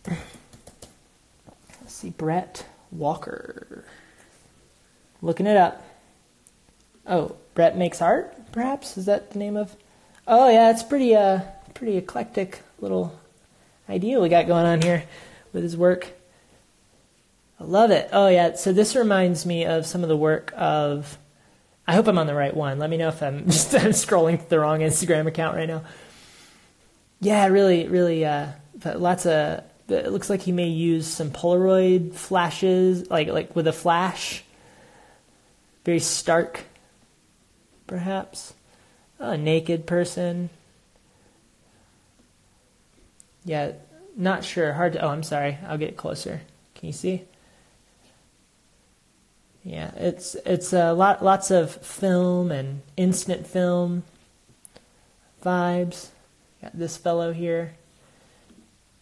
Let's 0.07 1.93
see, 1.93 2.11
Brett 2.11 2.65
Walker. 2.89 3.83
Looking 5.21 5.45
it 5.45 5.57
up. 5.57 5.83
Oh, 7.05 7.35
Brett 7.53 7.77
makes 7.77 8.01
art. 8.01 8.33
Perhaps 8.53 8.97
is 8.97 9.05
that 9.05 9.31
the 9.31 9.39
name 9.39 9.57
of? 9.57 9.75
Oh 10.25 10.49
yeah, 10.49 10.71
it's 10.71 10.83
pretty 10.83 11.15
uh 11.15 11.41
pretty 11.73 11.97
eclectic 11.97 12.61
little 12.79 13.19
idea 13.89 14.19
we 14.19 14.29
got 14.29 14.47
going 14.47 14.65
on 14.65 14.81
here 14.81 15.03
with 15.53 15.63
his 15.63 15.75
work. 15.75 16.07
I 17.59 17.63
love 17.63 17.91
it. 17.91 18.09
Oh 18.13 18.27
yeah, 18.27 18.55
so 18.55 18.71
this 18.71 18.95
reminds 18.95 19.45
me 19.45 19.65
of 19.65 19.85
some 19.85 20.03
of 20.03 20.09
the 20.09 20.17
work 20.17 20.53
of 20.55 21.17
I 21.87 21.93
hope 21.93 22.07
I'm 22.07 22.17
on 22.17 22.27
the 22.27 22.35
right 22.35 22.55
one. 22.55 22.79
Let 22.79 22.89
me 22.89 22.97
know 22.97 23.07
if 23.07 23.23
I'm 23.23 23.45
just 23.49 23.73
I'm 23.73 23.91
scrolling 23.91 24.45
the 24.49 24.59
wrong 24.59 24.79
Instagram 24.79 25.27
account 25.27 25.55
right 25.55 25.67
now. 25.67 25.83
Yeah, 27.19 27.47
really, 27.47 27.87
really, 27.87 28.25
uh, 28.25 28.51
lots 28.83 29.25
of. 29.25 29.63
It 29.89 30.11
looks 30.11 30.29
like 30.29 30.41
he 30.41 30.51
may 30.51 30.67
use 30.67 31.07
some 31.07 31.31
Polaroid 31.31 32.13
flashes, 32.13 33.09
like 33.09 33.29
like 33.29 33.55
with 33.55 33.67
a 33.67 33.73
flash. 33.73 34.43
Very 35.85 35.99
stark, 35.99 36.65
perhaps. 37.87 38.53
A 39.19 39.37
naked 39.37 39.87
person. 39.87 40.49
Yeah, 43.45 43.71
not 44.17 44.43
sure. 44.43 44.73
Hard 44.73 44.93
to. 44.93 44.99
Oh, 44.99 45.07
I'm 45.07 45.23
sorry. 45.23 45.57
I'll 45.65 45.77
get 45.77 45.95
closer. 45.95 46.41
Can 46.75 46.87
you 46.87 46.93
see? 46.93 47.23
Yeah, 49.67 49.91
it's 49.97 50.35
it's 50.45 50.71
a 50.71 50.93
lot 50.93 51.21
lots 51.21 51.51
of 51.51 51.69
film 51.69 52.51
and 52.53 52.83
instant 52.95 53.45
film 53.45 54.03
vibes. 55.43 56.07
Got 56.61 56.79
this 56.79 56.95
fellow 56.95 57.33
here. 57.33 57.73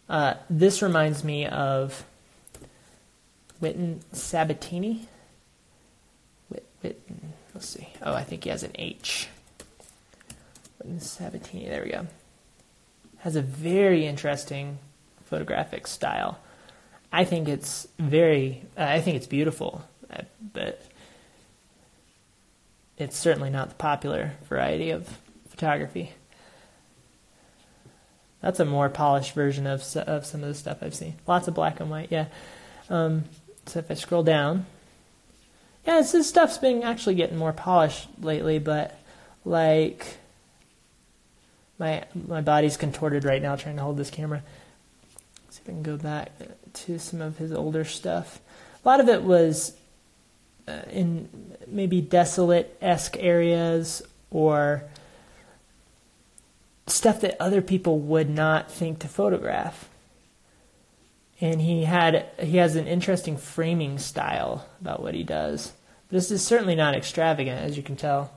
Uh, 0.08 0.34
this 0.50 0.82
reminds 0.82 1.22
me 1.22 1.46
of 1.46 2.04
Whitten 3.62 4.00
Sabbatini. 4.12 5.04
Whitten, 6.82 7.30
let's 7.54 7.68
see. 7.68 7.88
Oh, 8.02 8.14
I 8.14 8.24
think 8.24 8.42
he 8.42 8.50
has 8.50 8.64
an 8.64 8.72
H. 8.74 9.28
Whitten 10.82 10.98
Sabbatini. 10.98 11.68
There 11.68 11.84
we 11.84 11.90
go. 11.92 12.08
Has 13.18 13.36
a 13.36 13.42
very 13.42 14.04
interesting 14.04 14.78
photographic 15.26 15.86
style. 15.86 16.40
I 17.12 17.22
think 17.24 17.46
it's 17.46 17.86
very. 18.00 18.62
Uh, 18.76 18.82
I 18.82 19.00
think 19.00 19.16
it's 19.16 19.28
beautiful 19.28 19.84
but 20.52 20.86
it's 22.98 23.16
certainly 23.16 23.50
not 23.50 23.68
the 23.70 23.74
popular 23.74 24.32
variety 24.48 24.90
of 24.90 25.18
photography. 25.48 26.12
That's 28.40 28.60
a 28.60 28.64
more 28.64 28.88
polished 28.88 29.34
version 29.34 29.66
of 29.66 29.80
of 29.96 30.26
some 30.26 30.42
of 30.42 30.48
the 30.48 30.54
stuff 30.54 30.78
I've 30.82 30.94
seen. 30.94 31.14
Lots 31.26 31.48
of 31.48 31.54
black 31.54 31.80
and 31.80 31.90
white, 31.90 32.08
yeah. 32.10 32.26
Um, 32.88 33.24
so 33.66 33.80
if 33.80 33.90
I 33.90 33.94
scroll 33.94 34.22
down, 34.22 34.66
yeah, 35.86 36.00
this 36.00 36.28
stuff's 36.28 36.58
been 36.58 36.82
actually 36.82 37.14
getting 37.16 37.36
more 37.36 37.52
polished 37.52 38.08
lately, 38.20 38.58
but 38.58 38.98
like 39.44 40.18
my 41.78 42.04
my 42.26 42.40
body's 42.40 42.76
contorted 42.76 43.24
right 43.24 43.42
now 43.42 43.56
trying 43.56 43.76
to 43.76 43.82
hold 43.82 43.96
this 43.96 44.10
camera. 44.10 44.42
Let's 45.44 45.56
see 45.56 45.62
if 45.62 45.68
I 45.68 45.72
can 45.72 45.82
go 45.82 45.96
back 45.96 46.32
to 46.72 46.98
some 46.98 47.20
of 47.20 47.38
his 47.38 47.52
older 47.52 47.84
stuff. 47.84 48.40
A 48.84 48.88
lot 48.88 49.00
of 49.00 49.08
it 49.08 49.22
was 49.22 49.70
uh, 49.70 49.74
Uh, 50.68 50.82
in 50.90 51.28
maybe 51.68 52.00
desolate 52.00 52.76
esque 52.82 53.16
areas 53.20 54.02
or 54.32 54.82
stuff 56.88 57.20
that 57.20 57.40
other 57.40 57.62
people 57.62 58.00
would 58.00 58.28
not 58.28 58.68
think 58.68 58.98
to 58.98 59.06
photograph. 59.06 59.88
And 61.40 61.60
he 61.60 61.84
had 61.84 62.26
he 62.40 62.56
has 62.56 62.74
an 62.74 62.88
interesting 62.88 63.36
framing 63.36 63.98
style 63.98 64.66
about 64.80 65.00
what 65.00 65.14
he 65.14 65.22
does. 65.22 65.72
This 66.08 66.32
is 66.32 66.44
certainly 66.44 66.74
not 66.74 66.96
extravagant, 66.96 67.60
as 67.60 67.76
you 67.76 67.84
can 67.84 67.94
tell. 67.94 68.32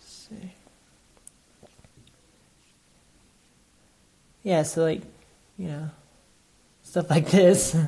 Let's 0.00 0.28
see. 0.28 0.52
Yeah, 4.42 4.64
so 4.64 4.82
like, 4.82 5.02
you 5.56 5.68
know, 5.68 5.90
stuff 6.82 7.08
like 7.08 7.30
this. 7.30 7.76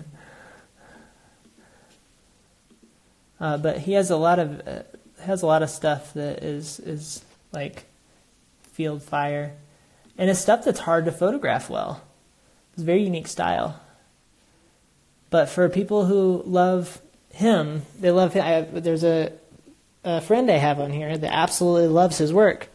Uh, 3.40 3.56
but 3.56 3.78
he 3.78 3.92
has 3.92 4.10
a 4.10 4.16
lot 4.16 4.38
of 4.38 4.66
uh, 4.66 4.82
has 5.22 5.42
a 5.42 5.46
lot 5.46 5.62
of 5.62 5.70
stuff 5.70 6.12
that 6.14 6.42
is 6.42 6.80
is 6.80 7.24
like 7.52 7.84
field 8.72 9.02
fire, 9.02 9.54
and 10.16 10.30
it's 10.30 10.40
stuff 10.40 10.64
that's 10.64 10.80
hard 10.80 11.04
to 11.04 11.12
photograph 11.12 11.70
well. 11.70 12.02
It's 12.72 12.82
a 12.82 12.86
very 12.86 13.02
unique 13.02 13.28
style. 13.28 13.80
But 15.30 15.48
for 15.48 15.68
people 15.68 16.06
who 16.06 16.42
love 16.46 17.00
him, 17.32 17.82
they 17.98 18.10
love 18.10 18.32
him. 18.32 18.44
I, 18.44 18.62
there's 18.62 19.04
a 19.04 19.32
a 20.04 20.20
friend 20.20 20.50
I 20.50 20.56
have 20.56 20.80
on 20.80 20.92
here 20.92 21.16
that 21.16 21.32
absolutely 21.32 21.88
loves 21.88 22.18
his 22.18 22.32
work. 22.32 22.68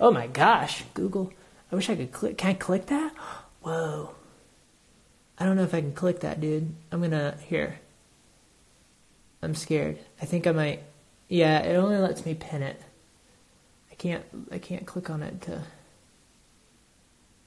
Oh 0.00 0.10
my 0.10 0.26
gosh, 0.26 0.84
Google! 0.94 1.32
I 1.72 1.76
wish 1.76 1.90
I 1.90 1.96
could 1.96 2.12
click. 2.12 2.38
Can 2.38 2.50
I 2.50 2.54
click 2.54 2.86
that? 2.86 3.12
Whoa! 3.62 4.14
I 5.38 5.44
don't 5.44 5.56
know 5.56 5.62
if 5.62 5.74
I 5.74 5.80
can 5.80 5.92
click 5.92 6.20
that, 6.20 6.40
dude. 6.40 6.74
I'm 6.92 7.00
gonna 7.00 7.36
here. 7.46 7.80
I'm 9.42 9.54
scared. 9.54 9.98
I 10.20 10.24
think 10.24 10.46
I 10.46 10.52
might. 10.52 10.82
Yeah, 11.28 11.60
it 11.60 11.76
only 11.76 11.98
lets 11.98 12.24
me 12.24 12.34
pin 12.34 12.62
it. 12.62 12.80
I 13.90 13.94
can't. 13.94 14.24
I 14.50 14.58
can't 14.58 14.86
click 14.86 15.10
on 15.10 15.22
it 15.22 15.42
to. 15.42 15.62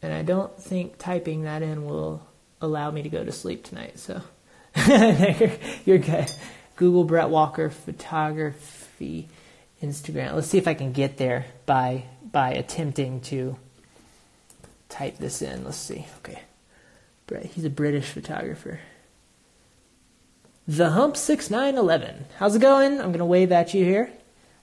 And 0.01 0.13
I 0.13 0.23
don't 0.23 0.55
think 0.59 0.97
typing 0.97 1.43
that 1.43 1.61
in 1.61 1.85
will 1.85 2.25
allow 2.59 2.91
me 2.91 3.03
to 3.03 3.09
go 3.09 3.23
to 3.23 3.31
sleep 3.31 3.63
tonight. 3.63 3.99
So 3.99 4.21
you're 5.85 5.97
good. 5.97 6.31
Google 6.75 7.03
Brett 7.03 7.29
Walker 7.29 7.69
photography 7.69 9.27
Instagram. 9.81 10.33
Let's 10.33 10.47
see 10.47 10.57
if 10.57 10.67
I 10.67 10.73
can 10.73 10.91
get 10.91 11.17
there 11.17 11.45
by 11.65 12.05
by 12.31 12.51
attempting 12.51 13.21
to 13.21 13.57
type 14.89 15.17
this 15.17 15.41
in. 15.41 15.63
Let's 15.63 15.77
see. 15.77 16.07
Okay. 16.19 16.41
Brett, 17.27 17.45
he's 17.45 17.65
a 17.65 17.69
British 17.69 18.05
photographer. 18.05 18.79
The 20.67 20.91
Hump 20.91 21.17
6911. 21.17 22.25
How's 22.37 22.55
it 22.55 22.59
going? 22.59 22.99
I'm 22.99 23.07
going 23.07 23.17
to 23.17 23.25
wave 23.25 23.51
at 23.51 23.73
you 23.73 23.83
here. 23.83 24.11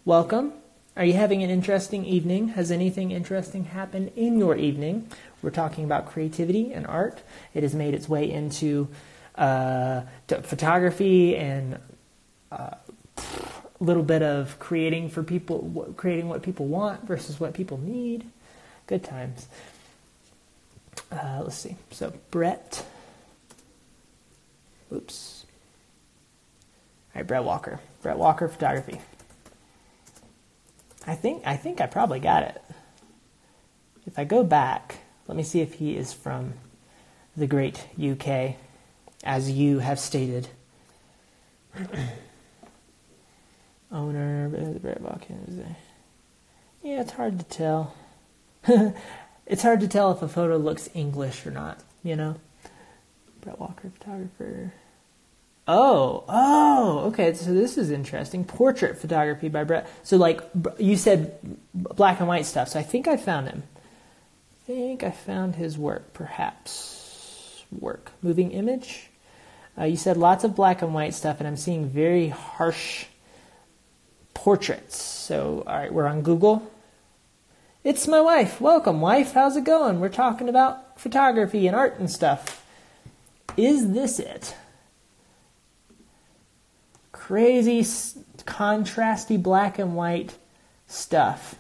Welcome. 0.05 0.53
Are 0.97 1.05
you 1.05 1.15
having 1.15 1.43
an 1.43 1.51
interesting 1.51 2.05
evening? 2.05 2.49
Has 2.51 2.71
anything 2.71 3.11
interesting 3.11 3.65
happened 3.65 4.13
in 4.15 4.39
your 4.39 4.55
evening? 4.55 5.09
We're 5.43 5.51
talking 5.51 5.85
about 5.85 6.07
creativity 6.07 6.73
and 6.73 6.87
art. 6.87 7.21
It 7.53 7.65
has 7.65 7.75
made 7.75 7.95
its 7.95 8.09
way 8.09 8.31
into 8.31 8.87
uh, 9.35 10.03
photography 10.29 11.37
and 11.37 11.81
uh, 12.53 12.77
a 13.17 13.25
little 13.81 14.05
bit 14.05 14.23
of 14.23 14.57
creating 14.61 15.11
for 15.11 15.25
people, 15.25 15.93
creating 15.97 16.29
what 16.29 16.43
people 16.43 16.67
want 16.67 17.09
versus 17.09 17.41
what 17.41 17.55
people 17.55 17.79
need. 17.79 18.25
Good 18.87 19.03
times. 19.03 19.49
Uh, 21.11 21.41
let's 21.43 21.57
see. 21.57 21.75
So, 21.91 22.13
Brett. 22.31 22.87
Oops. 24.93 25.38
All 27.15 27.21
right, 27.21 27.27
Brett 27.27 27.45
Walker. 27.45 27.81
Brett 28.03 28.19
Walker 28.19 28.49
Photography. 28.49 29.01
I 31.07 31.15
think 31.15 31.43
I 31.47 31.57
think 31.57 31.81
I 31.81 31.87
probably 31.87 32.21
got 32.21 32.43
it. 32.43 32.63
If 34.07 34.19
I 34.19 34.25
go 34.25 34.45
back, 34.45 35.01
let 35.27 35.37
me 35.37 35.43
see 35.43 35.61
if 35.61 35.75
he 35.75 35.97
is 35.97 36.13
from 36.13 36.55
the 37.37 37.47
great 37.47 37.87
UK, 38.03 38.57
as 39.25 39.51
you 39.51 39.79
have 39.79 40.01
stated. 40.01 40.49
Owner, 43.93 44.49
Brett 44.81 45.01
Watkins 45.01 45.57
there. 45.57 45.77
Yeah, 46.83 47.01
it's 47.01 47.13
hard 47.13 47.39
to 47.39 47.45
tell. 47.45 47.95
it's 49.47 49.63
hard 49.63 49.81
to 49.81 49.89
tell 49.89 50.13
if 50.13 50.23
a 50.23 50.29
photo 50.29 50.57
looks 50.57 50.91
English 50.95 51.47
or 51.47 51.51
not, 51.51 51.81
you 52.03 52.17
know? 52.17 52.37
Brett 53.41 53.59
Walker, 53.59 53.91
photographer. 53.99 54.73
Oh, 55.71 56.25
oh, 56.29 57.01
okay. 57.09 57.35
So 57.35 57.53
this 57.53 57.77
is 57.77 57.91
interesting. 57.91 58.45
Portrait 58.45 58.97
photography 58.97 59.51
by 59.51 59.65
Brett. 59.65 59.87
So, 60.03 60.17
like 60.17 60.41
you 60.79 60.97
said, 60.97 61.39
black 61.75 62.21
and 62.21 62.29
white 62.29 62.47
stuff. 62.47 62.69
So 62.69 62.81
I 62.81 62.83
think 62.83 63.07
I 63.07 63.19
found 63.19 63.49
him. 63.49 63.65
I 64.63 64.67
think 64.67 65.03
I 65.03 65.11
found 65.11 65.57
his 65.57 65.77
work, 65.77 66.15
perhaps. 66.15 67.65
Work. 67.71 68.13
Moving 68.23 68.51
image. 68.53 69.11
Uh, 69.79 69.85
you 69.85 69.97
said 69.99 70.17
lots 70.17 70.43
of 70.43 70.57
black 70.57 70.81
and 70.81 70.95
white 70.95 71.13
stuff, 71.13 71.39
and 71.39 71.47
I'm 71.47 71.57
seeing 71.57 71.87
very 71.87 72.29
harsh 72.29 73.05
portraits. 74.33 74.97
So, 74.97 75.65
all 75.67 75.77
right, 75.77 75.93
we're 75.93 76.07
on 76.07 76.23
Google. 76.23 76.71
It's 77.85 78.09
my 78.09 78.23
wife. 78.23 78.59
Welcome, 78.59 79.03
wife. 79.03 79.35
How's 79.35 79.57
it 79.57 79.65
going? 79.65 80.01
We're 80.01 80.09
talking 80.09 80.49
about 80.49 80.99
photography 80.99 81.67
and 81.67 81.77
art 81.77 81.99
and 81.99 82.11
stuff. 82.11 82.65
Is 83.57 83.93
this 83.93 84.19
it? 84.19 84.55
Crazy, 87.29 87.83
contrasty 87.83 89.41
black 89.41 89.79
and 89.79 89.95
white 89.95 90.39
stuff. 90.87 91.57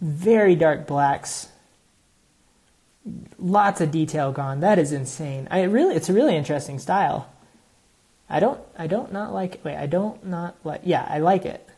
Very 0.00 0.54
dark 0.54 0.86
blacks. 0.86 1.48
Lots 3.36 3.80
of 3.80 3.90
detail 3.90 4.30
gone. 4.30 4.60
That 4.60 4.78
is 4.78 4.92
insane. 4.92 5.48
I 5.50 5.62
really, 5.62 5.96
it's 5.96 6.08
a 6.08 6.12
really 6.12 6.36
interesting 6.36 6.78
style. 6.78 7.32
I 8.30 8.38
don't, 8.38 8.60
I 8.78 8.86
don't 8.86 9.12
not 9.12 9.34
like. 9.34 9.60
Wait, 9.64 9.74
I 9.74 9.86
don't 9.86 10.24
not 10.24 10.54
like. 10.62 10.82
Yeah, 10.84 11.04
I 11.10 11.18
like 11.18 11.44
it. 11.44 11.68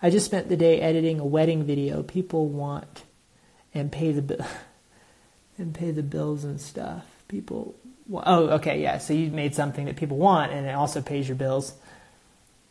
I 0.00 0.08
just 0.08 0.24
spent 0.24 0.48
the 0.48 0.56
day 0.56 0.80
editing 0.80 1.20
a 1.20 1.26
wedding 1.26 1.64
video. 1.64 2.02
People 2.02 2.48
want 2.48 3.04
and 3.74 3.92
pay 3.92 4.10
the 4.10 4.22
bill 4.22 4.46
and 5.58 5.74
pay 5.74 5.90
the 5.90 6.02
bills 6.02 6.44
and 6.44 6.58
stuff. 6.58 7.04
People 7.28 7.74
oh, 8.10 8.48
okay, 8.50 8.82
yeah. 8.82 8.98
So 8.98 9.14
you 9.14 9.30
made 9.30 9.54
something 9.54 9.86
that 9.86 9.96
people 9.96 10.16
want, 10.16 10.52
and 10.52 10.66
it 10.66 10.74
also 10.74 11.02
pays 11.02 11.28
your 11.28 11.36
bills. 11.36 11.74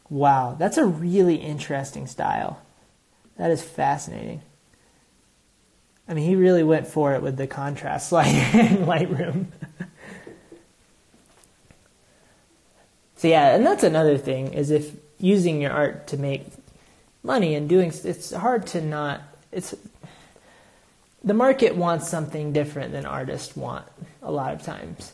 Wow, 0.09 0.55
that's 0.57 0.77
a 0.77 0.85
really 0.85 1.35
interesting 1.35 2.07
style. 2.07 2.61
That 3.37 3.51
is 3.51 3.63
fascinating. 3.63 4.41
I 6.07 6.13
mean, 6.13 6.25
he 6.27 6.35
really 6.35 6.63
went 6.63 6.87
for 6.87 7.13
it 7.13 7.21
with 7.21 7.37
the 7.37 7.47
contrast 7.47 8.11
light 8.13 8.33
in 8.53 8.85
Lightroom. 8.85 9.45
so 13.15 13.27
yeah, 13.27 13.55
and 13.55 13.65
that's 13.65 13.83
another 13.83 14.17
thing 14.17 14.53
is 14.53 14.71
if 14.71 14.91
using 15.17 15.61
your 15.61 15.71
art 15.71 16.07
to 16.07 16.17
make 16.17 16.47
money 17.23 17.55
and 17.55 17.69
doing 17.69 17.93
it's 18.03 18.31
hard 18.33 18.65
to 18.65 18.81
not 18.81 19.21
it's 19.51 19.75
the 21.23 21.33
market 21.33 21.75
wants 21.75 22.09
something 22.09 22.51
different 22.51 22.91
than 22.91 23.05
artists 23.05 23.55
want 23.55 23.85
a 24.23 24.31
lot 24.31 24.53
of 24.53 24.63
times 24.63 25.13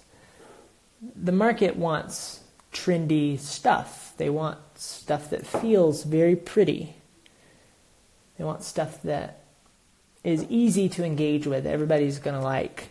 the 1.02 1.32
market 1.32 1.76
wants 1.76 2.42
trendy 2.74 3.40
stuff. 3.40 4.14
They 4.18 4.30
want 4.30 4.58
stuff 4.76 5.30
that 5.30 5.46
feels 5.46 6.04
very 6.04 6.36
pretty. 6.36 6.96
They 8.38 8.44
want 8.44 8.64
stuff 8.64 9.02
that 9.04 9.42
is 10.24 10.46
easy 10.50 10.90
to 10.90 11.04
engage 11.04 11.48
with. 11.48 11.66
Everybody's 11.66 12.20
going 12.20 12.36
to 12.36 12.42
like. 12.42 12.90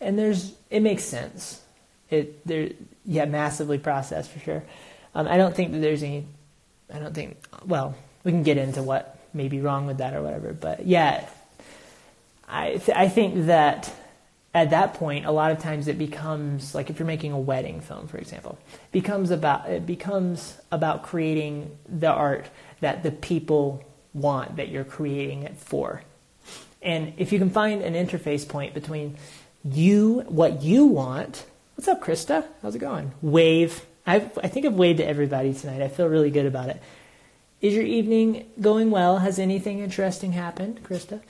And 0.00 0.18
there's 0.18 0.54
it 0.70 0.80
makes 0.80 1.04
sense. 1.04 1.62
It 2.10 2.46
there 2.46 2.70
yeah, 3.04 3.24
massively 3.24 3.78
processed 3.78 4.30
for 4.30 4.38
sure. 4.40 4.64
Um, 5.14 5.28
I 5.28 5.36
don't 5.36 5.54
think 5.54 5.72
that 5.72 5.78
there's 5.78 6.02
any 6.02 6.26
I 6.92 6.98
don't 6.98 7.14
think 7.14 7.36
well, 7.64 7.94
we 8.24 8.32
can 8.32 8.42
get 8.42 8.58
into 8.58 8.82
what 8.82 9.18
may 9.32 9.48
be 9.48 9.60
wrong 9.60 9.86
with 9.86 9.98
that 9.98 10.14
or 10.14 10.22
whatever, 10.22 10.52
but 10.52 10.86
yeah, 10.86 11.26
I 12.46 12.76
th- 12.76 12.96
I 12.96 13.08
think 13.08 13.46
that 13.46 13.90
at 14.54 14.70
that 14.70 14.94
point, 14.94 15.24
a 15.24 15.30
lot 15.30 15.50
of 15.50 15.58
times 15.58 15.88
it 15.88 15.96
becomes 15.96 16.74
like 16.74 16.90
if 16.90 16.98
you're 16.98 17.06
making 17.06 17.32
a 17.32 17.38
wedding 17.38 17.80
film, 17.80 18.06
for 18.06 18.18
example, 18.18 18.58
becomes 18.90 19.30
about 19.30 19.68
it 19.70 19.86
becomes 19.86 20.58
about 20.70 21.02
creating 21.02 21.76
the 21.88 22.10
art 22.10 22.46
that 22.80 23.02
the 23.02 23.10
people 23.10 23.82
want 24.12 24.56
that 24.56 24.68
you're 24.68 24.84
creating 24.84 25.42
it 25.44 25.56
for. 25.56 26.02
And 26.82 27.14
if 27.16 27.32
you 27.32 27.38
can 27.38 27.48
find 27.48 27.80
an 27.82 27.94
interface 27.94 28.46
point 28.46 28.74
between 28.74 29.16
you, 29.64 30.20
what 30.28 30.62
you 30.62 30.86
want, 30.86 31.46
what's 31.76 31.88
up, 31.88 32.02
Krista? 32.02 32.44
How's 32.60 32.74
it 32.74 32.80
going? 32.80 33.12
Wave. 33.22 33.86
I've, 34.06 34.36
I 34.42 34.48
think 34.48 34.66
I've 34.66 34.74
waved 34.74 34.98
to 34.98 35.06
everybody 35.06 35.54
tonight. 35.54 35.80
I 35.80 35.88
feel 35.88 36.08
really 36.08 36.30
good 36.30 36.46
about 36.46 36.68
it. 36.68 36.82
Is 37.60 37.74
your 37.74 37.84
evening 37.84 38.50
going 38.60 38.90
well? 38.90 39.18
Has 39.18 39.38
anything 39.38 39.78
interesting 39.78 40.32
happened, 40.32 40.82
Krista? 40.82 41.20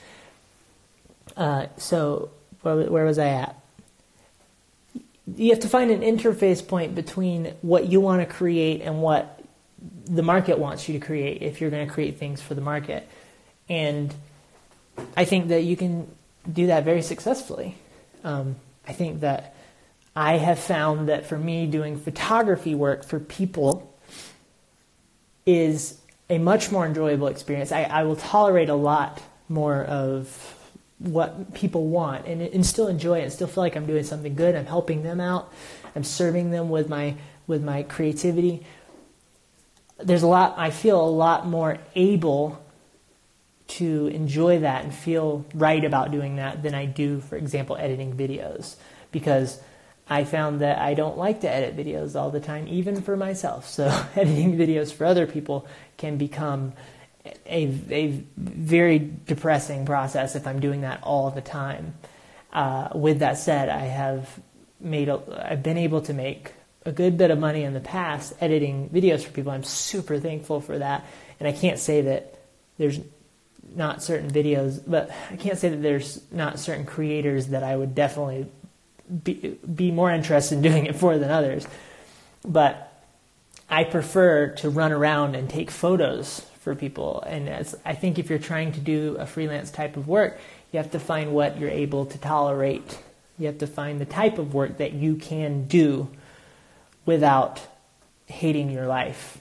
Uh, 1.37 1.67
so 1.77 2.31
where, 2.63 2.91
where 2.91 3.05
was 3.05 3.19
I 3.19 3.29
at? 3.29 3.57
You 5.37 5.51
have 5.51 5.61
to 5.61 5.69
find 5.69 5.91
an 5.91 6.01
interface 6.01 6.67
point 6.67 6.95
between 6.95 7.55
what 7.63 7.89
you 7.89 8.01
want 8.01 8.27
to 8.27 8.35
create 8.35 8.83
and 8.83 9.01
what 9.01 9.41
the 10.05 10.23
market 10.23 10.59
wants 10.59 10.89
you 10.89 10.99
to 10.99 11.05
create 11.05 11.43
if 11.43 11.61
you're 11.61 11.71
going 11.71 11.87
to 11.87 11.93
create 11.93 12.19
things 12.19 12.41
for 12.43 12.55
the 12.55 12.61
market. 12.61 13.09
And 13.69 14.15
I 15.17 15.25
think 15.25 15.49
that 15.49 15.63
you 15.63 15.77
can 15.77 16.09
do 16.51 16.67
that 16.67 16.85
very 16.85 17.03
successfully. 17.03 17.77
Um, 18.25 18.57
I 18.87 18.93
think 18.93 19.21
that 19.21 19.55
I 20.15 20.39
have 20.39 20.59
found 20.59 21.09
that 21.09 21.27
for 21.27 21.39
me, 21.39 21.67
doing 21.67 21.99
photography 21.99 22.75
work 22.75 23.05
for 23.05 23.19
people 23.19 23.97
is 25.47 25.99
a 26.29 26.39
much 26.39 26.71
more 26.71 26.85
enjoyable 26.85 27.29
experience. 27.29 27.73
I, 27.73 27.85
I 27.85 28.03
will 28.05 28.17
tolerate 28.17 28.69
a 28.69 28.75
lot 28.75 29.23
more 29.49 29.83
of 29.83 30.59
what 31.03 31.55
people 31.55 31.87
want 31.89 32.27
and, 32.27 32.41
and 32.41 32.65
still 32.65 32.89
enjoy 32.89 33.19
it 33.19 33.25
and 33.25 33.33
still 33.33 33.49
feel 33.49 33.63
like 33.65 33.77
I'm 33.77 33.87
doing 33.87 34.05
something 34.05 34.35
good. 34.35 34.55
I'm 34.55 34.67
helping 34.67 35.03
them 35.03 35.21
out. 35.21 35.53
I'm 35.95 36.05
serving 36.05 36.51
them 36.51 36.69
with 36.71 36.89
my 36.89 37.17
with 37.47 37.63
my 37.63 37.83
creativity. 37.83 38.65
There's 39.99 40.23
a 40.23 40.29
lot 40.29 40.55
I 40.57 40.71
feel 40.71 41.01
a 41.01 41.11
lot 41.11 41.47
more 41.47 41.79
able 41.95 42.63
to 43.69 44.07
enjoy 44.09 44.61
that 44.61 44.85
and 44.85 44.95
feel 44.95 45.45
right 45.55 45.85
about 45.85 46.11
doing 46.11 46.37
that 46.37 46.63
than 46.63 46.75
I 46.75 46.85
do, 46.85 47.21
for 47.21 47.37
example, 47.37 47.77
editing 47.77 48.15
videos. 48.15 48.77
Because 49.11 49.61
I 50.09 50.25
found 50.25 50.61
that 50.61 50.79
I 50.79 50.95
don't 50.95 51.17
like 51.17 51.41
to 51.41 51.51
edit 51.51 51.77
videos 51.77 52.15
all 52.15 52.31
the 52.31 52.41
time, 52.41 52.67
even 52.69 53.01
for 53.01 53.17
myself. 53.17 53.69
So 53.69 53.87
editing 54.17 54.57
videos 54.57 54.93
for 54.93 55.05
other 55.05 55.27
people 55.27 55.67
can 55.97 56.17
become 56.17 56.75
a, 57.25 57.79
a 57.91 58.25
very 58.37 58.99
depressing 58.99 59.87
process 59.87 60.35
if 60.35 60.47
I'm 60.47 60.61
doing 60.61 60.83
that 60.83 61.03
all 61.03 61.31
the 61.31 61.41
time. 61.41 61.95
Uh, 62.53 62.89
with 62.95 63.21
that 63.21 63.39
said, 63.39 63.69
I 63.69 63.87
have 63.87 64.41
made 64.81 65.09
a, 65.09 65.21
I've 65.51 65.63
been 65.63 65.79
able 65.79 66.03
to 66.03 66.13
make 66.13 66.53
a 66.85 66.93
good 66.93 67.17
bit 67.17 67.31
of 67.31 67.39
money 67.39 67.63
in 67.63 67.75
the 67.75 67.81
past 67.81 68.35
editing 68.41 68.91
videos 68.91 69.23
for 69.23 69.31
people. 69.31 69.53
I'm 69.53 69.63
super 69.63 70.19
thankful 70.19 70.61
for 70.61 70.79
that, 70.79 71.07
and 71.39 71.49
I 71.49 71.53
can't 71.53 71.79
say 71.79 72.03
that 72.03 72.39
there's 72.79 72.99
not 73.75 74.03
certain 74.03 74.31
videos, 74.31 74.83
but 74.87 75.11
I 75.31 75.37
can't 75.37 75.59
say 75.59 75.69
that 75.69 75.83
there's 75.83 76.21
not 76.31 76.59
certain 76.59 76.85
creators 76.85 77.49
that 77.49 77.63
I 77.63 77.77
would 77.77 77.95
definitely 77.95 78.47
be, 79.23 79.59
be 79.75 79.91
more 79.91 80.11
interested 80.11 80.57
in 80.57 80.63
doing 80.63 80.87
it 80.87 80.97
for 80.97 81.17
than 81.19 81.31
others. 81.31 81.67
But 82.45 82.89
I 83.71 83.85
prefer 83.85 84.49
to 84.57 84.69
run 84.69 84.93
around 84.93 85.37
and 85.37 85.49
take 85.49 85.71
photos 85.71 86.45
for 86.63 86.77
people. 86.77 87.23
And 87.27 87.49
as, 87.49 87.77
I 87.85 87.95
think 87.95 88.19
if 88.19 88.31
you're 88.31 88.39
trying 88.39 88.73
to 88.73 88.81
do 88.81 89.17
a 89.19 89.27
freelance 89.27 89.71
type 89.71 89.97
of 89.97 90.07
work, 90.07 90.39
you 90.71 90.79
have 90.79 90.93
to 90.93 91.01
find 91.01 91.33
what 91.33 91.59
you're 91.59 91.71
able 91.71 92.07
to 92.07 92.19
tolerate. 92.19 92.99
You 93.39 93.47
have 93.47 93.59
to 93.59 93.67
find 93.67 94.01
the 94.01 94.07
type 94.07 94.39
of 94.39 94.55
work 94.55 94.79
that 94.79 94.93
you 94.93 95.17
can 95.17 95.67
do 95.67 96.09
without 97.05 97.61
hating 98.27 98.71
your 98.71 98.87
life. 98.87 99.39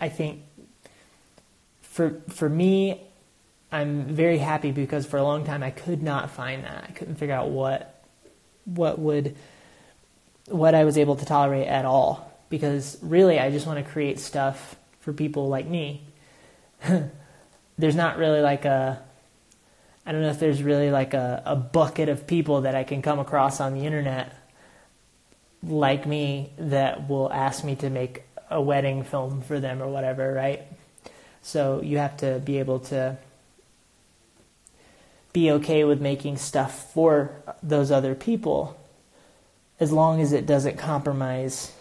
I 0.00 0.08
think 0.08 0.42
for 1.82 2.20
for 2.28 2.48
me, 2.48 3.02
I'm 3.72 4.04
very 4.04 4.38
happy 4.38 4.70
because 4.70 5.06
for 5.06 5.16
a 5.16 5.22
long 5.24 5.44
time 5.44 5.62
I 5.62 5.70
could 5.70 6.02
not 6.02 6.30
find 6.30 6.64
that. 6.64 6.84
I 6.88 6.92
couldn't 6.92 7.16
figure 7.16 7.34
out 7.34 7.50
what 7.50 8.04
what 8.64 9.00
would 9.00 9.36
what 10.46 10.76
I 10.76 10.84
was 10.84 10.96
able 10.96 11.16
to 11.16 11.24
tolerate 11.24 11.66
at 11.66 11.84
all 11.84 12.32
because 12.48 12.98
really 13.02 13.38
I 13.40 13.50
just 13.50 13.66
want 13.66 13.84
to 13.84 13.90
create 13.90 14.20
stuff 14.20 14.76
for 15.00 15.12
people 15.12 15.48
like 15.48 15.66
me 15.66 16.02
there's 17.78 17.96
not 17.96 18.18
really 18.18 18.40
like 18.40 18.64
a 18.64 19.02
I 20.06 20.12
don't 20.12 20.22
know 20.22 20.30
if 20.30 20.40
there's 20.40 20.62
really 20.62 20.90
like 20.90 21.14
a, 21.14 21.42
a 21.44 21.56
bucket 21.56 22.08
of 22.08 22.26
people 22.26 22.62
that 22.62 22.74
I 22.74 22.84
can 22.84 23.02
come 23.02 23.18
across 23.18 23.60
on 23.60 23.74
the 23.74 23.84
internet 23.84 24.34
like 25.62 26.06
me 26.06 26.52
that 26.58 27.08
will 27.08 27.30
ask 27.30 27.64
me 27.64 27.76
to 27.76 27.90
make 27.90 28.22
a 28.50 28.60
wedding 28.60 29.04
film 29.04 29.42
for 29.42 29.60
them 29.60 29.82
or 29.82 29.88
whatever, 29.88 30.32
right? 30.32 30.62
So 31.42 31.80
you 31.82 31.98
have 31.98 32.16
to 32.18 32.40
be 32.40 32.58
able 32.58 32.80
to 32.80 33.18
be 35.32 35.50
okay 35.52 35.84
with 35.84 36.00
making 36.00 36.38
stuff 36.38 36.92
for 36.92 37.30
those 37.62 37.90
other 37.90 38.14
people 38.14 38.76
as 39.78 39.92
long 39.92 40.20
as 40.20 40.32
it 40.32 40.46
doesn't 40.46 40.76
compromise 40.76 41.72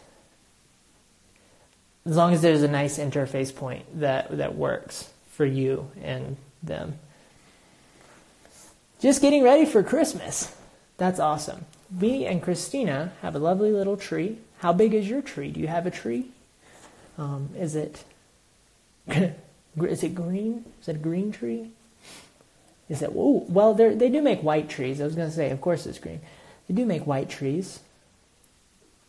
as 2.05 2.15
long 2.15 2.33
as 2.33 2.41
there's 2.41 2.63
a 2.63 2.67
nice 2.67 2.97
interface 2.97 3.53
point 3.53 3.99
that 3.99 4.37
that 4.37 4.55
works 4.55 5.09
for 5.31 5.45
you 5.45 5.91
and 6.01 6.37
them. 6.63 6.97
Just 8.99 9.21
getting 9.21 9.43
ready 9.43 9.65
for 9.65 9.83
Christmas. 9.83 10.55
That's 10.97 11.19
awesome. 11.19 11.65
Me 11.89 12.25
and 12.25 12.41
Christina 12.43 13.13
have 13.21 13.35
a 13.35 13.39
lovely 13.39 13.71
little 13.71 13.95
tree. 13.97 14.37
How 14.59 14.73
big 14.73 14.93
is 14.93 15.09
your 15.09 15.21
tree? 15.21 15.51
Do 15.51 15.59
you 15.59 15.67
have 15.67 15.85
a 15.85 15.91
tree? 15.91 16.31
Um, 17.17 17.49
is 17.57 17.75
it 17.75 18.03
is 19.07 20.03
it 20.03 20.15
green? 20.15 20.65
Is 20.81 20.89
it 20.89 20.97
a 20.97 20.99
green 20.99 21.31
tree? 21.31 21.71
Is 22.89 23.01
it? 23.01 23.11
Oh, 23.15 23.45
well, 23.47 23.73
they 23.73 24.09
do 24.09 24.21
make 24.21 24.41
white 24.41 24.69
trees. 24.69 24.99
I 24.99 25.05
was 25.05 25.15
going 25.15 25.29
to 25.29 25.35
say, 25.35 25.51
of 25.51 25.61
course, 25.61 25.85
it's 25.85 25.99
green. 25.99 26.21
They 26.67 26.73
do 26.73 26.85
make 26.85 27.05
white 27.05 27.29
trees. 27.29 27.79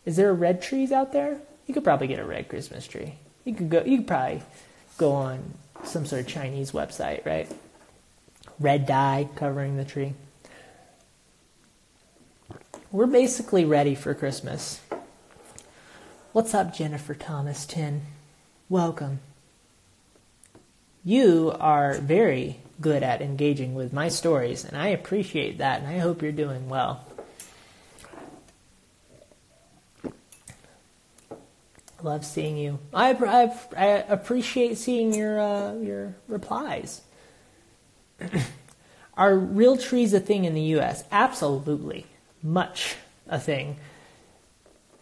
Is 0.05 0.17
there 0.17 0.33
red 0.33 0.63
trees 0.63 0.93
out 0.93 1.13
there? 1.13 1.41
You 1.71 1.75
could 1.75 1.85
probably 1.85 2.09
get 2.09 2.19
a 2.19 2.25
red 2.25 2.49
Christmas 2.49 2.85
tree. 2.85 3.15
You 3.45 3.55
could 3.55 3.71
go. 3.71 3.85
You 3.85 3.99
could 3.99 4.09
probably 4.09 4.43
go 4.99 5.13
on 5.13 5.55
some 5.85 6.05
sort 6.05 6.23
of 6.23 6.27
Chinese 6.27 6.73
website, 6.73 7.25
right? 7.25 7.49
Red 8.59 8.87
dye 8.87 9.29
covering 9.37 9.77
the 9.77 9.85
tree. 9.85 10.15
We're 12.91 13.07
basically 13.07 13.65
ready 13.65 13.95
for 13.95 14.15
Christmas. 14.15 14.81
What's 16.33 16.55
up, 16.55 16.75
Jennifer 16.75 17.15
Thomas 17.15 17.65
Tin? 17.65 18.03
Welcome. 18.69 19.21
You 21.05 21.55
are 21.61 21.99
very 21.99 22.57
good 22.81 23.05
at 23.05 23.23
engaging 23.23 23.77
with 23.77 23.93
my 23.93 24.09
stories, 24.09 24.65
and 24.65 24.77
I 24.77 24.89
appreciate 24.89 25.59
that, 25.59 25.83
and 25.83 25.89
I 25.89 25.99
hope 25.99 26.21
you're 26.21 26.33
doing 26.33 26.69
well. 26.69 27.05
Love 32.03 32.25
seeing 32.25 32.57
you. 32.57 32.79
I, 32.95 33.13
I, 33.13 33.53
I 33.77 33.87
appreciate 34.09 34.79
seeing 34.79 35.13
your 35.13 35.41
uh, 35.41 35.75
your 35.75 36.17
replies. 36.29 37.03
Are 39.17 39.37
real 39.37 39.77
trees 39.77 40.15
a 40.15 40.21
thing 40.21 40.45
in 40.45 40.55
the 40.55 40.63
U.S.? 40.63 41.05
Absolutely, 41.13 42.07
much 42.43 42.97
a 43.29 43.39
thing. 43.39 43.77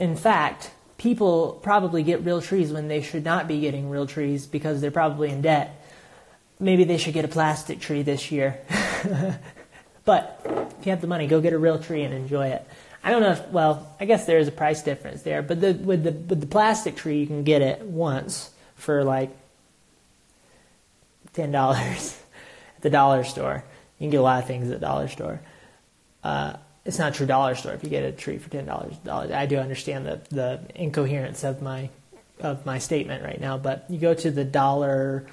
In 0.01 0.17
fact, 0.17 0.73
people 0.97 1.61
probably 1.63 2.03
get 2.03 2.25
real 2.25 2.43
trees 2.43 2.73
when 2.73 2.89
they 2.89 3.01
should 3.01 3.25
not 3.25 3.47
be 3.47 3.61
getting 3.61 3.89
real 3.89 4.07
trees 4.07 4.47
because 4.47 4.81
they're 4.81 4.91
probably 4.91 5.31
in 5.31 5.41
debt. 5.41 5.85
Maybe 6.59 6.85
they 6.85 6.99
should 6.99 7.15
get 7.15 7.25
a 7.25 7.29
plastic 7.29 7.79
tree 7.81 8.03
this 8.03 8.33
year. 8.33 8.59
but 10.05 10.41
if 10.79 10.87
you 10.87 10.91
have 10.91 11.01
the 11.01 11.07
money, 11.07 11.29
go 11.29 11.41
get 11.41 11.53
a 11.53 11.59
real 11.59 11.79
tree 11.79 12.03
and 12.03 12.13
enjoy 12.13 12.49
it. 12.49 12.67
I 13.03 13.11
don't 13.11 13.23
know 13.23 13.33
if, 13.33 13.49
well, 13.49 13.95
I 14.01 14.05
guess 14.05 14.27
there 14.27 14.39
is 14.39 14.49
a 14.49 14.53
price 14.53 14.83
difference 14.83 15.23
there, 15.23 15.43
but 15.43 15.61
the, 15.61 15.73
with 15.73 16.03
the 16.03 16.13
with 16.13 16.41
the 16.41 16.47
plastic 16.47 16.97
tree, 16.97 17.21
you 17.21 17.27
can 17.27 17.45
get 17.45 17.63
it 17.63 17.83
once 17.83 18.51
for 18.75 19.05
like 19.05 19.31
ten 21.33 21.53
dollars 21.53 22.21
at 22.77 22.83
the 22.83 22.91
dollar 22.91 23.25
store. 23.25 23.65
You 23.99 24.05
can 24.05 24.11
get 24.11 24.19
a 24.19 24.23
lot 24.23 24.43
of 24.43 24.47
things 24.47 24.71
at 24.71 24.81
the 24.81 24.87
dollar 24.87 25.09
store. 25.09 25.41
Uh, 26.25 26.55
it's 26.85 26.99
not 26.99 27.15
true 27.15 27.27
dollar 27.27 27.55
store 27.55 27.73
if 27.73 27.85
you 27.85 27.91
get 27.91 28.05
a 28.05 28.13
tree 28.13 28.39
for 28.39 28.51
ten 28.51 28.67
dollars. 28.67 28.95
I 29.07 29.47
do 29.47 29.59
understand 29.59 30.07
the 30.07 30.21
the 30.31 30.61
incoherence 30.75 31.45
of 31.45 31.63
my 31.63 31.91
of 32.41 32.67
my 32.67 32.79
statement 32.79 33.25
right 33.25 33.41
now, 33.41 33.59
but 33.59 33.87
you 33.89 33.99
go 33.99 34.15
to 34.15 34.31
the 34.31 34.45
dollar 34.45 35.27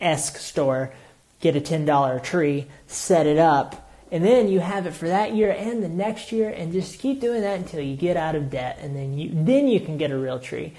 esque 0.00 0.38
store, 0.38 0.92
get 1.40 1.56
a 1.56 1.60
ten 1.60 1.84
dollar 1.84 2.18
tree, 2.18 2.66
set 2.86 3.26
it 3.26 3.38
up 3.38 3.87
and 4.10 4.24
then 4.24 4.48
you 4.48 4.60
have 4.60 4.86
it 4.86 4.94
for 4.94 5.08
that 5.08 5.34
year 5.34 5.50
and 5.50 5.82
the 5.82 5.88
next 5.88 6.32
year 6.32 6.48
and 6.48 6.72
just 6.72 6.98
keep 6.98 7.20
doing 7.20 7.42
that 7.42 7.58
until 7.58 7.80
you 7.80 7.96
get 7.96 8.16
out 8.16 8.34
of 8.34 8.50
debt 8.50 8.78
and 8.80 8.96
then 8.96 9.18
you 9.18 9.30
then 9.32 9.68
you 9.68 9.80
can 9.80 9.98
get 9.98 10.10
a 10.10 10.18
real 10.18 10.38
tree. 10.38 10.72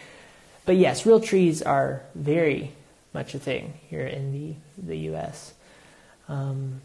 But 0.66 0.76
yes 0.78 1.06
real 1.06 1.20
trees 1.20 1.62
are 1.62 2.04
very 2.16 2.72
much 3.14 3.34
a 3.34 3.40
thing 3.40 3.74
here 3.90 4.06
in 4.06 4.32
the 4.32 4.56
the 4.78 4.98
US 5.10 5.54
um, 6.28 6.82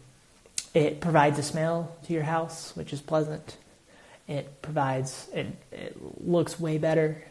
it 0.73 0.99
provides 0.99 1.39
a 1.39 1.43
smell 1.43 1.95
to 2.05 2.13
your 2.13 2.23
house 2.23 2.75
which 2.75 2.91
is 2.93 3.01
pleasant. 3.01 3.57
It 4.27 4.61
provides 4.61 5.29
it, 5.33 5.47
it 5.71 5.97
looks 6.25 6.59
way 6.59 6.77
better. 6.77 7.23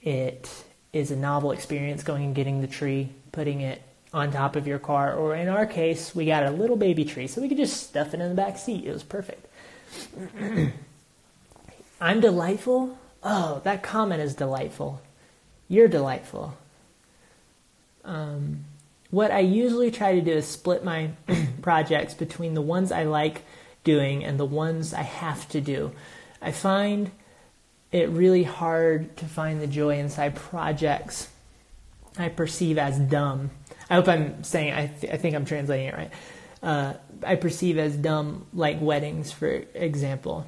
It 0.00 0.48
is 0.92 1.10
a 1.10 1.16
novel 1.16 1.50
experience 1.50 2.02
going 2.02 2.24
and 2.24 2.34
getting 2.34 2.60
the 2.60 2.68
tree 2.68 3.10
putting 3.36 3.60
it 3.60 3.82
on 4.16 4.32
top 4.32 4.56
of 4.56 4.66
your 4.66 4.78
car, 4.78 5.12
or 5.14 5.36
in 5.36 5.46
our 5.46 5.66
case, 5.66 6.14
we 6.14 6.24
got 6.24 6.42
a 6.42 6.50
little 6.50 6.76
baby 6.76 7.04
tree, 7.04 7.26
so 7.26 7.42
we 7.42 7.48
could 7.48 7.58
just 7.58 7.82
stuff 7.82 8.14
it 8.14 8.20
in 8.20 8.30
the 8.30 8.34
back 8.34 8.56
seat. 8.56 8.86
It 8.86 8.90
was 8.90 9.02
perfect. 9.02 9.46
I'm 12.00 12.20
delightful. 12.20 12.98
Oh, 13.22 13.60
that 13.64 13.82
comment 13.82 14.22
is 14.22 14.34
delightful. 14.34 15.02
You're 15.68 15.88
delightful. 15.88 16.56
Um, 18.06 18.64
what 19.10 19.30
I 19.30 19.40
usually 19.40 19.90
try 19.90 20.14
to 20.14 20.22
do 20.22 20.32
is 20.32 20.46
split 20.46 20.82
my 20.82 21.10
projects 21.60 22.14
between 22.14 22.54
the 22.54 22.62
ones 22.62 22.90
I 22.90 23.02
like 23.04 23.42
doing 23.84 24.24
and 24.24 24.40
the 24.40 24.46
ones 24.46 24.94
I 24.94 25.02
have 25.02 25.46
to 25.50 25.60
do. 25.60 25.92
I 26.40 26.52
find 26.52 27.10
it 27.92 28.08
really 28.08 28.44
hard 28.44 29.14
to 29.18 29.26
find 29.26 29.60
the 29.60 29.66
joy 29.66 29.98
inside 29.98 30.36
projects 30.36 31.28
I 32.16 32.30
perceive 32.30 32.78
as 32.78 32.98
dumb 32.98 33.50
I 33.88 33.94
hope 33.94 34.08
I'm 34.08 34.42
saying, 34.42 34.72
I, 34.72 34.86
th- 34.88 35.12
I 35.12 35.16
think 35.16 35.36
I'm 35.36 35.44
translating 35.44 35.86
it 35.86 35.94
right. 35.94 36.10
Uh, 36.62 36.94
I 37.24 37.36
perceive 37.36 37.78
as 37.78 37.96
dumb, 37.96 38.46
like 38.52 38.80
weddings, 38.80 39.30
for 39.30 39.64
example. 39.74 40.46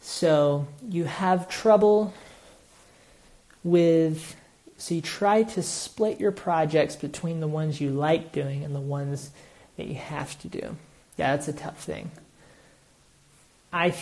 So 0.00 0.66
you 0.88 1.04
have 1.04 1.48
trouble 1.48 2.12
with, 3.62 4.36
so 4.76 4.94
you 4.94 5.00
try 5.00 5.44
to 5.44 5.62
split 5.62 6.20
your 6.20 6.32
projects 6.32 6.96
between 6.96 7.40
the 7.40 7.48
ones 7.48 7.80
you 7.80 7.90
like 7.90 8.32
doing 8.32 8.64
and 8.64 8.74
the 8.74 8.80
ones 8.80 9.30
that 9.76 9.86
you 9.86 9.94
have 9.94 10.38
to 10.40 10.48
do. 10.48 10.76
Yeah, 11.16 11.36
that's 11.36 11.48
a 11.48 11.52
tough 11.52 11.82
thing. 11.82 12.10
I, 13.72 13.94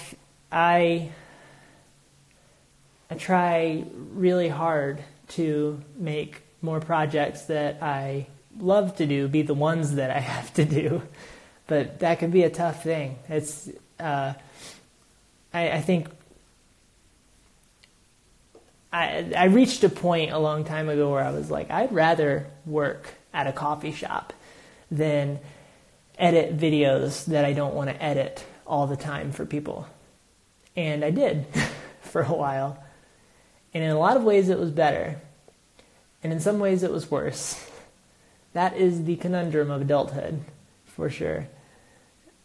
I, 0.51 1.11
I 3.11 3.15
try 3.15 3.85
really 4.13 4.49
hard 4.49 5.03
to 5.29 5.83
make 5.97 6.43
more 6.63 6.81
projects 6.81 7.43
that 7.43 7.83
I 7.83 8.27
love 8.59 8.97
to 8.97 9.07
do 9.07 9.29
be 9.29 9.43
the 9.43 9.55
ones 9.55 9.97
that 9.97 10.11
I 10.11 10.21
have 10.21 10.53
to 10.55 10.65
do. 10.65 11.03
But 11.67 12.01
that 12.01 12.19
can 12.19 12.31
be 12.31 12.43
a 12.43 12.51
tough 12.51 12.83
thing. 12.83 13.19
It's, 13.29 13.69
uh, 13.99 14.35
I, 15.55 15.71
I 15.71 15.81
think 15.81 16.09
I, 18.93 19.33
I 19.37 19.45
reached 19.45 19.85
a 19.85 19.89
point 19.89 20.33
a 20.33 20.39
long 20.39 20.65
time 20.65 20.89
ago 20.89 21.11
where 21.11 21.25
I 21.25 21.31
was 21.31 21.51
like, 21.51 21.71
I'd 21.71 21.93
rather 21.93 22.47
work 22.67 23.15
at 23.33 23.47
a 23.47 23.53
coffee 23.53 23.93
shop 23.93 24.33
than 24.91 25.39
edit 26.19 26.59
videos 26.59 27.25
that 27.27 27.45
I 27.45 27.55
don't 27.55 27.75
want 27.75 27.89
to 27.89 28.03
edit 28.03 28.45
all 28.67 28.87
the 28.87 28.97
time 28.97 29.33
for 29.33 29.47
people. 29.47 29.87
And 30.77 31.05
I 31.05 31.11
did 31.11 31.47
for 32.03 32.23
a 32.23 32.33
while. 32.33 32.83
And 33.73 33.83
in 33.83 33.91
a 33.91 33.99
lot 33.99 34.19
of 34.19 34.25
ways, 34.25 34.51
it 34.51 34.59
was 34.59 34.71
better 34.71 35.21
and 36.23 36.33
in 36.33 36.41
some 36.41 36.59
ways 36.59 36.83
it 36.83 36.91
was 36.91 37.11
worse. 37.11 37.69
That 38.53 38.77
is 38.77 39.05
the 39.05 39.17
conundrum 39.17 39.71
of 39.71 39.81
adulthood, 39.81 40.43
for 40.85 41.09
sure. 41.09 41.49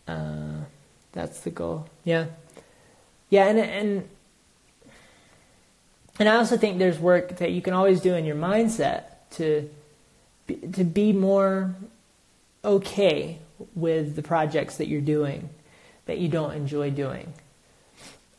Uh, 0.08 0.62
that's 1.12 1.42
the 1.42 1.50
goal. 1.50 1.88
Yeah, 2.04 2.28
yeah, 3.30 3.48
and 3.48 3.60
and 3.60 4.10
and 6.20 6.30
I 6.30 6.36
also 6.36 6.58
think 6.58 6.80
there's 6.80 6.98
work 6.98 7.38
that 7.38 7.52
you 7.52 7.62
can 7.62 7.74
always 7.74 8.02
do 8.02 8.16
in 8.16 8.26
your 8.26 8.36
mindset 8.36 9.04
to 9.32 9.70
to 10.48 10.84
be 10.84 11.12
more 11.12 11.76
okay 12.64 13.40
with 13.76 14.16
the 14.16 14.24
projects 14.24 14.78
that 14.78 14.88
you're 14.88 15.02
doing 15.02 15.50
that 16.06 16.18
you 16.20 16.30
don't 16.30 16.54
enjoy 16.54 16.90
doing. 16.90 17.34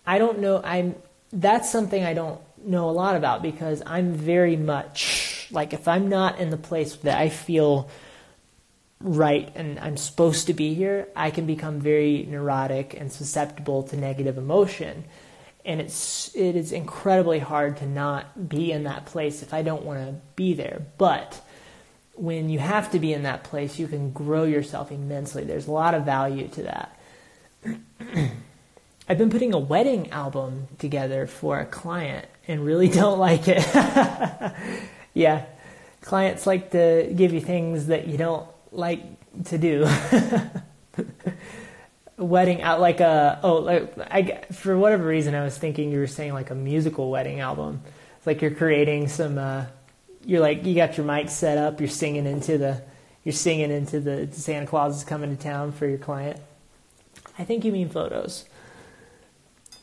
I 0.07 0.19
don't 0.19 0.39
know. 0.39 0.61
I'm. 0.65 0.97
That's 1.33 1.71
something 1.71 2.03
I 2.03 2.15
don't 2.15 2.41
know 2.65 2.89
a 2.89 2.93
lot 2.93 3.17
about 3.17 3.43
because 3.43 3.83
I'm 3.87 4.13
very 4.13 4.57
much 4.57 5.49
like 5.51 5.73
if 5.73 5.89
I'm 5.89 6.09
not 6.09 6.39
in 6.39 6.51
the 6.51 6.57
place 6.57 6.97
that 6.97 7.19
I 7.19 7.29
feel 7.29 7.89
right 9.01 9.51
and 9.55 9.79
I'm 9.79 9.97
supposed 9.97 10.47
to 10.49 10.55
be 10.55 10.75
here, 10.75 11.09
I 11.15 11.31
can 11.31 11.47
become 11.47 11.81
very 11.81 12.27
neurotic 12.29 12.95
and 12.99 13.13
susceptible 13.13 13.85
to 13.85 13.97
negative 13.97 14.39
emotion. 14.39 15.05
And 15.65 15.81
it's 15.81 16.35
it 16.35 16.57
is 16.57 16.73
incredibly 16.73 17.39
hard 17.39 17.79
to 17.79 17.87
not 17.87 18.49
be 18.49 18.73
in 18.73 18.85
that 18.85 19.07
place 19.07 19.43
if 19.43 19.53
I 19.53 19.63
don't 19.63 19.85
want 19.85 20.07
to 20.07 20.15
be 20.35 20.55
there. 20.55 20.83
But 20.97 21.41
when 22.15 22.49
you 22.49 22.59
have 22.59 22.91
to 22.93 22.99
be 22.99 23.13
in 23.13 23.23
that 23.23 23.45
place, 23.45 23.79
you 23.79 23.87
can 23.87 24.11
grow 24.13 24.45
yourself 24.45 24.91
immensely. 24.91 25.45
There's 25.45 25.69
a 25.69 25.73
lot 25.73 25.95
of 25.95 26.05
value 26.05 26.49
to 26.49 26.63
that. 26.65 26.99
I've 29.09 29.19
been 29.19 29.31
putting 29.31 29.55
a 29.55 29.59
wedding 29.59 30.11
album 30.11 30.69
together 30.79 31.27
for 31.27 31.61
a 31.61 31.67
client 31.67 32.27
and 32.49 32.65
really 32.65 32.89
don't 33.01 33.19
like 33.19 33.47
it. 33.47 33.65
yeah, 35.15 35.45
clients 36.01 36.47
like 36.47 36.73
to 36.73 37.13
give 37.15 37.33
you 37.33 37.41
things 37.41 37.87
that 37.87 38.09
you 38.09 38.19
don't 38.19 38.49
like 38.73 39.03
to 39.45 39.59
do. 39.59 39.87
wedding 42.17 42.63
out 42.63 42.81
like 42.81 42.99
a 42.99 43.39
oh 43.45 43.59
like 43.59 43.97
I 43.97 44.43
for 44.53 44.77
whatever 44.77 45.07
reason 45.07 45.37
I 45.37 45.45
was 45.45 45.57
thinking 45.57 45.93
you 45.93 46.01
were 46.01 46.09
saying 46.09 46.35
like 46.35 46.51
a 46.51 46.55
musical 46.55 47.11
wedding 47.11 47.41
album, 47.41 47.83
It's 48.17 48.27
like 48.27 48.43
you're 48.43 48.51
creating 48.55 49.09
some. 49.09 49.39
Uh, 49.39 49.67
you're 50.25 50.41
like 50.41 50.67
you 50.67 50.75
got 50.75 50.97
your 50.97 51.07
mic 51.07 51.31
set 51.31 51.59
up. 51.59 51.81
You're 51.81 51.89
singing 51.89 52.27
into 52.27 52.59
the. 52.59 52.83
You're 53.25 53.33
singing 53.33 53.71
into 53.71 54.01
the 54.01 54.29
Santa 54.33 54.67
Claus 54.67 54.97
is 54.97 55.05
coming 55.05 55.37
to 55.37 55.43
town 55.43 55.73
for 55.73 55.87
your 55.87 55.99
client. 55.99 56.41
I 57.39 57.45
think 57.45 57.65
you 57.65 57.73
mean 57.73 57.89
photos. 57.89 58.45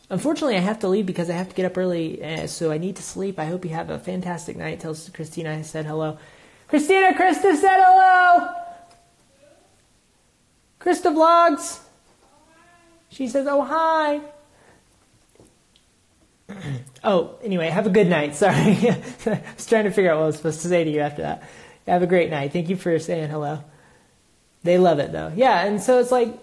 Unfortunately, 0.10 0.56
I 0.56 0.60
have 0.60 0.80
to 0.80 0.88
leave 0.88 1.06
because 1.06 1.30
I 1.30 1.34
have 1.34 1.50
to 1.50 1.56
get 1.56 1.66
up 1.66 1.78
early, 1.78 2.24
uh, 2.24 2.48
so 2.48 2.72
I 2.72 2.78
need 2.78 2.96
to 2.98 3.04
sleep. 3.04 3.40
I 3.40 3.46
hope 3.46 3.66
you 3.66 3.72
have 3.72 3.90
a 3.90 3.98
fantastic 3.98 4.56
night. 4.56 4.80
Tells 4.80 5.10
Christina 5.10 5.52
I 5.52 5.62
said 5.64 5.86
hello. 5.86 6.20
Christina, 6.68 7.14
Krista 7.14 7.56
said 7.56 7.84
hello. 7.84 8.54
Krista 10.80 11.12
vlogs. 11.12 11.80
She 13.10 13.28
says, 13.28 13.48
"Oh 13.50 13.64
hi." 13.64 14.22
oh, 17.04 17.36
anyway, 17.44 17.70
have 17.70 17.88
a 17.88 17.90
good 17.90 18.08
night. 18.08 18.36
Sorry, 18.44 18.56
I 18.90 19.02
was 19.56 19.66
trying 19.66 19.86
to 19.86 19.92
figure 19.92 20.12
out 20.12 20.18
what 20.18 20.24
I 20.24 20.28
was 20.28 20.38
supposed 20.38 20.62
to 20.62 20.68
say 20.68 20.84
to 20.84 20.90
you 20.90 21.00
after 21.00 21.24
that. 21.24 21.44
Have 21.88 22.04
a 22.04 22.08
great 22.08 22.30
night. 22.30 22.54
Thank 22.54 22.70
you 22.70 22.76
for 22.76 22.98
saying 23.00 23.30
hello. 23.30 23.64
They 24.64 24.78
love 24.78 25.00
it 25.00 25.12
though. 25.12 25.32
Yeah, 25.36 25.66
and 25.66 25.82
so 25.82 26.00
it's 26.00 26.12
like 26.12 26.38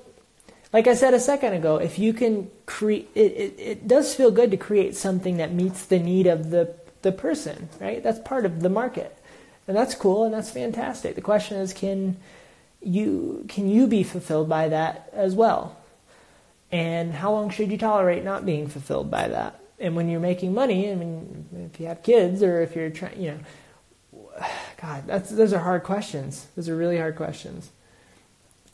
like 0.72 0.86
I 0.86 0.94
said 0.94 1.12
a 1.12 1.20
second 1.20 1.52
ago, 1.52 1.76
if 1.76 1.98
you 1.98 2.12
can 2.12 2.50
create, 2.66 3.08
it, 3.14 3.32
it, 3.32 3.54
it 3.58 3.88
does 3.88 4.14
feel 4.14 4.30
good 4.30 4.50
to 4.52 4.56
create 4.56 4.96
something 4.96 5.36
that 5.36 5.52
meets 5.52 5.84
the 5.84 5.98
need 5.98 6.26
of 6.26 6.50
the, 6.50 6.74
the 7.02 7.12
person, 7.12 7.68
right? 7.78 8.02
That's 8.02 8.18
part 8.20 8.46
of 8.46 8.60
the 8.60 8.70
market. 8.70 9.16
And 9.68 9.76
that's 9.76 9.94
cool 9.94 10.24
and 10.24 10.32
that's 10.32 10.50
fantastic. 10.50 11.14
The 11.14 11.20
question 11.20 11.58
is, 11.58 11.72
can 11.72 12.16
you, 12.80 13.44
can 13.48 13.68
you 13.68 13.86
be 13.86 14.02
fulfilled 14.02 14.48
by 14.48 14.68
that 14.68 15.10
as 15.12 15.34
well? 15.34 15.76
And 16.70 17.12
how 17.12 17.32
long 17.32 17.50
should 17.50 17.70
you 17.70 17.76
tolerate 17.76 18.24
not 18.24 18.46
being 18.46 18.66
fulfilled 18.66 19.10
by 19.10 19.28
that? 19.28 19.60
And 19.78 19.94
when 19.94 20.08
you're 20.08 20.20
making 20.20 20.54
money, 20.54 20.90
I 20.90 20.94
mean, 20.94 21.70
if 21.70 21.78
you 21.80 21.86
have 21.86 22.02
kids 22.02 22.42
or 22.42 22.62
if 22.62 22.74
you're 22.74 22.88
trying, 22.88 23.20
you 23.20 23.32
know, 23.32 24.46
God, 24.80 25.04
that's, 25.06 25.30
those 25.30 25.52
are 25.52 25.58
hard 25.58 25.82
questions. 25.82 26.46
Those 26.56 26.70
are 26.70 26.76
really 26.76 26.96
hard 26.96 27.16
questions. 27.16 27.70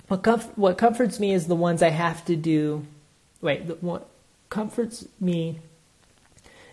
What, 0.08 0.22
comf- 0.22 0.56
what 0.56 0.78
comforts 0.78 1.20
me 1.20 1.32
is 1.32 1.46
the 1.46 1.54
ones 1.54 1.82
I 1.82 1.90
have 1.90 2.24
to 2.26 2.36
do. 2.36 2.86
Wait, 3.40 3.68
the, 3.68 3.74
what 3.74 4.08
comforts 4.50 5.06
me 5.20 5.60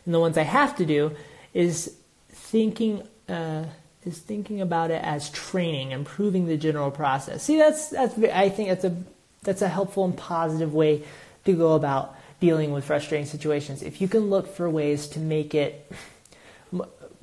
and 0.05 0.13
the 0.13 0.19
ones 0.19 0.37
I 0.37 0.43
have 0.43 0.75
to 0.77 0.85
do 0.85 1.11
is 1.53 1.95
thinking 2.29 3.07
uh, 3.27 3.65
is 4.05 4.19
thinking 4.19 4.61
about 4.61 4.91
it 4.91 5.03
as 5.03 5.29
training, 5.31 5.91
improving 5.91 6.45
the 6.45 6.57
general 6.57 6.91
process. 6.91 7.43
See, 7.43 7.57
that's 7.57 7.89
that's 7.89 8.17
I 8.17 8.49
think 8.49 8.69
that's 8.69 8.85
a 8.85 8.95
that's 9.43 9.61
a 9.61 9.67
helpful 9.67 10.05
and 10.05 10.15
positive 10.15 10.73
way 10.73 11.03
to 11.45 11.53
go 11.53 11.73
about 11.73 12.15
dealing 12.39 12.71
with 12.71 12.85
frustrating 12.85 13.25
situations. 13.25 13.81
If 13.81 14.01
you 14.01 14.07
can 14.07 14.29
look 14.29 14.47
for 14.47 14.69
ways 14.69 15.07
to 15.09 15.19
make 15.19 15.55
it 15.55 15.91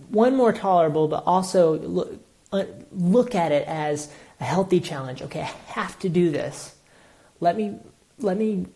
one 0.08 0.36
more 0.36 0.52
tolerable, 0.52 1.08
but 1.08 1.22
also 1.26 1.78
look, 1.78 2.18
look 2.90 3.34
at 3.34 3.52
it 3.52 3.66
as 3.68 4.10
a 4.42 4.44
healthy 4.44 4.80
challenge. 4.80 5.22
Okay, 5.22 5.40
I 5.40 5.72
have 5.72 5.96
to 6.00 6.08
do 6.08 6.30
this. 6.30 6.74
Let 7.38 7.56
me 7.56 7.78
let 8.18 8.36
me 8.36 8.66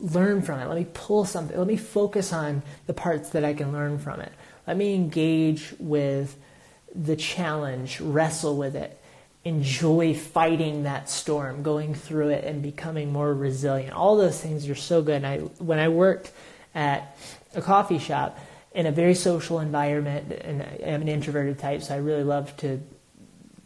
learn 0.00 0.42
from 0.42 0.58
it. 0.58 0.66
Let 0.66 0.76
me 0.76 0.86
pull 0.92 1.24
something. 1.24 1.56
Let 1.56 1.68
me 1.68 1.76
focus 1.76 2.32
on 2.32 2.62
the 2.86 2.92
parts 2.92 3.30
that 3.30 3.44
I 3.44 3.54
can 3.54 3.72
learn 3.72 3.98
from 3.98 4.20
it. 4.20 4.32
Let 4.66 4.76
me 4.76 4.94
engage 4.94 5.74
with 5.78 6.36
the 6.92 7.14
challenge, 7.14 8.00
wrestle 8.00 8.56
with 8.56 8.74
it, 8.74 9.00
enjoy 9.44 10.12
fighting 10.14 10.82
that 10.82 11.08
storm, 11.08 11.62
going 11.62 11.94
through 11.94 12.30
it 12.30 12.44
and 12.44 12.60
becoming 12.60 13.12
more 13.12 13.32
resilient. 13.32 13.92
All 13.92 14.16
those 14.16 14.40
things 14.40 14.68
are 14.68 14.74
so 14.74 15.02
good. 15.02 15.22
And 15.22 15.26
I 15.26 15.38
when 15.38 15.78
I 15.78 15.88
worked 15.88 16.32
at 16.74 17.16
a 17.54 17.62
coffee 17.62 18.00
shop 18.00 18.40
in 18.74 18.86
a 18.86 18.92
very 18.92 19.14
social 19.14 19.60
environment 19.60 20.32
and 20.32 20.62
I'm 20.62 21.02
an 21.02 21.08
introverted 21.08 21.60
type, 21.60 21.82
so 21.82 21.94
I 21.94 21.98
really 21.98 22.24
love 22.24 22.56
to 22.56 22.82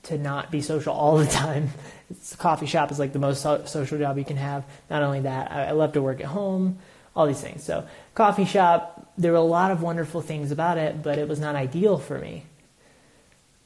to 0.05 0.19
not 0.19 0.51
be 0.51 0.61
social 0.61 0.93
all 0.93 1.19
the 1.19 1.27
time. 1.45 1.71
It's, 2.11 2.35
coffee 2.37 2.67
shop 2.67 2.91
is 2.91 2.99
like 2.99 3.13
the 3.13 3.19
most 3.19 3.43
so- 3.43 3.65
social 3.67 3.99
job 3.99 4.19
you 4.19 4.25
can 4.25 4.37
have. 4.37 4.65
Not 4.89 5.03
only 5.03 5.21
that, 5.21 5.51
I, 5.53 5.67
I 5.67 5.71
love 5.73 5.93
to 5.93 6.03
work 6.03 6.21
at 6.21 6.27
home, 6.27 6.79
all 7.15 7.27
these 7.27 7.41
things. 7.41 7.63
So, 7.63 7.87
coffee 8.15 8.45
shop, 8.45 9.13
there 9.19 9.33
were 9.33 9.39
a 9.39 9.43
lot 9.43 9.71
of 9.71 9.83
wonderful 9.83 10.21
things 10.21 10.51
about 10.51 10.79
it, 10.79 11.03
but 11.03 11.19
it 11.19 11.29
was 11.29 11.41
not 11.41 11.55
ideal 11.55 11.99
for 11.99 12.19
me. 12.19 12.45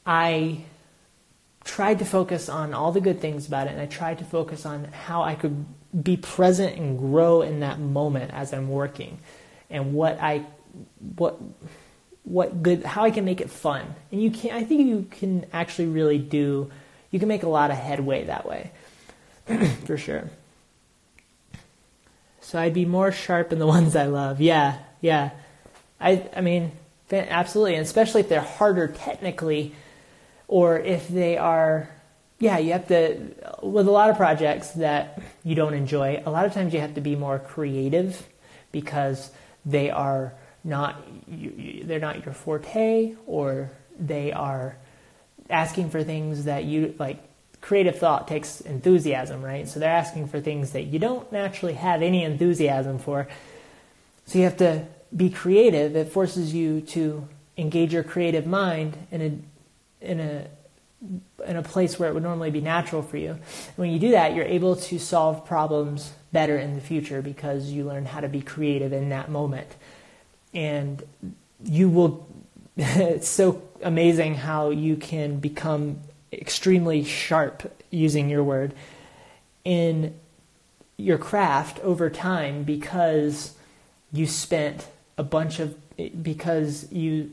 I 0.07 0.65
tried 1.65 1.99
to 2.01 2.05
focus 2.05 2.49
on 2.49 2.75
all 2.75 2.93
the 2.93 3.01
good 3.01 3.21
things 3.21 3.47
about 3.47 3.67
it, 3.67 3.73
and 3.73 3.81
I 3.81 3.87
tried 3.87 4.19
to 4.19 4.25
focus 4.25 4.67
on 4.67 4.85
how 4.85 5.23
I 5.23 5.35
could 5.35 5.65
be 6.03 6.17
present 6.17 6.77
and 6.77 6.99
grow 6.99 7.43
in 7.43 7.61
that 7.61 7.79
moment 7.79 8.33
as 8.35 8.53
I'm 8.53 8.69
working, 8.69 9.19
and 9.71 9.95
what 9.95 10.19
I, 10.21 10.45
what 11.17 11.41
what 12.25 12.63
good 12.63 12.85
how 12.85 13.05
I 13.05 13.11
can 13.11 13.25
make 13.25 13.41
it 13.41 13.51
fun. 13.51 13.95
And 14.11 14.23
you 14.23 14.31
can 14.31 14.51
I 14.53 14.65
think 14.65 14.87
you 14.87 15.07
can 15.11 15.47
actually 15.53 15.89
really 15.89 16.19
do 16.19 16.71
you 17.11 17.19
can 17.19 17.29
make 17.29 17.43
a 17.43 17.49
lot 17.49 17.71
of 17.71 17.77
headway 17.77 18.25
that 18.25 18.47
way. 18.47 18.73
For 19.87 19.97
sure. 19.97 20.31
So 22.41 22.59
I'd 22.59 22.75
be 22.75 22.85
more 22.85 23.13
sharp 23.13 23.53
in 23.53 23.59
the 23.59 23.67
ones 23.77 23.95
I 23.95 24.07
love. 24.07 24.41
Yeah, 24.41 24.79
yeah. 25.01 25.31
I 26.01 26.29
I 26.35 26.41
mean, 26.41 26.73
absolutely, 27.13 27.75
and 27.75 27.85
especially 27.85 28.23
if 28.23 28.29
they're 28.29 28.41
harder 28.41 28.89
technically 28.89 29.75
or 30.49 30.79
if 30.79 31.09
they 31.09 31.37
are 31.37 31.89
yeah, 32.39 32.59
you 32.59 32.73
have 32.73 32.89
to 32.89 33.33
with 33.63 33.87
a 33.87 33.91
lot 33.91 34.11
of 34.11 34.17
projects 34.17 34.71
that 34.73 35.23
you 35.45 35.55
don't 35.55 35.75
enjoy, 35.75 36.23
a 36.25 36.31
lot 36.31 36.47
of 36.47 36.53
times 36.53 36.75
you 36.75 36.81
have 36.81 36.95
to 36.95 37.01
be 37.01 37.17
more 37.17 37.39
creative 37.39 38.27
because 38.73 39.31
they 39.65 39.91
are 39.91 40.35
not 40.65 41.03
they're 41.29 42.01
not 42.01 42.25
your 42.25 42.35
forte 42.35 43.15
or 43.27 43.71
they 43.99 44.33
are 44.33 44.77
asking 45.51 45.91
for 45.91 46.03
things 46.03 46.45
that 46.45 46.65
you 46.65 46.95
like 46.99 47.23
creative 47.61 47.99
thought 47.99 48.27
takes 48.27 48.61
enthusiasm 48.63 49.43
right? 49.43 49.69
So 49.69 49.79
they're 49.79 49.91
asking 49.91 50.29
for 50.29 50.41
things 50.41 50.73
that 50.73 50.85
you 50.85 50.99
don't 50.99 51.31
naturally 51.31 51.75
have 51.75 52.03
any 52.03 52.25
enthusiasm 52.25 52.99
for. 52.99 53.29
So 54.27 54.39
you 54.39 54.45
have 54.45 54.57
to 54.59 54.87
be 55.15 55.31
creative. 55.31 55.95
It 55.97 56.11
forces 56.11 56.55
you 56.55 56.81
to 56.81 57.29
engage 57.57 57.93
your 57.93 58.03
creative 58.03 58.47
mind 58.47 58.97
in 59.11 59.21
a 60.01 60.05
in 60.05 60.21
a 60.21 60.47
in 61.47 61.57
a 61.57 61.63
place 61.63 61.99
where 61.99 62.09
it 62.09 62.15
would 62.15 62.23
normally 62.23 62.51
be 62.51 62.63
natural 62.63 63.03
for 63.03 63.19
you. 63.19 63.33
And 63.33 63.77
when 63.77 63.91
you 63.91 63.99
do 63.99 64.13
that, 64.13 64.35
you're 64.35 64.47
able 64.47 64.77
to 64.77 64.99
solve 64.99 65.45
problems 65.45 66.13
better 66.33 66.57
in 66.57 66.75
the 66.75 66.81
future 66.81 67.21
because 67.21 67.71
you 67.71 67.85
learn 67.85 68.07
how 68.07 68.21
to 68.21 68.29
be 68.29 68.41
creative 68.41 68.93
in 68.93 69.11
that 69.11 69.31
moment 69.31 69.69
and 70.55 71.03
you 71.65 71.89
will 71.89 72.27
it's 72.77 73.29
so 73.29 73.63
amazing 73.83 74.35
how 74.35 74.71
you 74.71 74.97
can 74.97 75.39
become 75.39 76.01
extremely 76.33 77.05
sharp 77.05 77.73
using 77.91 78.29
your 78.29 78.43
word 78.43 78.75
in 79.65 80.15
your 80.97 81.19
craft 81.19 81.79
over 81.81 82.11
time 82.11 82.65
because 82.65 83.55
you 84.13 84.27
spent 84.27 84.87
a 85.17 85.23
bunch 85.23 85.61
of 85.61 85.77
because 86.23 86.91
you 86.93 87.31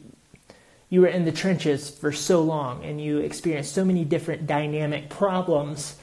you 0.90 1.02
were 1.02 1.08
in 1.08 1.26
the 1.26 1.32
trenches 1.32 1.90
for 1.90 2.12
so 2.12 2.42
long 2.42 2.84
and 2.84 3.02
you 3.02 3.20
experienced 3.20 3.74
so 3.74 3.86
many 3.86 4.04
different 4.04 4.46
dynamic 4.46 5.10
problems 5.10 5.96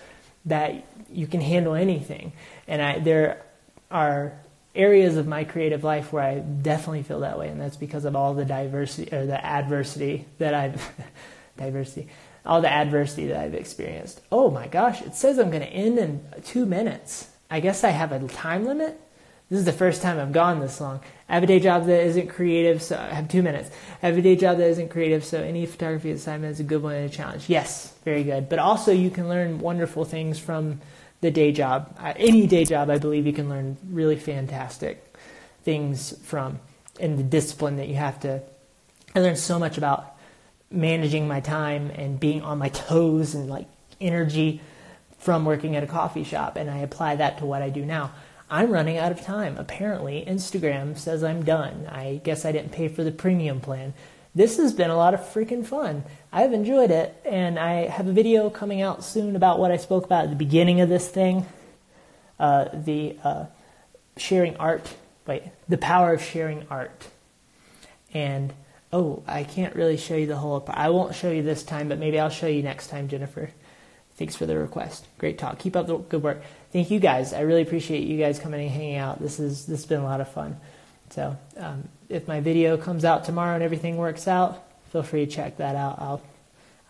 that 0.46 0.82
you 1.12 1.26
can 1.26 1.42
handle 1.42 1.74
anything. 1.74 2.32
And 2.66 2.80
I, 2.80 2.98
there 2.98 3.42
are 3.90 4.32
areas 4.78 5.16
of 5.16 5.26
my 5.26 5.44
creative 5.44 5.84
life 5.84 6.12
where 6.12 6.22
I 6.22 6.38
definitely 6.38 7.02
feel 7.02 7.20
that 7.20 7.38
way, 7.38 7.48
and 7.48 7.60
that's 7.60 7.76
because 7.76 8.04
of 8.04 8.14
all 8.16 8.32
the 8.32 8.44
diversity 8.44 9.14
or 9.14 9.26
the 9.26 9.44
adversity 9.44 10.26
that 10.38 10.54
I've 10.54 10.90
diversity, 11.58 12.08
all 12.46 12.62
the 12.62 12.72
adversity 12.72 13.26
that 13.26 13.40
I've 13.40 13.54
experienced. 13.54 14.22
Oh 14.30 14.50
my 14.50 14.68
gosh, 14.68 15.02
it 15.02 15.14
says 15.14 15.38
I'm 15.38 15.50
going 15.50 15.62
to 15.62 15.68
end 15.68 15.98
in 15.98 16.24
two 16.44 16.64
minutes. 16.64 17.28
I 17.50 17.60
guess 17.60 17.82
I 17.82 17.90
have 17.90 18.12
a 18.12 18.26
time 18.28 18.64
limit. 18.64 18.98
This 19.50 19.58
is 19.60 19.64
the 19.64 19.72
first 19.72 20.02
time 20.02 20.18
I've 20.18 20.32
gone 20.32 20.60
this 20.60 20.80
long. 20.80 21.00
I 21.26 21.34
have 21.34 21.42
a 21.42 21.46
day 21.46 21.58
job 21.58 21.86
that 21.86 22.04
isn't 22.04 22.28
creative, 22.28 22.82
so 22.82 22.98
I 22.98 23.14
have 23.14 23.28
two 23.28 23.42
minutes. 23.42 23.70
I 24.02 24.06
have 24.06 24.18
a 24.18 24.22
day 24.22 24.36
job 24.36 24.58
that 24.58 24.68
isn't 24.68 24.90
creative, 24.90 25.24
so 25.24 25.42
any 25.42 25.64
photography 25.64 26.10
assignment 26.10 26.52
is 26.52 26.60
a 26.60 26.64
good 26.64 26.82
one 26.82 26.94
and 26.94 27.10
a 27.10 27.12
challenge. 27.12 27.48
Yes, 27.48 27.94
very 28.04 28.24
good. 28.24 28.50
But 28.50 28.58
also, 28.58 28.92
you 28.92 29.10
can 29.10 29.28
learn 29.28 29.58
wonderful 29.58 30.04
things 30.04 30.38
from 30.38 30.80
the 31.20 31.30
day 31.30 31.52
job. 31.52 31.96
Uh, 31.98 32.14
any 32.16 32.46
day 32.46 32.64
job, 32.64 32.90
I 32.90 32.98
believe 32.98 33.26
you 33.26 33.32
can 33.32 33.48
learn 33.48 33.76
really 33.90 34.16
fantastic 34.16 35.04
things 35.62 36.16
from, 36.22 36.60
and 37.00 37.18
the 37.18 37.22
discipline 37.22 37.76
that 37.76 37.88
you 37.88 37.96
have 37.96 38.20
to. 38.20 38.42
I 39.14 39.20
learned 39.20 39.38
so 39.38 39.58
much 39.58 39.78
about 39.78 40.16
managing 40.70 41.26
my 41.26 41.40
time 41.40 41.90
and 41.94 42.20
being 42.20 42.42
on 42.42 42.58
my 42.58 42.68
toes 42.68 43.34
and 43.34 43.48
like 43.48 43.66
energy 44.00 44.60
from 45.18 45.44
working 45.44 45.74
at 45.76 45.82
a 45.82 45.86
coffee 45.86 46.24
shop, 46.24 46.56
and 46.56 46.70
I 46.70 46.78
apply 46.78 47.16
that 47.16 47.38
to 47.38 47.46
what 47.46 47.62
I 47.62 47.70
do 47.70 47.84
now. 47.84 48.12
I'm 48.50 48.70
running 48.70 48.96
out 48.96 49.12
of 49.12 49.20
time. 49.20 49.58
Apparently, 49.58 50.24
Instagram 50.26 50.96
says 50.96 51.22
I'm 51.22 51.44
done. 51.44 51.86
I 51.86 52.20
guess 52.24 52.44
I 52.44 52.52
didn't 52.52 52.72
pay 52.72 52.88
for 52.88 53.04
the 53.04 53.12
premium 53.12 53.60
plan 53.60 53.92
this 54.34 54.56
has 54.58 54.72
been 54.72 54.90
a 54.90 54.96
lot 54.96 55.14
of 55.14 55.20
freaking 55.20 55.64
fun. 55.64 56.04
I've 56.32 56.52
enjoyed 56.52 56.90
it, 56.90 57.20
and 57.24 57.58
I 57.58 57.86
have 57.86 58.06
a 58.06 58.12
video 58.12 58.50
coming 58.50 58.82
out 58.82 59.04
soon 59.04 59.36
about 59.36 59.58
what 59.58 59.70
I 59.70 59.76
spoke 59.76 60.04
about 60.04 60.24
at 60.24 60.30
the 60.30 60.36
beginning 60.36 60.80
of 60.80 60.88
this 60.88 61.08
thing 61.08 61.46
uh, 62.38 62.68
the 62.72 63.16
uh, 63.24 63.46
sharing 64.16 64.56
art, 64.56 64.94
wait, 65.26 65.42
the 65.68 65.78
power 65.78 66.12
of 66.12 66.22
sharing 66.22 66.66
art. 66.70 67.08
And 68.14 68.52
oh, 68.92 69.22
I 69.26 69.44
can't 69.44 69.74
really 69.74 69.96
show 69.96 70.16
you 70.16 70.26
the 70.26 70.36
whole. 70.36 70.64
I 70.68 70.90
won't 70.90 71.14
show 71.14 71.30
you 71.30 71.42
this 71.42 71.62
time, 71.62 71.88
but 71.88 71.98
maybe 71.98 72.18
I'll 72.18 72.30
show 72.30 72.46
you 72.46 72.62
next 72.62 72.88
time, 72.88 73.08
Jennifer. 73.08 73.50
Thanks 74.16 74.34
for 74.34 74.46
the 74.46 74.58
request. 74.58 75.06
Great 75.18 75.38
talk. 75.38 75.58
Keep 75.58 75.76
up 75.76 75.86
the 75.86 75.98
good 75.98 76.22
work. 76.22 76.42
Thank 76.72 76.90
you 76.90 76.98
guys. 76.98 77.32
I 77.32 77.40
really 77.40 77.62
appreciate 77.62 78.04
you 78.04 78.18
guys 78.18 78.38
coming 78.38 78.60
and 78.60 78.70
hanging 78.70 78.96
out. 78.96 79.20
This 79.20 79.38
is 79.38 79.66
this 79.66 79.80
has 79.80 79.86
been 79.86 80.00
a 80.00 80.04
lot 80.04 80.20
of 80.20 80.28
fun. 80.28 80.58
So 81.10 81.36
um, 81.56 81.88
if 82.08 82.26
my 82.26 82.40
video 82.40 82.76
comes 82.76 83.04
out 83.04 83.24
tomorrow 83.24 83.54
and 83.54 83.62
everything 83.62 83.96
works 83.96 84.26
out, 84.26 84.64
feel 84.90 85.02
free 85.02 85.26
to 85.26 85.30
check 85.30 85.56
that 85.58 85.76
out. 85.76 85.98
I'll 85.98 86.22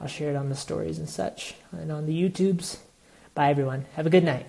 I'll 0.01 0.09
share 0.09 0.31
it 0.31 0.37
on 0.37 0.49
the 0.49 0.55
stories 0.55 0.99
and 0.99 1.09
such 1.09 1.55
and 1.73 1.91
on 1.91 2.07
the 2.07 2.23
YouTubes. 2.23 2.79
Bye 3.35 3.51
everyone. 3.51 3.87
Have 3.95 4.07
a 4.07 4.11
good 4.11 4.25
night. 4.25 4.47